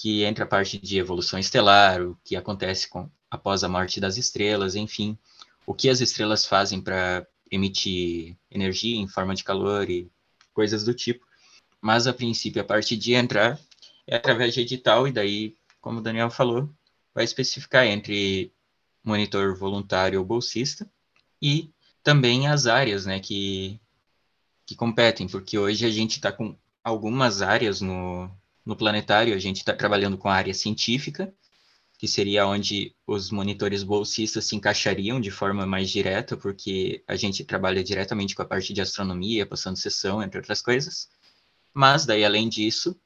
que 0.00 0.24
entra 0.24 0.44
a 0.44 0.48
parte 0.48 0.78
de 0.78 0.98
evolução 0.98 1.38
estelar, 1.38 2.00
o 2.00 2.16
que 2.24 2.34
acontece 2.34 2.88
com, 2.88 3.10
após 3.30 3.62
a 3.62 3.68
morte 3.68 4.00
das 4.00 4.16
estrelas, 4.16 4.74
enfim, 4.74 5.18
o 5.66 5.74
que 5.74 5.90
as 5.90 6.00
estrelas 6.00 6.46
fazem 6.46 6.80
para 6.80 7.26
emitir 7.50 8.34
energia 8.50 8.96
em 8.96 9.06
forma 9.06 9.34
de 9.34 9.44
calor 9.44 9.90
e 9.90 10.10
coisas 10.54 10.84
do 10.84 10.94
tipo. 10.94 11.26
Mas, 11.82 12.06
a 12.06 12.14
princípio, 12.14 12.62
a 12.62 12.64
parte 12.64 12.96
de 12.96 13.12
entrar 13.12 13.60
é 14.06 14.16
através 14.16 14.54
de 14.54 14.62
edital, 14.62 15.06
e 15.06 15.12
daí, 15.12 15.54
como 15.82 15.98
o 15.98 16.02
Daniel 16.02 16.30
falou, 16.30 16.74
vai 17.14 17.24
especificar 17.24 17.84
entre 17.84 18.50
monitor 19.04 19.54
voluntário 19.54 20.18
ou 20.18 20.24
bolsista, 20.24 20.90
e 21.42 21.70
também 22.02 22.48
as 22.48 22.66
áreas 22.66 23.04
né, 23.04 23.20
que, 23.20 23.78
que 24.64 24.74
competem, 24.74 25.28
porque 25.28 25.58
hoje 25.58 25.84
a 25.84 25.90
gente 25.90 26.12
está 26.12 26.32
com 26.32 26.56
algumas 26.82 27.42
áreas 27.42 27.82
no, 27.82 28.30
no 28.64 28.76
planetário, 28.76 29.34
a 29.34 29.38
gente 29.38 29.58
está 29.58 29.74
trabalhando 29.74 30.18
com 30.18 30.28
a 30.28 30.34
área 30.34 30.54
científica, 30.54 31.32
que 31.98 32.08
seria 32.08 32.46
onde 32.46 32.94
os 33.06 33.30
monitores 33.30 33.82
bolsistas 33.82 34.46
se 34.46 34.56
encaixariam 34.56 35.20
de 35.20 35.30
forma 35.30 35.66
mais 35.66 35.90
direta, 35.90 36.36
porque 36.36 37.04
a 37.06 37.14
gente 37.14 37.44
trabalha 37.44 37.84
diretamente 37.84 38.34
com 38.34 38.42
a 38.42 38.46
parte 38.46 38.72
de 38.72 38.80
astronomia, 38.80 39.44
passando 39.44 39.76
sessão, 39.76 40.22
entre 40.22 40.38
outras 40.38 40.62
coisas. 40.62 41.08
Mas, 41.74 42.06
daí, 42.06 42.24
além 42.24 42.48
disso, 42.48 42.98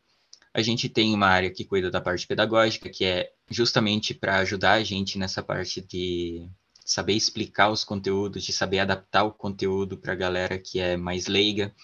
a 0.54 0.62
gente 0.62 0.88
tem 0.88 1.12
uma 1.12 1.26
área 1.26 1.50
que 1.50 1.64
cuida 1.64 1.90
da 1.90 2.00
parte 2.00 2.26
pedagógica, 2.26 2.88
que 2.88 3.04
é 3.04 3.32
justamente 3.50 4.14
para 4.14 4.38
ajudar 4.38 4.74
a 4.74 4.84
gente 4.84 5.18
nessa 5.18 5.42
parte 5.42 5.80
de 5.80 6.48
saber 6.84 7.14
explicar 7.14 7.70
os 7.70 7.82
conteúdos, 7.82 8.44
de 8.44 8.52
saber 8.52 8.78
adaptar 8.78 9.24
o 9.24 9.32
conteúdo 9.32 9.96
para 9.96 10.12
a 10.12 10.16
galera 10.16 10.56
que 10.56 10.78
é 10.78 10.96
mais 10.96 11.26
leiga. 11.26 11.74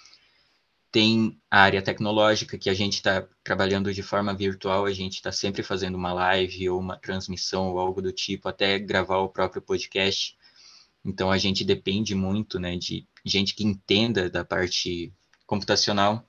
Tem 0.93 1.41
a 1.51 1.61
área 1.61 1.82
tecnológica, 1.82 2.59
que 2.59 2.68
a 2.68 2.74
gente 2.74 2.95
está 2.95 3.26
trabalhando 3.45 3.95
de 3.95 4.03
forma 4.03 4.34
virtual, 4.34 4.86
a 4.86 4.93
gente 4.93 5.14
está 5.14 5.30
sempre 5.30 5.62
fazendo 5.62 5.95
uma 5.95 6.12
live 6.12 6.68
ou 6.68 6.80
uma 6.80 6.97
transmissão 6.97 7.70
ou 7.70 7.78
algo 7.78 8.03
do 8.03 8.12
tipo, 8.12 8.49
até 8.49 8.78
gravar 8.78 9.18
o 9.18 9.28
próprio 9.28 9.62
podcast. 9.62 10.36
Então 11.05 11.30
a 11.30 11.38
gente 11.38 11.64
depende 11.64 12.14
muito 12.14 12.59
né, 12.59 12.76
de 12.76 13.07
gente 13.24 13.55
que 13.55 13.64
entenda 13.64 14.28
da 14.28 14.45
parte 14.45 15.12
computacional. 15.47 16.26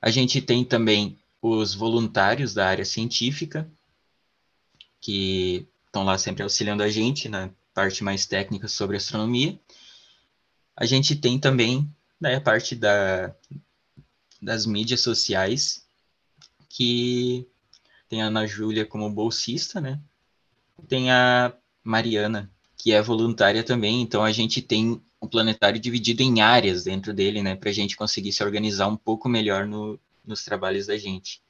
A 0.00 0.10
gente 0.10 0.40
tem 0.40 0.64
também 0.64 1.18
os 1.40 1.74
voluntários 1.74 2.54
da 2.54 2.66
área 2.66 2.84
científica, 2.84 3.70
que 5.00 5.68
estão 5.86 6.04
lá 6.04 6.18
sempre 6.18 6.42
auxiliando 6.42 6.82
a 6.82 6.90
gente 6.90 7.28
na 7.28 7.50
parte 7.72 8.02
mais 8.02 8.26
técnica 8.26 8.68
sobre 8.68 8.96
astronomia. 8.96 9.58
A 10.76 10.84
gente 10.84 11.16
tem 11.16 11.38
também 11.38 11.88
né, 12.20 12.36
a 12.36 12.40
parte 12.40 12.74
da, 12.74 13.34
das 14.40 14.66
mídias 14.66 15.00
sociais, 15.00 15.86
que 16.68 17.46
tem 18.08 18.22
a 18.22 18.26
Ana 18.26 18.46
Júlia 18.46 18.86
como 18.86 19.10
bolsista, 19.10 19.80
né? 19.80 20.00
Tem 20.88 21.10
a 21.10 21.52
Mariana, 21.82 22.50
que 22.76 22.92
é 22.92 23.02
voluntária 23.02 23.64
também, 23.64 24.00
então 24.00 24.22
a 24.22 24.32
gente 24.32 24.62
tem 24.62 25.02
um 25.20 25.26
planetário 25.26 25.80
dividido 25.80 26.22
em 26.22 26.40
áreas 26.40 26.84
dentro 26.84 27.12
dele, 27.12 27.42
né, 27.42 27.56
para 27.56 27.70
a 27.70 27.72
gente 27.72 27.96
conseguir 27.96 28.32
se 28.32 28.44
organizar 28.44 28.86
um 28.86 28.96
pouco 28.96 29.28
melhor 29.28 29.66
no, 29.66 29.98
nos 30.24 30.44
trabalhos 30.44 30.86
da 30.86 30.96
gente. 30.96 31.42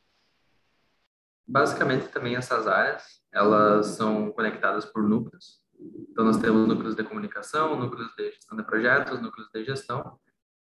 Basicamente, 1.46 2.08
também 2.08 2.34
essas 2.34 2.66
áreas, 2.66 3.20
elas 3.30 3.88
são 3.88 4.32
conectadas 4.32 4.86
por 4.86 5.06
núcleos, 5.06 5.60
então, 5.80 6.24
nós 6.24 6.38
temos 6.38 6.66
núcleos 6.66 6.96
de 6.96 7.04
comunicação, 7.04 7.78
núcleos 7.78 8.10
de 8.16 8.32
gestão 8.32 8.56
de 8.56 8.64
projetos, 8.64 9.20
núcleos 9.20 9.48
de 9.52 9.64
gestão, 9.64 10.18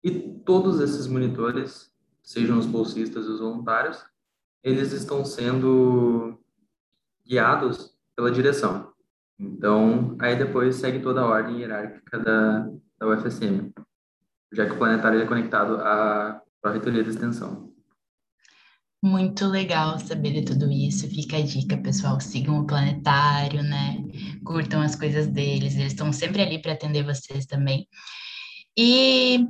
e 0.03 0.41
todos 0.45 0.81
esses 0.81 1.07
monitores, 1.07 1.90
sejam 2.31 2.61
os 2.61 2.67
bolsistas 2.67 3.27
e 3.27 3.29
os 3.29 3.41
voluntários, 3.41 4.05
eles 4.63 4.93
estão 4.93 5.25
sendo 5.25 6.39
guiados 7.27 7.93
pela 8.15 8.31
direção. 8.31 8.93
Então, 9.37 10.17
aí 10.21 10.37
depois 10.37 10.77
segue 10.77 11.01
toda 11.01 11.23
a 11.23 11.27
ordem 11.27 11.59
hierárquica 11.59 12.21
da, 12.21 12.71
da 13.01 13.09
UFSM, 13.09 13.73
já 14.53 14.65
que 14.65 14.73
o 14.73 14.79
planetário 14.79 15.21
é 15.21 15.27
conectado 15.27 15.75
à 15.79 16.41
Pró-Reitoria 16.63 17.03
de 17.03 17.11
Extensão. 17.11 17.69
Muito 19.03 19.47
legal 19.47 19.99
saber 19.99 20.33
de 20.35 20.45
tudo 20.45 20.71
isso. 20.71 21.09
Fica 21.09 21.39
a 21.39 21.43
dica, 21.43 21.79
pessoal. 21.79 22.21
Sigam 22.21 22.61
o 22.61 22.67
planetário, 22.67 23.63
né? 23.63 24.05
Curtam 24.45 24.83
as 24.83 24.95
coisas 24.95 25.27
deles. 25.27 25.75
Eles 25.75 25.93
estão 25.93 26.13
sempre 26.13 26.43
ali 26.43 26.61
para 26.61 26.75
atender 26.75 27.03
vocês 27.03 27.47
também. 27.47 27.89
E 28.77 29.47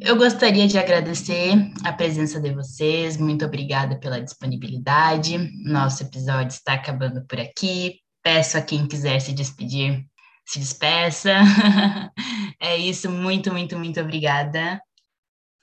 eu 0.00 0.16
gostaria 0.16 0.68
de 0.68 0.78
agradecer 0.78 1.54
a 1.84 1.92
presença 1.92 2.40
de 2.40 2.52
vocês. 2.52 3.16
Muito 3.16 3.44
obrigada 3.44 3.98
pela 3.98 4.20
disponibilidade. 4.20 5.38
Nosso 5.64 6.02
episódio 6.02 6.48
está 6.48 6.74
acabando 6.74 7.24
por 7.26 7.40
aqui. 7.40 8.00
Peço 8.22 8.58
a 8.58 8.62
quem 8.62 8.86
quiser 8.86 9.20
se 9.20 9.32
despedir, 9.32 10.04
se 10.44 10.58
despeça. 10.58 11.30
é 12.60 12.76
isso. 12.76 13.10
Muito, 13.10 13.50
muito, 13.50 13.78
muito 13.78 14.00
obrigada. 14.00 14.80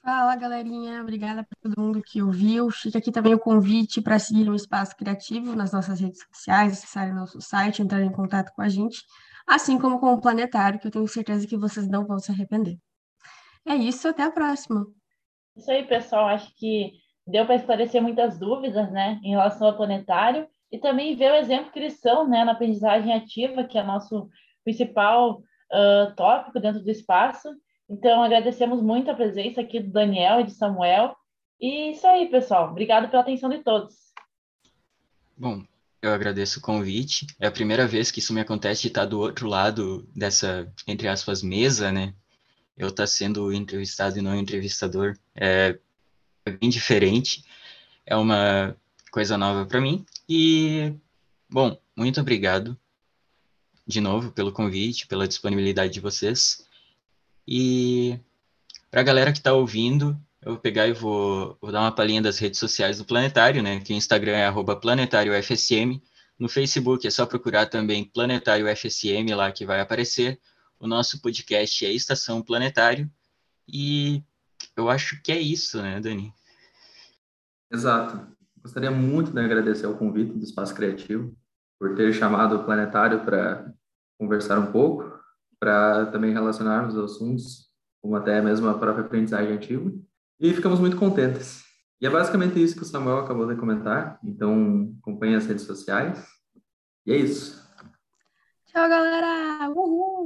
Fala, 0.03 0.35
galerinha. 0.35 1.01
Obrigada 1.01 1.43
para 1.43 1.57
todo 1.61 1.81
mundo 1.81 2.01
que 2.01 2.21
ouviu. 2.21 2.69
Fica 2.71 2.97
aqui 2.97 3.11
também 3.11 3.33
o 3.33 3.39
convite 3.39 4.01
para 4.01 4.19
seguir 4.19 4.49
o 4.49 4.55
Espaço 4.55 4.95
Criativo 4.95 5.55
nas 5.55 5.71
nossas 5.71 5.99
redes 5.99 6.21
sociais, 6.31 6.73
acessarem 6.73 7.13
nosso 7.13 7.39
site, 7.41 7.81
entrar 7.81 8.01
em 8.01 8.11
contato 8.11 8.51
com 8.55 8.61
a 8.61 8.69
gente, 8.69 9.03
assim 9.47 9.79
como 9.79 9.99
com 9.99 10.13
o 10.13 10.21
Planetário, 10.21 10.79
que 10.79 10.87
eu 10.87 10.91
tenho 10.91 11.07
certeza 11.07 11.47
que 11.47 11.57
vocês 11.57 11.87
não 11.87 12.05
vão 12.05 12.19
se 12.19 12.31
arrepender. 12.31 12.77
É 13.67 13.75
isso, 13.75 14.07
até 14.07 14.23
a 14.23 14.31
próxima. 14.31 14.85
Isso 15.55 15.71
aí, 15.71 15.83
pessoal. 15.83 16.27
Acho 16.27 16.53
que 16.55 16.93
deu 17.25 17.45
para 17.45 17.55
esclarecer 17.55 18.01
muitas 18.01 18.37
dúvidas, 18.37 18.91
né, 18.91 19.19
em 19.23 19.31
relação 19.31 19.67
ao 19.67 19.75
planetário 19.75 20.47
e 20.71 20.77
também 20.77 21.15
ver 21.15 21.31
o 21.31 21.35
exemplo 21.35 21.71
que 21.71 21.79
eles 21.79 21.99
são, 21.99 22.27
né, 22.27 22.43
na 22.43 22.51
aprendizagem 22.51 23.13
ativa, 23.13 23.63
que 23.63 23.77
é 23.77 23.83
nosso 23.83 24.29
principal 24.63 25.39
uh, 25.71 26.15
tópico 26.15 26.59
dentro 26.59 26.83
do 26.83 26.91
espaço. 26.91 27.49
Então, 27.89 28.23
agradecemos 28.23 28.81
muito 28.81 29.09
a 29.09 29.15
presença 29.15 29.61
aqui 29.61 29.79
do 29.79 29.91
Daniel 29.91 30.41
e 30.41 30.43
de 30.43 30.51
Samuel. 30.51 31.15
E 31.59 31.91
isso 31.91 32.05
aí, 32.05 32.27
pessoal. 32.29 32.71
Obrigado 32.71 33.09
pela 33.09 33.21
atenção 33.21 33.49
de 33.49 33.59
todos. 33.59 33.95
Bom, 35.37 35.63
eu 36.01 36.13
agradeço 36.13 36.59
o 36.59 36.61
convite. 36.61 37.27
É 37.39 37.47
a 37.47 37.51
primeira 37.51 37.87
vez 37.87 38.11
que 38.11 38.19
isso 38.19 38.33
me 38.33 38.41
acontece 38.41 38.83
de 38.83 38.87
estar 38.89 39.05
do 39.05 39.19
outro 39.19 39.47
lado 39.47 40.07
dessa, 40.15 40.71
entre 40.87 41.07
aspas, 41.07 41.41
mesa, 41.41 41.91
né? 41.91 42.13
Eu 42.77 42.89
estar 42.89 43.03
tá 43.03 43.07
sendo 43.07 43.53
entrevistado 43.53 44.17
e 44.17 44.21
não 44.21 44.35
entrevistador 44.35 45.17
é, 45.35 45.77
é 46.45 46.51
bem 46.51 46.69
diferente, 46.69 47.43
é 48.05 48.15
uma 48.15 48.75
coisa 49.11 49.37
nova 49.37 49.65
para 49.65 49.81
mim. 49.81 50.05
E, 50.27 50.93
bom, 51.49 51.79
muito 51.95 52.19
obrigado 52.19 52.77
de 53.87 54.01
novo 54.01 54.31
pelo 54.31 54.51
convite, 54.51 55.07
pela 55.07 55.27
disponibilidade 55.27 55.93
de 55.93 55.99
vocês. 55.99 56.65
E 57.47 58.19
para 58.89 59.01
a 59.01 59.03
galera 59.03 59.31
que 59.31 59.37
está 59.37 59.53
ouvindo, 59.53 60.19
eu 60.41 60.53
vou 60.53 60.61
pegar 60.61 60.87
e 60.87 60.93
vou, 60.93 61.57
vou, 61.61 61.71
dar 61.71 61.81
uma 61.81 61.91
palhinha 61.91 62.21
das 62.21 62.37
redes 62.39 62.59
sociais 62.59 62.97
do 62.97 63.05
Planetário, 63.05 63.61
né? 63.61 63.79
Que 63.79 63.93
o 63.93 63.95
Instagram 63.95 64.37
é 64.37 64.51
@planetáriofsm, 64.51 66.01
no 66.37 66.49
Facebook 66.49 67.07
é 67.07 67.09
só 67.09 67.25
procurar 67.25 67.67
também 67.67 68.03
Planetário 68.03 68.67
FSM 68.67 69.33
lá 69.33 69.51
que 69.51 69.65
vai 69.65 69.79
aparecer. 69.79 70.39
O 70.79 70.87
nosso 70.87 71.21
podcast 71.21 71.85
é 71.85 71.91
Estação 71.91 72.41
Planetário. 72.41 73.09
E 73.67 74.23
eu 74.75 74.89
acho 74.89 75.21
que 75.21 75.31
é 75.31 75.39
isso, 75.39 75.81
né, 75.81 75.99
Dani? 75.99 76.33
Exato. 77.71 78.35
Gostaria 78.61 78.91
muito 78.91 79.31
de 79.31 79.39
agradecer 79.39 79.87
o 79.87 79.97
convite 79.97 80.33
do 80.33 80.43
Espaço 80.43 80.75
Criativo 80.75 81.35
por 81.79 81.95
ter 81.95 82.13
chamado 82.13 82.55
o 82.55 82.63
Planetário 82.63 83.23
para 83.23 83.71
conversar 84.17 84.59
um 84.59 84.71
pouco, 84.71 85.19
para 85.59 86.07
também 86.07 86.33
relacionarmos 86.33 86.95
os 86.95 87.11
assuntos, 87.11 87.69
como 88.01 88.15
até 88.15 88.41
mesmo 88.41 88.67
a 88.67 88.77
própria 88.77 89.05
aprendizagem 89.05 89.53
ativa. 89.53 89.91
E 90.39 90.53
ficamos 90.53 90.79
muito 90.79 90.97
contentes. 90.97 91.63
E 92.01 92.05
é 92.05 92.09
basicamente 92.09 92.61
isso 92.61 92.75
que 92.75 92.83
o 92.83 92.85
Samuel 92.85 93.19
acabou 93.19 93.47
de 93.47 93.55
comentar. 93.55 94.19
Então, 94.23 94.93
acompanhe 95.01 95.35
as 95.35 95.45
redes 95.45 95.63
sociais. 95.63 96.25
E 97.05 97.13
é 97.13 97.17
isso. 97.17 97.63
Tchau, 98.65 98.89
galera! 98.89 99.69
Uhul! 99.69 100.05